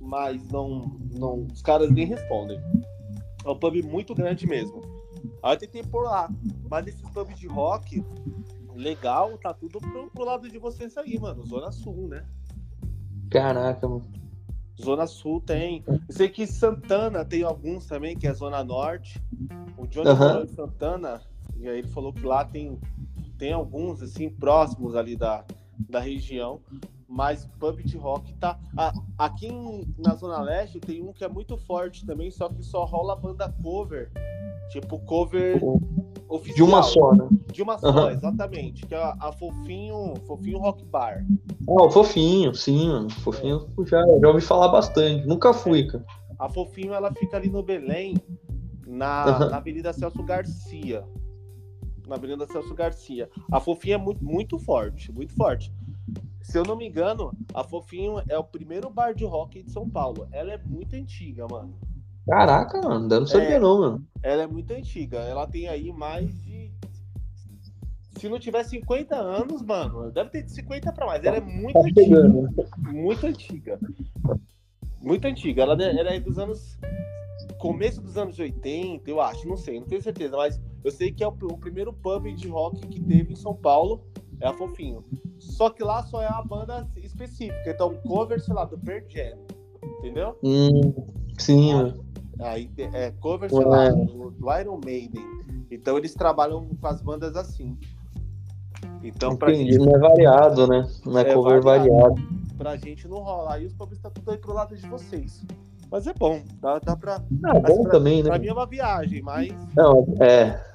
mas 0.00 0.48
não, 0.48 0.96
não 1.12 1.46
os 1.52 1.62
caras 1.62 1.90
nem 1.90 2.06
respondem. 2.06 2.60
É 3.44 3.48
um 3.48 3.58
pub 3.58 3.82
muito 3.82 4.14
grande 4.14 4.46
mesmo. 4.46 4.82
Aí 5.42 5.54
eu 5.54 5.58
tentei 5.58 5.82
por 5.82 6.04
lá. 6.04 6.30
Mas 6.68 6.86
esses 6.86 7.08
pubs 7.10 7.38
de 7.38 7.46
rock, 7.46 8.04
legal, 8.74 9.36
tá 9.38 9.52
tudo 9.52 9.80
pro, 9.80 10.10
pro 10.10 10.24
lado 10.24 10.48
de 10.48 10.58
vocês 10.58 10.96
aí, 10.96 11.18
mano. 11.18 11.44
Zona 11.46 11.72
Sul, 11.72 12.08
né? 12.08 12.24
Caraca, 13.30 13.88
mano. 13.88 14.04
Zona 14.80 15.06
Sul 15.06 15.40
tem. 15.40 15.84
Eu 15.86 16.00
sei 16.08 16.28
que 16.28 16.46
Santana 16.46 17.24
tem 17.24 17.42
alguns 17.42 17.86
também, 17.86 18.16
que 18.16 18.26
é 18.26 18.32
Zona 18.32 18.62
Norte. 18.64 19.20
O 19.76 19.86
Johnny 19.86 20.10
uhum. 20.10 20.46
Santana, 20.46 21.20
e 21.58 21.68
aí 21.68 21.78
ele 21.78 21.88
falou 21.88 22.12
que 22.12 22.24
lá 22.24 22.44
tem, 22.44 22.78
tem 23.36 23.52
alguns, 23.52 24.02
assim, 24.02 24.30
próximos 24.30 24.94
ali 24.94 25.16
da, 25.16 25.44
da 25.88 26.00
região 26.00 26.60
mas 27.10 27.44
pub 27.58 27.82
de 27.82 27.96
rock 27.96 28.32
tá. 28.34 28.56
Ah, 28.78 28.92
aqui 29.18 29.48
em, 29.48 29.92
na 29.98 30.14
Zona 30.14 30.40
Leste 30.40 30.78
tem 30.78 31.02
um 31.02 31.12
que 31.12 31.24
é 31.24 31.28
muito 31.28 31.56
forte 31.56 32.06
também, 32.06 32.30
só 32.30 32.48
que 32.48 32.62
só 32.62 32.84
rola 32.84 33.16
banda 33.16 33.52
cover. 33.60 34.12
Tipo, 34.70 35.00
cover 35.00 35.60
oficial. 36.28 36.54
De 36.54 36.62
uma 36.62 36.82
só, 36.84 37.12
né? 37.12 37.28
De 37.52 37.60
uma 37.60 37.76
só, 37.76 37.90
uhum. 37.90 38.10
exatamente. 38.10 38.86
Que 38.86 38.94
é 38.94 39.02
a, 39.02 39.16
a, 39.18 39.32
Fofinho, 39.32 40.14
Fofinho 40.24 40.60
Rock 40.60 40.84
Bar. 40.84 41.26
Ah, 41.68 41.82
o 41.82 41.90
Fofinho, 41.90 42.54
sim, 42.54 42.88
mano. 42.88 43.10
Fofinho 43.10 43.68
é. 43.80 43.84
já, 43.84 44.06
já 44.06 44.28
ouvi 44.28 44.40
falar 44.40 44.68
bastante. 44.68 45.26
Nunca 45.26 45.52
fui, 45.52 45.88
cara. 45.88 46.04
A 46.38 46.48
Fofinho, 46.48 46.94
ela 46.94 47.12
fica 47.12 47.36
ali 47.36 47.50
no 47.50 47.64
Belém, 47.64 48.14
na, 48.86 49.40
uhum. 49.40 49.50
na 49.50 49.56
Avenida 49.56 49.92
Celso 49.92 50.22
Garcia. 50.22 51.02
Na 52.06 52.14
Avenida 52.14 52.46
Celso 52.46 52.72
Garcia. 52.72 53.28
A 53.50 53.58
Fofinho 53.58 53.94
é 53.94 53.98
muito, 53.98 54.24
muito 54.24 54.56
forte, 54.60 55.10
muito 55.10 55.34
forte. 55.34 55.72
Se 56.50 56.58
eu 56.58 56.64
não 56.64 56.74
me 56.74 56.88
engano, 56.88 57.30
a 57.54 57.62
Fofinho 57.62 58.20
é 58.28 58.36
o 58.36 58.42
primeiro 58.42 58.90
bar 58.90 59.14
de 59.14 59.24
rock 59.24 59.62
de 59.62 59.70
São 59.70 59.88
Paulo. 59.88 60.26
Ela 60.32 60.54
é 60.54 60.58
muito 60.58 60.96
antiga, 60.96 61.46
mano. 61.48 61.78
Caraca, 62.26 62.82
mano, 62.82 63.06
não 63.08 63.24
sabia 63.24 63.50
é, 63.50 63.60
não, 63.60 63.78
mano. 63.78 64.06
Ela 64.20 64.42
é 64.42 64.46
muito 64.48 64.72
antiga. 64.72 65.18
Ela 65.18 65.46
tem 65.46 65.68
aí 65.68 65.92
mais 65.92 66.28
de. 66.42 66.72
Se 68.18 68.28
não 68.28 68.40
tiver 68.40 68.64
50 68.64 69.14
anos, 69.14 69.62
mano, 69.62 70.10
deve 70.10 70.30
ter 70.30 70.42
de 70.42 70.50
50 70.50 70.92
pra 70.92 71.06
mais. 71.06 71.24
Ela 71.24 71.36
é 71.36 71.40
muito 71.40 71.72
tá 71.72 71.86
antiga. 71.86 72.28
Muito 72.78 73.26
antiga. 73.28 73.78
Muito 75.00 75.28
antiga. 75.28 75.62
Ela, 75.62 75.80
é, 75.80 76.00
ela 76.00 76.10
é 76.10 76.18
dos 76.18 76.36
anos. 76.36 76.76
Começo 77.58 78.02
dos 78.02 78.16
anos 78.16 78.40
80, 78.40 79.08
eu 79.08 79.20
acho, 79.20 79.46
não 79.46 79.56
sei, 79.56 79.78
não 79.78 79.86
tenho 79.86 80.00
certeza, 80.02 80.34
mas 80.34 80.58
eu 80.82 80.90
sei 80.90 81.12
que 81.12 81.22
é 81.22 81.28
o, 81.28 81.30
o 81.30 81.58
primeiro 81.58 81.92
pub 81.92 82.34
de 82.34 82.48
rock 82.48 82.80
que 82.88 83.00
teve 83.00 83.34
em 83.34 83.36
São 83.36 83.54
Paulo 83.54 84.09
é 84.40 84.48
a 84.48 84.52
Fofinho. 84.52 85.04
Só 85.38 85.70
que 85.70 85.82
lá 85.82 86.02
só 86.02 86.22
é 86.22 86.26
a 86.26 86.42
banda 86.42 86.88
específica. 86.96 87.70
Então, 87.70 87.94
cover, 88.06 88.40
sei 88.40 88.54
lá, 88.54 88.64
do 88.64 88.78
Pearl 88.78 89.04
Jam. 89.08 89.38
Entendeu? 89.98 90.38
Hum, 90.42 90.94
sim. 91.38 91.72
Aí, 92.40 92.70
é 92.78 93.10
cover, 93.20 93.50
sei 93.50 93.64
lá, 93.64 93.90
do, 93.90 94.30
do, 94.30 94.58
Iron 94.58 94.80
Maiden. 94.84 95.22
Então, 95.70 95.98
eles 95.98 96.14
trabalham 96.14 96.68
com 96.80 96.86
as 96.86 97.00
bandas 97.00 97.36
assim. 97.36 97.76
Então, 99.02 99.36
pra 99.36 99.52
Entendi, 99.52 99.72
gente... 99.72 99.86
não 99.86 99.94
é 99.94 99.98
variado, 99.98 100.66
né? 100.66 100.88
Não 101.04 101.18
é, 101.18 101.22
é 101.22 101.34
cover 101.34 101.62
variado. 101.62 102.14
variado. 102.14 102.40
Pra 102.56 102.76
gente 102.76 103.08
não 103.08 103.18
rola. 103.18 103.54
Aí 103.54 103.66
os 103.66 103.72
pubs 103.72 103.98
tá 103.98 104.10
tudo 104.10 104.30
aí 104.30 104.38
pro 104.38 104.52
lado 104.52 104.76
de 104.76 104.86
vocês. 104.86 105.42
Mas 105.90 106.06
é 106.06 106.14
bom, 106.14 106.40
dá, 106.60 106.78
dá 106.78 106.96
pra. 106.96 107.20
Ah, 107.44 107.56
é 107.56 107.60
bom 107.60 107.82
pra, 107.82 107.92
também, 107.92 108.22
né? 108.22 108.28
Pra 108.28 108.38
mim 108.38 108.46
é 108.46 108.52
uma 108.52 108.66
viagem, 108.66 109.22
mas. 109.22 109.52
Não, 109.74 110.06
é. 110.20 110.69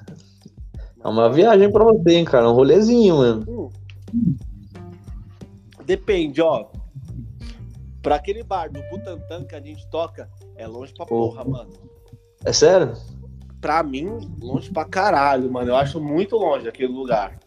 É 1.06 1.08
uma 1.08 1.30
viagem 1.30 1.72
pra 1.72 1.84
você, 1.84 2.16
hein, 2.16 2.26
cara. 2.26 2.50
Um 2.50 2.54
rolezinho, 2.54 3.18
mano. 3.18 3.72
Hum. 4.12 4.36
Depende, 5.86 6.42
ó. 6.42 6.66
Pra 8.02 8.16
aquele 8.16 8.42
bar 8.42 8.72
do 8.72 8.82
Butantan 8.90 9.44
que 9.44 9.54
a 9.54 9.62
gente 9.62 9.88
toca, 9.92 10.28
é 10.56 10.66
longe 10.66 10.92
pra 10.96 11.06
porra, 11.06 11.46
mano. 11.46 11.70
É 12.44 12.52
sério? 12.52 12.94
Pra 13.62 13.84
mim, 13.84 14.18
longe 14.42 14.72
pra 14.72 14.84
caralho, 14.84 15.52
mano. 15.52 15.70
Eu 15.70 15.76
acho 15.76 16.02
muito 16.02 16.38
longe 16.38 16.68
aquele 16.68 16.92
lugar. 16.92 17.38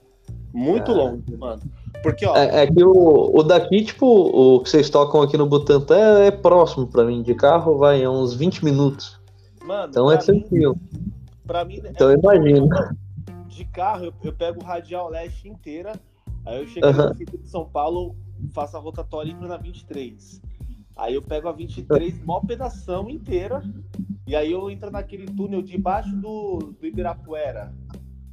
Muito 0.55 0.93
é. 0.93 0.95
longe, 0.95 1.37
mano. 1.37 1.63
Porque, 2.01 2.25
ó. 2.27 2.37
É, 2.37 2.63
é, 2.63 2.67
que 2.69 2.85
o, 2.85 3.37
o 3.37 3.43
daqui, 3.43 3.83
tipo, 3.83 4.07
o 4.07 4.61
que 4.61 4.71
vocês 4.71 4.89
tocam 4.89 5.21
aqui 5.21 5.37
no 5.37 5.47
Butantan 5.47 6.21
é, 6.21 6.31
próximo 6.31 6.87
pra 6.87 7.05
mim. 7.05 7.23
De 7.23 7.35
carro 7.35 7.77
vai 7.77 8.05
é 8.05 8.09
uns 8.09 8.35
20 8.35 8.65
minutos. 8.65 9.21
Mano, 9.65 9.89
então 9.91 10.13
é 10.13 10.17
tranquilo. 10.17 10.79
Pra 11.45 11.65
mim, 11.65 11.83
então 11.85 12.09
é 12.09 12.15
eu 12.15 12.19
imagino 12.19 12.69
de 13.49 13.65
carro, 13.65 14.07
eu, 14.07 14.15
eu 14.23 14.33
pego 14.33 14.61
o 14.61 14.65
Radial 14.65 15.09
Leste 15.09 15.49
inteira, 15.49 15.93
aí 16.47 16.61
eu 16.61 16.67
chego 16.69 16.87
uhum. 16.87 17.09
no 17.09 17.15
de 17.15 17.49
São 17.49 17.69
Paulo, 17.69 18.17
faço 18.53 18.77
a 18.77 18.81
rotatória 18.81 19.31
e 19.31 19.35
na 19.35 19.57
23. 19.57 20.41
Aí 20.97 21.15
eu 21.15 21.23
pego 21.23 21.49
a 21.49 21.53
23, 21.53 22.25
mó 22.25 22.41
pedação 22.41 23.09
inteira, 23.09 23.63
e 24.27 24.35
aí 24.35 24.53
eu 24.53 24.71
entro 24.71 24.91
naquele 24.91 25.27
túnel 25.27 25.63
debaixo 25.63 26.15
do, 26.17 26.75
do 26.79 26.87
Ibirapuera. 26.87 27.73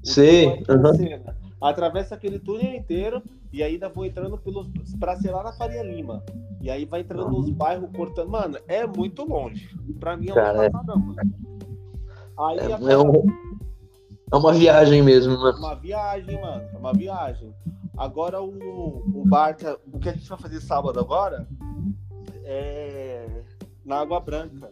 Sim. 0.03 0.47
Uhum. 0.69 1.35
Atravessa 1.61 2.15
aquele 2.15 2.37
túnel 2.37 2.75
inteiro 2.75 3.23
e 3.51 3.63
ainda 3.63 3.87
vou 3.87 4.05
entrando 4.05 4.37
pelos 4.37 4.67
pra 4.99 5.15
ser 5.15 5.31
lá 5.31 5.43
na 5.43 5.53
Faria 5.53 5.81
Lima. 5.81 6.23
E 6.61 6.69
aí 6.69 6.85
vai 6.85 7.01
entrando 7.01 7.29
nos 7.29 7.49
bairros 7.49 7.89
cortando. 7.95 8.29
Mano, 8.29 8.57
é 8.67 8.85
muito 8.85 9.23
longe. 9.23 9.69
Pra 9.99 10.17
mim 10.17 10.29
é 10.29 10.33
Cara, 10.33 10.57
longe 10.57 10.69
pra 10.71 10.83
mano. 10.83 11.15
Aí 12.37 12.59
é, 12.59 12.93
é 12.93 12.97
um 12.97 13.23
é 14.31 14.35
uma 14.35 14.53
viagem 14.53 15.01
mesmo, 15.01 15.37
mano. 15.37 15.57
É 15.57 15.59
uma 15.59 15.75
viagem, 15.75 16.41
mano. 16.41 16.63
É 16.73 16.77
uma 16.77 16.93
viagem. 16.93 17.53
Agora 17.97 18.41
o, 18.41 19.21
o 19.21 19.23
bar, 19.25 19.55
o 19.91 19.99
que 19.99 20.09
a 20.09 20.13
gente 20.13 20.27
vai 20.27 20.37
fazer 20.37 20.59
sábado 20.59 20.99
agora 20.99 21.47
é 22.43 23.43
na 23.85 23.99
Água 23.99 24.19
Branca. 24.19 24.71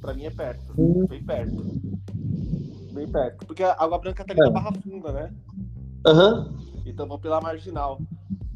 Pra 0.00 0.14
mim 0.14 0.24
é 0.24 0.30
perto. 0.30 0.74
Hum. 0.76 1.06
Bem 1.06 1.22
perto. 1.22 1.62
Bem 2.92 3.08
perto. 3.08 3.46
Porque 3.46 3.62
a 3.62 3.76
Água 3.78 3.98
Branca 3.98 4.24
tá 4.24 4.32
ali 4.32 4.40
É. 4.40 4.44
na 4.44 4.50
Barra 4.50 4.72
Funda, 4.72 5.12
né? 5.12 5.32
Aham. 6.04 6.52
Então 6.84 7.06
vou 7.06 7.18
pela 7.18 7.40
marginal. 7.40 8.00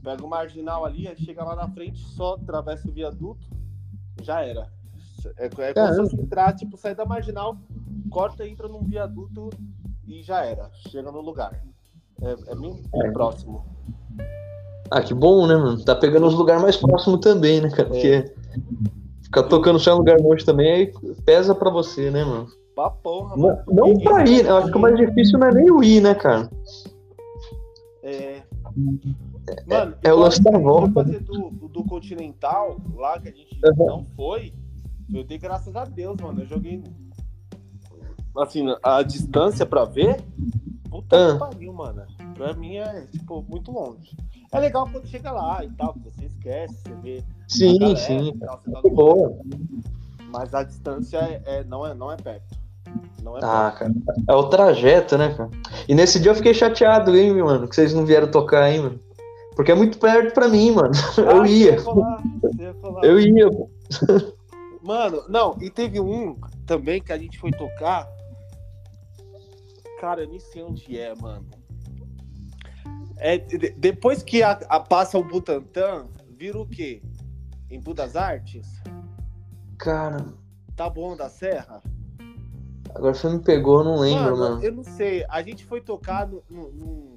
Pega 0.02 0.24
o 0.24 0.28
marginal 0.28 0.84
ali, 0.84 1.06
aí 1.08 1.16
chega 1.16 1.44
lá 1.44 1.54
na 1.56 1.68
frente, 1.68 1.98
só 1.98 2.34
atravessa 2.34 2.88
o 2.88 2.92
viaduto, 2.92 3.44
já 4.22 4.40
era. 4.40 4.70
É, 5.36 5.46
é 5.46 5.74
como 5.74 6.06
se 6.06 6.16
entrar, 6.20 6.54
tipo, 6.54 6.76
sair 6.76 6.94
da 6.94 7.04
marginal, 7.04 7.56
corta, 8.08 8.46
entra 8.46 8.68
num 8.68 8.84
viaduto 8.84 9.50
e 10.06 10.22
já 10.22 10.44
era. 10.44 10.70
Chega 10.90 11.10
no 11.12 11.20
lugar. 11.20 11.52
É, 12.22 12.30
é 12.32 12.54
bem, 12.54 12.72
bem 12.92 13.06
É. 13.06 13.10
próximo. 13.10 13.64
Ah, 14.90 15.02
que 15.02 15.12
bom, 15.12 15.46
né, 15.46 15.56
mano? 15.56 15.84
Tá 15.84 15.94
pegando 15.94 16.26
os 16.26 16.34
lugares 16.34 16.62
mais 16.62 16.76
próximos 16.76 17.20
também, 17.20 17.60
né, 17.60 17.70
cara? 17.70 17.88
Porque 17.88 18.32
ficar 19.22 19.42
tocando 19.44 19.78
só 19.78 19.92
em 19.94 19.98
lugar 19.98 20.20
longe 20.20 20.44
também 20.44 20.70
aí 20.72 20.92
pesa 21.24 21.54
pra 21.54 21.70
você, 21.70 22.10
né, 22.10 22.24
mano? 22.24 22.46
Pra 22.74 22.90
porra, 22.90 23.36
Não, 23.36 23.48
mano. 23.48 23.62
não 23.66 23.86
Ninguém 23.88 24.04
pra 24.04 24.24
ir, 24.28 24.42
né? 24.44 24.50
Eu 24.50 24.56
acho 24.58 24.70
que 24.70 24.76
o 24.76 24.80
mais 24.80 24.96
difícil 24.96 25.38
não 25.38 25.48
é 25.48 25.54
nem 25.54 25.70
o 25.70 25.82
ir, 25.82 26.00
né, 26.00 26.14
cara? 26.14 26.48
É. 28.02 28.42
Mano, 29.66 29.94
é 30.02 30.08
o 30.08 30.12
igual 30.12 30.18
lance 30.18 30.42
da 30.42 30.50
volta. 30.58 30.92
fazer 30.92 31.20
do, 31.20 31.50
do, 31.50 31.68
do 31.68 31.84
Continental, 31.84 32.76
lá 32.94 33.18
que 33.18 33.28
a 33.28 33.32
gente 33.32 33.58
Uhum. 33.64 33.86
não 33.86 34.06
foi, 34.16 34.52
eu 35.12 35.24
dei 35.24 35.38
graças 35.38 35.74
a 35.74 35.84
Deus, 35.84 36.16
mano. 36.20 36.42
Eu 36.42 36.46
joguei. 36.46 36.82
Assim, 38.38 38.66
a 38.82 39.02
distância 39.02 39.64
pra 39.66 39.84
ver, 39.84 40.22
puta 40.90 41.16
Ah. 41.16 41.32
que 41.32 41.38
pariu, 41.38 41.72
mano. 41.72 42.02
Pra 42.34 42.52
mim 42.54 42.76
é, 42.76 43.06
tipo, 43.12 43.44
muito 43.48 43.70
longe. 43.72 44.14
É 44.52 44.60
legal 44.60 44.88
quando 44.90 45.06
chega 45.06 45.30
lá 45.32 45.64
e 45.64 45.70
tal, 45.72 45.92
que 45.94 46.00
você 46.00 46.26
esquece, 46.26 46.74
você 46.82 46.94
vê. 47.02 47.24
Sim, 47.48 47.78
galera 47.78 47.98
sim. 47.98 48.32
tal, 48.38 48.58
tá 48.58 48.80
no- 48.82 48.90
boa. 48.90 49.38
Mas 50.32 50.52
a 50.54 50.62
distância 50.62 51.18
é, 51.18 51.42
é- 51.46 51.64
não, 51.64 51.86
é, 51.86 51.94
não 51.94 52.12
é 52.12 52.16
perto. 52.16 52.56
Não 53.22 53.36
é 53.36 53.40
Ah, 53.42 53.74
perto. 53.76 53.94
cara. 54.04 54.16
É 54.28 54.34
o 54.34 54.44
trajeto, 54.48 55.16
né, 55.18 55.34
cara? 55.34 55.50
E 55.88 55.94
nesse 55.94 56.20
dia 56.20 56.30
eu 56.30 56.34
fiquei 56.36 56.52
chateado, 56.54 57.16
hein, 57.16 57.32
mano? 57.42 57.66
Que 57.66 57.74
vocês 57.74 57.92
não 57.94 58.04
vieram 58.04 58.30
tocar, 58.30 58.70
hein, 58.70 58.80
mano? 58.82 59.00
Porque 59.56 59.72
é 59.72 59.74
muito 59.74 59.98
perto 59.98 60.34
pra 60.34 60.48
mim, 60.48 60.70
mano. 60.72 60.90
Eu 61.18 61.42
Ah, 61.42 61.48
ia. 61.48 61.78
você 61.78 61.84
colar, 61.84 62.22
você 62.42 62.62
ia. 62.62 62.74
Eu 63.02 63.18
ia. 63.20 63.50
Mano, 64.82 65.22
não, 65.28 65.56
e 65.60 65.70
teve 65.70 65.98
um 66.00 66.36
também 66.66 67.00
que 67.02 67.12
a 67.12 67.18
gente 67.18 67.38
foi 67.38 67.50
tocar. 67.50 68.06
Cara, 70.00 70.22
eu 70.22 70.28
nem 70.28 70.38
sei 70.40 70.62
onde 70.62 70.98
é, 70.98 71.14
mano. 71.14 71.46
É, 73.18 73.38
de- 73.38 73.70
depois 73.70 74.22
que 74.22 74.42
a, 74.42 74.52
a- 74.52 74.80
passa 74.80 75.18
o 75.18 75.24
Butantã, 75.24 76.06
vira 76.36 76.60
o 76.60 76.66
quê? 76.66 77.02
Em 77.70 77.80
Budas 77.80 78.14
Artes? 78.16 78.82
Cara, 79.78 80.24
Tá 80.74 80.90
bom 80.90 81.16
da 81.16 81.30
Serra? 81.30 81.82
agora 82.94 83.14
você 83.14 83.28
me 83.30 83.38
pegou, 83.40 83.78
eu 83.80 83.84
não 83.84 83.96
lembro, 83.98 84.36
mano, 84.36 84.54
mano. 84.56 84.62
eu 84.64 84.72
não 84.72 84.84
sei. 84.84 85.24
A 85.30 85.42
gente 85.42 85.64
foi 85.64 85.80
tocar 85.80 86.26
no, 86.28 86.42
no- 86.50 86.70
num, 86.72 87.16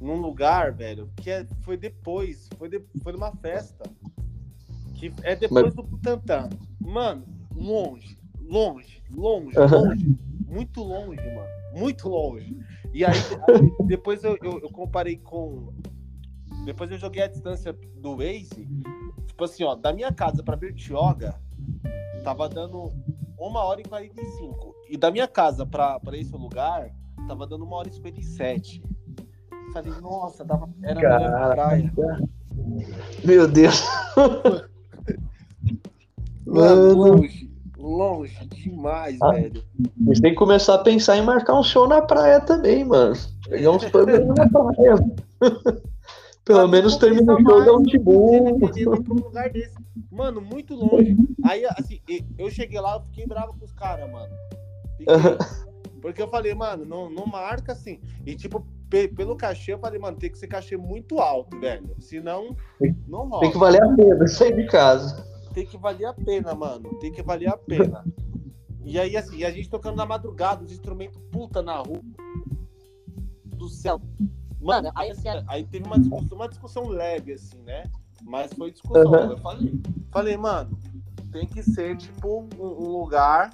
num 0.00 0.20
lugar, 0.20 0.72
velho, 0.72 1.08
que 1.16 1.30
é- 1.30 1.46
foi 1.62 1.76
depois. 1.76 2.48
Foi, 2.58 2.68
de- 2.68 2.82
foi 3.02 3.12
numa 3.12 3.30
festa. 3.36 3.84
Que 4.94 5.12
é 5.22 5.36
depois 5.36 5.66
Mas- 5.66 5.74
do 5.74 5.82
Butantã. 5.84 6.48
Mano, 6.80 7.24
longe, 7.54 8.18
longe, 8.40 9.00
longe, 9.10 9.56
longe. 9.56 10.18
Muito 10.52 10.82
longe, 10.82 11.20
mano. 11.34 11.48
Muito 11.74 12.08
longe. 12.08 12.54
E 12.92 13.04
aí, 13.04 13.16
aí 13.48 13.86
depois 13.86 14.22
eu, 14.22 14.36
eu, 14.42 14.60
eu 14.60 14.70
comparei 14.70 15.16
com. 15.16 15.72
Depois 16.66 16.90
eu 16.90 16.98
joguei 16.98 17.22
a 17.22 17.26
distância 17.26 17.72
do 17.96 18.18
Waze. 18.18 18.68
Tipo 19.26 19.44
assim, 19.44 19.64
ó, 19.64 19.74
da 19.74 19.94
minha 19.94 20.12
casa 20.12 20.42
pra 20.42 20.54
Bertioga, 20.54 21.40
tava 22.22 22.48
dando 22.50 22.92
uma 23.38 23.64
hora 23.64 23.80
e 23.80 23.84
45. 23.84 24.74
E 24.90 24.96
da 24.98 25.10
minha 25.10 25.26
casa 25.26 25.64
pra, 25.64 25.98
pra 25.98 26.18
esse 26.18 26.32
lugar, 26.36 26.94
tava 27.26 27.46
dando 27.46 27.64
uma 27.64 27.76
hora 27.76 27.88
e 27.88 27.92
57. 27.92 28.82
Falei, 29.72 29.92
nossa, 30.02 30.44
dava, 30.44 30.68
era 30.82 31.00
Caraca. 31.00 31.54
praia. 31.54 31.92
Meu 33.24 33.48
Deus. 33.48 33.82
Mano, 36.44 36.98
Mano. 36.98 37.22
Longe, 37.82 38.36
demais, 38.48 39.20
Ah. 39.20 39.32
velho. 39.32 39.62
Vocês 40.00 40.20
têm 40.20 40.30
que 40.32 40.38
começar 40.38 40.74
a 40.74 40.78
pensar 40.78 41.16
em 41.16 41.22
marcar 41.22 41.58
um 41.58 41.62
show 41.62 41.86
na 41.88 42.00
praia 42.02 42.40
também, 42.40 42.84
mano. 42.84 43.14
Pegar 43.48 43.70
uns 43.72 43.84
pubs 43.86 44.26
na 44.26 44.48
praia. 44.48 44.94
Pelo 46.44 46.62
Mas 46.62 46.70
menos 46.70 46.96
termina 46.96 47.34
o 47.34 47.40
show, 47.40 47.64
dá 47.64 47.72
um 47.72 49.14
lugar 49.14 49.48
desse. 49.50 49.74
Mano, 50.10 50.40
muito 50.40 50.74
longe. 50.74 51.16
Aí, 51.44 51.64
assim, 51.66 52.00
eu 52.36 52.50
cheguei 52.50 52.80
lá, 52.80 52.96
eu 52.96 53.02
fiquei 53.02 53.26
bravo 53.26 53.54
com 53.58 53.64
os 53.64 53.72
caras, 53.72 54.10
mano. 54.10 54.32
Fiquei. 54.98 55.14
Porque 56.00 56.20
eu 56.20 56.26
falei, 56.28 56.52
mano, 56.52 56.84
não, 56.84 57.08
não 57.08 57.26
marca 57.26 57.70
assim. 57.72 58.00
E, 58.26 58.34
tipo, 58.34 58.66
pe- 58.90 59.06
pelo 59.06 59.36
cachê, 59.36 59.72
eu 59.74 59.78
falei, 59.78 60.00
mano, 60.00 60.16
tem 60.16 60.30
que 60.32 60.36
ser 60.38 60.48
cachê 60.48 60.76
muito 60.76 61.20
alto, 61.20 61.60
velho. 61.60 61.94
Senão, 62.00 62.56
não 63.06 63.28
rola. 63.28 63.40
Tem 63.42 63.52
que 63.52 63.58
valer 63.58 63.80
a 63.84 63.88
pena 63.94 64.26
sair 64.26 64.56
de 64.56 64.66
casa. 64.66 65.24
Tem 65.52 65.66
que 65.66 65.76
valer 65.76 66.06
a 66.06 66.14
pena, 66.14 66.54
mano. 66.54 66.94
Tem 66.98 67.12
que 67.12 67.22
valer 67.22 67.48
a 67.48 67.56
pena. 67.56 68.04
E 68.84 68.98
aí, 68.98 69.16
assim, 69.16 69.44
a 69.44 69.50
gente 69.50 69.70
tocando 69.70 69.96
na 69.96 70.06
madrugada, 70.06 70.64
os 70.64 70.72
instrumentos 70.72 71.20
puta 71.30 71.62
na 71.62 71.76
rua. 71.78 72.00
Do 73.56 73.68
céu. 73.68 74.00
Mano, 74.60 74.90
aí, 74.94 75.10
assim, 75.10 75.28
aí 75.46 75.64
teve 75.64 75.86
uma 75.86 75.98
discussão, 75.98 76.36
uma 76.36 76.48
discussão 76.48 76.88
leve, 76.88 77.32
assim, 77.32 77.60
né? 77.62 77.84
Mas 78.22 78.52
foi 78.52 78.70
discussão. 78.70 79.04
Uhum. 79.04 79.30
Eu 79.30 79.38
falei, 79.38 79.80
falei, 80.10 80.36
mano, 80.36 80.78
tem 81.30 81.46
que 81.46 81.62
ser, 81.62 81.96
tipo, 81.96 82.48
um, 82.58 82.64
um 82.64 82.88
lugar 82.98 83.50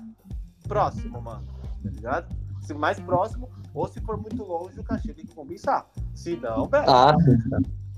próximo, 0.66 1.20
mano. 1.20 1.44
Tá 1.82 1.90
ligado? 1.90 2.36
Se 2.62 2.74
mais 2.74 3.00
próximo, 3.00 3.48
ou 3.72 3.88
se 3.88 4.00
for 4.00 4.16
muito 4.16 4.42
longe, 4.42 4.78
o 4.78 4.84
cachê 4.84 5.14
tem 5.14 5.24
que 5.24 5.34
compensar. 5.34 5.86
Se 6.14 6.36
não, 6.36 6.66
velho. 6.66 6.90
Ah, 6.90 7.14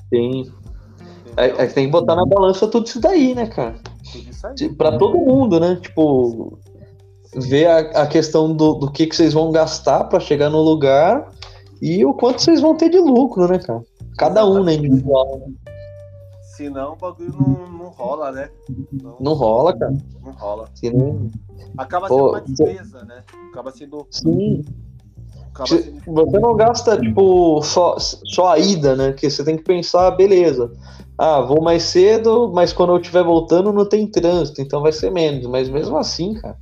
sim. 0.08 0.40
entendeu? 0.40 0.54
É, 1.36 1.46
é 1.46 1.66
que 1.66 1.74
tem 1.74 1.86
que 1.86 1.92
botar 1.92 2.14
na 2.14 2.26
balança 2.26 2.68
tudo 2.68 2.86
isso 2.86 3.00
daí, 3.00 3.34
né, 3.34 3.46
cara? 3.46 3.80
Pra 4.76 4.96
todo 4.98 5.18
mundo, 5.18 5.58
né? 5.60 5.76
Tipo, 5.80 6.58
ver 7.34 7.66
a, 7.66 7.78
a 8.02 8.06
questão 8.06 8.54
do, 8.54 8.74
do 8.74 8.90
que, 8.90 9.06
que 9.06 9.14
vocês 9.16 9.32
vão 9.32 9.50
gastar 9.52 10.04
pra 10.04 10.18
chegar 10.20 10.50
no 10.50 10.60
lugar 10.60 11.30
e 11.80 12.04
o 12.04 12.12
quanto 12.14 12.42
vocês 12.42 12.60
vão 12.60 12.76
ter 12.76 12.88
de 12.90 12.98
lucro, 12.98 13.46
né, 13.48 13.58
cara? 13.58 13.82
Cada 14.18 14.44
um, 14.46 14.62
né, 14.62 14.74
individual. 14.74 15.48
Senão 16.56 16.92
o 16.92 16.96
bagulho 16.96 17.32
não, 17.38 17.78
não 17.78 17.86
rola, 17.90 18.32
né? 18.32 18.50
Não, 18.92 19.16
Não 19.20 19.32
rola, 19.34 19.76
cara. 19.78 19.94
não 20.22 20.32
rola. 20.32 20.68
Senão- 20.74 21.30
Acaba 21.78 22.08
Pô, 22.08 22.14
sendo 22.16 22.28
uma 22.28 22.40
você- 22.40 22.64
despesa, 22.64 23.04
né? 23.04 23.22
Acaba 23.50 23.70
sendo. 23.70 24.06
Sim. 24.10 24.64
Acaba 25.52 25.68
Você 25.68 25.82
sendo 25.82 26.02
você 26.14 26.38
não 26.38 26.56
gasta, 26.56 26.98
tipo, 27.00 27.62
só, 27.62 27.96
só 27.98 28.48
a 28.52 28.58
ida, 28.58 28.94
né? 28.96 29.12
Que 29.12 29.30
você 29.30 29.42
tem 29.44 29.56
que 29.56 29.62
pensar, 29.64 30.10
beleza. 30.12 30.70
Ah, 31.22 31.42
vou 31.42 31.60
mais 31.60 31.82
cedo, 31.82 32.50
mas 32.54 32.72
quando 32.72 32.94
eu 32.94 32.98
estiver 32.98 33.22
voltando 33.22 33.72
não 33.74 33.84
tem 33.84 34.06
trânsito, 34.06 34.62
então 34.62 34.80
vai 34.80 34.90
ser 34.90 35.10
menos. 35.10 35.44
Mas 35.46 35.68
mesmo 35.68 35.98
assim, 35.98 36.32
cara. 36.34 36.56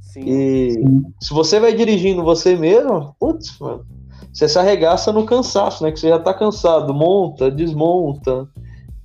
sim. 0.00 0.24
E 0.26 0.72
se 1.20 1.34
você 1.34 1.60
vai 1.60 1.74
dirigindo 1.74 2.24
você 2.24 2.56
mesmo, 2.56 3.14
putz, 3.20 3.58
mano, 3.60 3.84
você 4.32 4.48
se 4.48 4.58
arregaça 4.58 5.12
no 5.12 5.26
cansaço, 5.26 5.84
né? 5.84 5.92
Que 5.92 6.00
você 6.00 6.08
já 6.08 6.18
tá 6.18 6.32
cansado, 6.32 6.94
monta, 6.94 7.50
desmonta, 7.50 8.48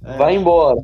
É. 0.06 0.18
vai 0.18 0.36
embora. 0.38 0.82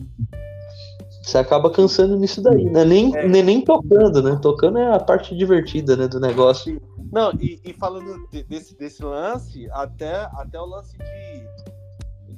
Você 1.24 1.38
acaba 1.38 1.70
cansando 1.70 2.18
nisso 2.18 2.42
daí, 2.42 2.66
né? 2.66 2.84
Nem, 2.84 3.16
É. 3.16 3.26
nem, 3.28 3.42
nem 3.44 3.62
tocando, 3.62 4.22
né? 4.22 4.38
Tocando 4.42 4.78
é 4.80 4.94
a 4.94 5.00
parte 5.00 5.34
divertida, 5.36 5.96
né, 5.96 6.08
do 6.10 6.20
negócio. 6.20 6.82
Não, 7.12 7.32
e, 7.40 7.60
e 7.64 7.72
falando 7.74 8.28
de- 8.32 8.44
desse, 8.44 8.78
desse 8.78 9.02
lance, 9.04 9.70
até, 9.72 10.30
até 10.36 10.60
o 10.60 10.66
lance 10.66 10.98
de, 10.98 11.67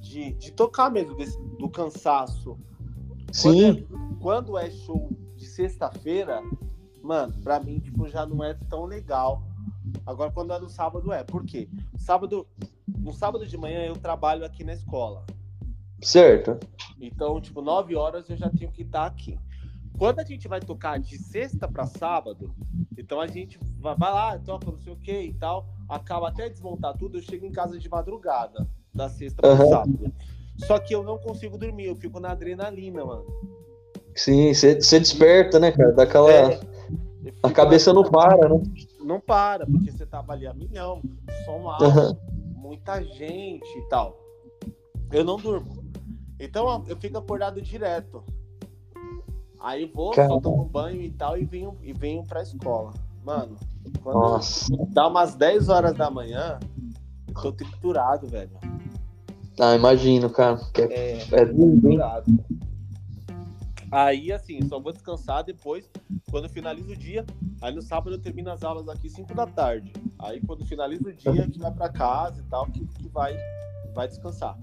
de, 0.09 0.33
de 0.33 0.51
tocar 0.51 0.89
mesmo, 0.89 1.15
desse- 1.15 1.39
do 1.59 1.69
cansaço. 1.69 2.57
Sim, 3.31 3.83
Quando 3.83 3.95
é, 4.07 4.17
quando 4.19 4.57
é 4.57 4.71
show 4.71 5.09
de 5.35 5.45
sexta-feira, 5.45 6.41
mano, 7.03 7.33
pra 7.41 7.59
mim, 7.59 7.79
tipo, 7.79 8.07
já 8.09 8.25
não 8.25 8.43
é 8.43 8.55
tão 8.55 8.85
legal. 8.85 9.43
Agora, 10.05 10.31
quando 10.31 10.51
é 10.51 10.59
no 10.59 10.67
sábado, 10.69 11.13
é. 11.13 11.23
Por 11.23 11.45
quê? 11.45 11.69
Sábado, 11.97 12.47
no 12.87 13.13
sábado 13.13 13.45
de 13.45 13.55
manhã 13.57 13.85
eu 13.85 13.95
trabalho 13.95 14.43
aqui 14.43 14.63
na 14.63 14.73
escola. 14.73 15.23
certo. 16.01 16.57
Então, 16.99 17.39
tipo, 17.39 17.61
9 17.61 17.95
horas 17.95 18.29
eu 18.29 18.35
já 18.35 18.49
tenho 18.49 18.71
que 18.71 18.81
estar 18.81 19.05
aqui. 19.05 19.37
Quando 19.97 20.19
a 20.19 20.23
gente 20.25 20.47
vai 20.47 20.59
tocar 20.59 20.99
de 20.99 21.17
sexta 21.17 21.67
para 21.67 21.85
sábado, 21.85 22.53
então 22.97 23.21
a 23.21 23.27
gente 23.27 23.59
vai, 23.79 23.95
vai 23.95 24.11
lá, 24.11 24.39
toca 24.39 24.71
não 24.71 24.77
sei 24.79 24.91
o 24.93 24.95
que 24.97 25.21
e 25.21 25.33
tal, 25.33 25.67
acaba 25.87 26.29
até 26.29 26.49
desmontar 26.49 26.97
tudo, 26.97 27.17
eu 27.17 27.21
chego 27.21 27.45
em 27.45 27.51
casa 27.51 27.77
de 27.77 27.87
madrugada, 27.89 28.67
da 28.99 29.09
sexta 29.09 29.41
para 29.41 29.51
Aham. 29.51 29.69
sábado. 29.69 30.13
Só 30.57 30.77
que 30.77 30.93
eu 30.93 31.01
não 31.01 31.17
consigo 31.17 31.57
dormir, 31.57 31.85
eu 31.85 31.95
fico 31.95 32.19
na 32.19 32.31
adrenalina, 32.31 33.03
mano. 33.05 33.25
Sim, 34.13 34.53
você 34.53 34.75
desperta, 34.75 35.57
né, 35.57 35.71
cara? 35.71 35.93
Daquela. 35.93 36.29
É, 36.29 36.59
A 37.41 37.49
cabeça 37.49 37.93
não 37.93 38.03
para, 38.03 38.49
né? 38.49 38.61
Não 38.99 39.19
para, 39.21 39.65
porque 39.65 39.89
você 39.91 40.05
tava 40.05 40.33
ali 40.33 40.45
a 40.45 40.53
milhão, 40.53 41.01
som 41.45 41.69
alto, 41.69 41.85
Aham. 41.85 42.17
muita 42.55 43.01
gente 43.01 43.77
e 43.77 43.81
tal. 43.89 44.19
Eu 45.11 45.23
não 45.23 45.37
durmo. 45.37 45.81
Então 46.37 46.83
eu 46.87 46.97
fico 46.97 47.17
acordado 47.17 47.61
direto. 47.61 48.21
Aí 49.61 49.85
vou, 49.85 50.11
Cara. 50.11 50.27
só 50.29 50.39
tomo 50.39 50.65
banho 50.65 51.01
e 51.01 51.09
tal, 51.11 51.37
e 51.37 51.45
venho, 51.45 51.77
e 51.81 51.93
venho 51.93 52.23
pra 52.23 52.41
escola. 52.41 52.93
Mano, 53.23 53.55
quando 54.03 54.19
Nossa. 54.19 54.73
dá 54.89 55.07
umas 55.07 55.35
10 55.35 55.69
horas 55.69 55.93
da 55.95 56.09
manhã, 56.09 56.59
eu 57.29 57.41
tô 57.41 57.51
triturado, 57.51 58.27
velho. 58.27 58.51
Ah, 59.59 59.75
imagino, 59.75 60.29
cara. 60.29 60.57
Que 60.73 60.81
é, 60.83 61.17
É, 61.31 61.41
é 61.41 61.45
duro, 61.45 61.79
triturado. 61.81 62.39
Aí, 63.91 64.31
assim, 64.31 64.59
só 64.67 64.79
vou 64.79 64.93
descansar 64.93 65.43
depois, 65.43 65.89
quando 66.29 66.47
finaliza 66.47 66.91
o 66.91 66.95
dia. 66.95 67.25
Aí 67.61 67.73
no 67.73 67.81
sábado 67.81 68.15
eu 68.15 68.19
termino 68.21 68.51
as 68.51 68.63
aulas 68.63 68.87
aqui 68.87 69.09
5 69.09 69.33
da 69.33 69.47
tarde. 69.47 69.91
Aí 70.19 70.39
quando 70.41 70.63
finaliza 70.65 71.09
o 71.09 71.13
dia, 71.13 71.47
que 71.47 71.59
vai 71.59 71.71
pra 71.71 71.89
casa 71.89 72.39
e 72.39 72.43
tal, 72.49 72.65
que, 72.67 72.85
que 72.85 73.07
vai, 73.09 73.35
vai 73.93 74.07
descansar. 74.07 74.57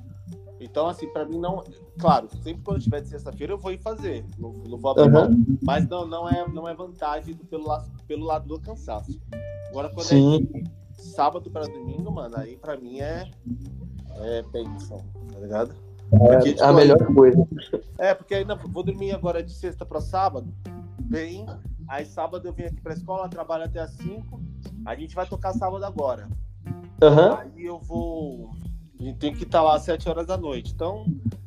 Então, 0.61 0.87
assim, 0.87 1.07
pra 1.09 1.27
mim 1.27 1.39
não. 1.39 1.63
Claro, 1.99 2.29
sempre 2.43 2.63
quando 2.63 2.81
tiver 2.81 3.03
de 3.03 3.09
sexta-feira 3.09 3.53
eu 3.53 3.59
vou 3.59 3.73
ir 3.73 3.79
fazer. 3.79 4.25
Não, 4.39 4.53
não 4.53 4.79
vou 4.79 4.93
abrir. 4.93 5.15
Aham. 5.15 5.45
Mas 5.63 5.87
não, 5.89 6.07
não, 6.07 6.29
é, 6.29 6.49
não 6.49 6.67
é 6.69 6.75
vantagem 6.75 7.35
do- 7.35 7.45
pelo, 7.45 7.67
la- 7.67 7.85
pelo 8.07 8.25
lado 8.25 8.47
do 8.49 8.59
cansaço. 8.61 9.21
Agora, 9.69 9.91
quando 9.91 10.07
Sim. 10.07 10.49
é 10.55 10.63
sábado 11.03 11.51
para 11.51 11.67
domingo, 11.67 12.11
mano, 12.11 12.37
aí 12.39 12.57
pra 12.57 12.77
mim 12.79 13.01
é. 13.01 13.29
É 14.21 14.43
bênção, 14.43 15.05
tá 15.33 15.39
ligado? 15.39 15.75
Porque, 16.11 16.53
tipo, 16.53 16.65
A 16.65 16.73
melhor 16.73 17.05
coisa. 17.15 17.47
É, 17.99 18.15
porque 18.15 18.35
aí 18.35 18.45
não, 18.45 18.57
vou 18.57 18.83
dormir 18.83 19.13
agora 19.13 19.43
de 19.43 19.53
sexta 19.53 19.85
para 19.85 20.01
sábado, 20.01 20.53
bem. 21.01 21.47
Aí 21.89 22.05
sábado 22.05 22.47
eu 22.47 22.53
venho 22.53 22.69
aqui 22.69 22.81
pra 22.81 22.95
escola, 22.95 23.29
trabalho 23.29 23.65
até 23.65 23.81
às 23.81 23.91
5. 23.93 24.41
A 24.85 24.95
gente 24.95 25.15
vai 25.15 25.27
tocar 25.27 25.53
sábado 25.53 25.85
agora. 25.85 26.29
Aham. 27.03 27.39
Aí 27.39 27.65
eu 27.65 27.79
vou. 27.79 28.51
A 28.99 29.03
gente 29.03 29.19
tem 29.19 29.35
que 29.35 29.45
estar 29.45 29.63
lá 29.63 29.77
às 29.77 29.83
7 29.83 30.09
horas 30.09 30.27
da 30.27 30.37
noite. 30.37 30.73
Então, 30.73 31.05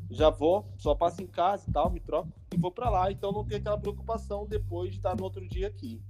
já 0.09 0.29
vou, 0.29 0.65
só 0.77 0.95
passo 0.95 1.21
em 1.21 1.27
casa 1.27 1.63
e 1.67 1.71
tal, 1.71 1.89
me 1.89 1.99
troco 1.99 2.29
e 2.53 2.57
vou 2.57 2.71
pra 2.71 2.89
lá. 2.89 3.11
Então 3.11 3.31
não 3.31 3.45
tem 3.45 3.57
aquela 3.57 3.77
preocupação 3.77 4.45
depois 4.47 4.91
de 4.91 4.97
estar 4.97 5.15
no 5.15 5.23
outro 5.23 5.47
dia 5.47 5.67
aqui. 5.67 6.01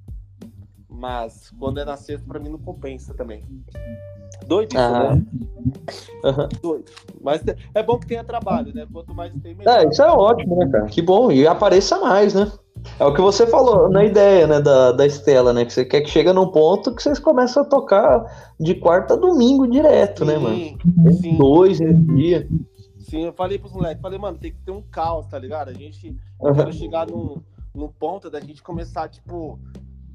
Mas 0.90 1.52
quando 1.60 1.80
é 1.80 1.86
na 1.86 1.96
sexta, 1.96 2.26
pra 2.28 2.40
mim 2.40 2.50
não 2.50 2.58
compensa 2.60 3.14
também. 3.14 3.44
Doido 4.48 4.70
isso, 4.72 4.80
Ah. 4.80 5.16
né? 5.16 5.26
Aham. 6.26 6.50
Doido. 6.62 6.86
Mas 7.22 7.44
é 7.74 7.84
bom 7.84 8.00
que 8.00 8.08
tenha 8.08 8.24
trabalho, 8.24 8.74
né? 8.74 8.88
Quanto 8.92 9.14
mais 9.14 9.32
tem, 9.42 9.54
melhor. 9.56 9.80
É, 9.80 9.88
isso 9.88 10.02
é 10.02 10.12
ótimo, 10.12 10.56
né, 10.58 10.68
cara? 10.72 10.86
Que 10.88 11.02
bom. 11.02 11.32
E 11.32 11.48
apareça 11.48 12.00
mais, 12.00 12.34
né? 12.34 12.52
É 12.98 13.06
o 13.06 13.14
que 13.14 13.20
você 13.22 13.46
falou 13.46 13.90
na 13.90 14.06
ideia, 14.06 14.48
né, 14.48 14.62
da, 14.62 14.94
da 14.94 15.06
Estela, 15.06 15.52
né? 15.52 15.66
Que 15.66 15.74
você 15.74 15.84
quer 15.84 16.00
que 16.02 16.10
chega 16.10 16.34
num 16.34 16.48
ponto 16.48 16.96
que 16.96 17.04
vocês 17.04 17.20
começam 17.20 17.62
a 17.64 17.66
tocar 17.66 18.54
de 18.58 18.74
quarta 18.74 19.16
a 19.16 19.18
domingo 19.18 19.68
direto, 19.68 20.24
né, 20.24 20.38
mano? 20.38 20.56
Sim, 20.56 20.78
sim. 21.22 21.38
Dois 21.38 21.80
nesse 21.80 22.02
dia. 22.16 22.48
Sim, 23.00 23.26
eu 23.26 23.34
falei 23.34 23.60
pros 23.60 23.74
moleques, 23.74 24.02
falei, 24.02 24.18
mano, 24.18 24.38
tem 24.38 24.52
que 24.54 24.60
ter 24.60 24.72
um 24.72 24.82
caos, 24.82 25.28
tá 25.28 25.38
ligado? 25.38 25.70
A 25.70 25.74
gente 25.74 26.16
Aham. 26.42 26.54
quero 26.54 26.72
chegar 26.74 27.08
num, 27.08 27.42
num 27.76 27.90
ponto 27.90 28.30
da 28.30 28.40
gente 28.40 28.64
começar, 28.64 29.10
tipo, 29.10 29.60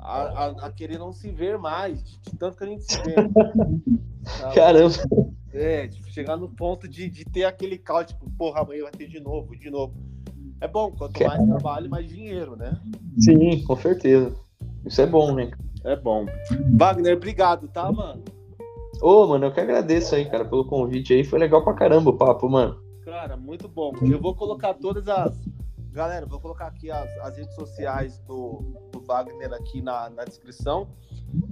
a, 0.04 0.44
a, 0.44 0.46
a 0.66 0.70
querer 0.70 0.98
não 0.98 1.12
se 1.12 1.30
ver 1.30 1.58
mais, 1.58 2.04
de 2.04 2.36
tanto 2.36 2.58
que 2.58 2.64
a 2.64 2.66
gente 2.66 2.84
se 2.84 3.02
vê. 3.02 3.14
sabe? 4.38 4.54
Caramba. 4.54 4.94
É, 5.52 5.88
tipo, 5.88 6.10
chegar 6.10 6.36
no 6.36 6.48
ponto 6.48 6.86
de, 6.86 7.08
de 7.08 7.24
ter 7.24 7.44
aquele 7.44 7.78
caos, 7.78 8.06
tipo, 8.06 8.30
porra, 8.36 8.60
amanhã 8.60 8.82
vai 8.82 8.92
ter 8.92 9.08
de 9.08 9.20
novo, 9.20 9.56
de 9.56 9.70
novo. 9.70 9.94
É 10.60 10.68
bom, 10.68 10.90
quanto 10.90 11.22
mais 11.24 11.38
Caramba. 11.38 11.58
trabalho, 11.58 11.90
mais 11.90 12.08
dinheiro, 12.08 12.56
né? 12.56 12.76
Sim, 13.18 13.62
com 13.64 13.76
certeza. 13.76 14.34
Isso 14.84 15.00
é 15.00 15.06
bom, 15.06 15.34
né? 15.34 15.50
É 15.84 15.96
bom. 15.96 16.26
Wagner, 16.76 17.16
obrigado, 17.16 17.68
tá, 17.68 17.90
mano? 17.90 18.22
Ô, 19.00 19.26
mano, 19.26 19.46
eu 19.46 19.52
que 19.52 19.60
agradeço 19.60 20.14
aí, 20.14 20.24
cara, 20.24 20.44
pelo 20.44 20.64
convite 20.64 21.12
aí. 21.12 21.24
Foi 21.24 21.38
legal 21.38 21.62
pra 21.62 21.74
caramba 21.74 22.10
o 22.10 22.16
papo, 22.16 22.48
mano. 22.48 22.76
Cara, 23.04 23.36
muito 23.36 23.68
bom. 23.68 23.92
Eu 24.02 24.20
vou 24.20 24.34
colocar 24.34 24.74
todas 24.74 25.08
as. 25.08 25.38
Galera, 25.94 26.26
vou 26.26 26.40
colocar 26.40 26.66
aqui 26.66 26.90
as, 26.90 27.08
as 27.18 27.36
redes 27.36 27.54
sociais 27.54 28.18
do, 28.26 28.64
do 28.90 29.00
Wagner 29.02 29.52
aqui 29.52 29.80
na, 29.80 30.10
na 30.10 30.24
descrição. 30.24 30.88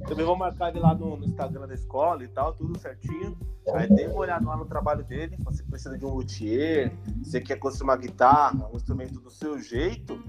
Também 0.09 0.26
vou 0.26 0.34
marcar 0.34 0.70
ele 0.70 0.80
lá 0.80 0.97
no, 0.97 1.16
no 1.16 1.24
Instagram 1.24 1.68
da 1.68 1.74
escola 1.74 2.24
e 2.24 2.28
tal, 2.28 2.53
tudo 2.53 2.76
certinho. 2.76 3.38
Aí 3.72 3.88
dê 3.88 4.09
uma 4.09 4.18
olhada 4.18 4.45
lá 4.45 4.57
no 4.57 4.64
trabalho 4.64 5.05
dele. 5.05 5.36
Você 5.45 5.62
precisa 5.62 5.97
de 5.97 6.05
um 6.05 6.14
luthier, 6.14 6.93
você 7.22 7.40
quer 7.40 7.57
construir 7.57 7.84
uma 7.84 7.97
guitarra, 7.97 8.68
um 8.72 8.74
instrumento 8.74 9.20
do 9.20 9.30
seu 9.30 9.61
jeito, 9.61 10.20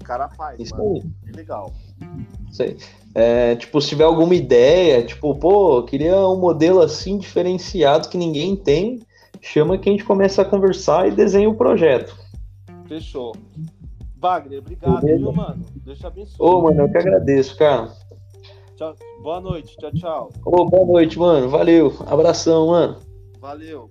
o 0.00 0.04
cara 0.04 0.30
faz, 0.30 0.58
Isso 0.58 0.74
mano. 0.74 0.94
aí. 0.94 1.02
Que 1.26 1.32
legal. 1.32 1.70
É, 3.14 3.54
tipo, 3.54 3.82
se 3.82 3.88
tiver 3.90 4.04
alguma 4.04 4.34
ideia, 4.34 5.04
tipo, 5.04 5.34
pô, 5.34 5.82
queria 5.82 6.16
um 6.26 6.40
modelo 6.40 6.80
assim 6.80 7.18
diferenciado 7.18 8.08
que 8.08 8.16
ninguém 8.16 8.56
tem, 8.56 9.02
chama 9.42 9.76
que 9.76 9.90
a 9.90 9.92
gente 9.92 10.04
começa 10.04 10.40
a 10.40 10.44
conversar 10.46 11.06
e 11.06 11.10
desenha 11.10 11.50
o 11.50 11.54
projeto. 11.54 12.27
Fechou. 12.88 13.36
Wagner, 14.16 14.58
obrigado, 14.60 15.00
Beleza? 15.02 15.18
viu, 15.22 15.32
mano? 15.32 15.64
Deus 15.84 15.98
te 15.98 16.06
abençoe. 16.06 16.36
Ô, 16.46 16.62
mano, 16.62 16.82
eu 16.82 16.90
que 16.90 16.98
agradeço, 16.98 17.56
cara. 17.56 17.92
Tchau. 18.76 18.96
Boa 19.22 19.40
noite, 19.40 19.76
tchau, 19.76 19.92
tchau. 19.92 20.32
Ô, 20.44 20.64
boa 20.64 20.86
noite, 20.86 21.18
mano. 21.18 21.48
Valeu. 21.48 21.92
Abração, 22.06 22.68
mano. 22.68 22.96
Valeu. 23.40 23.90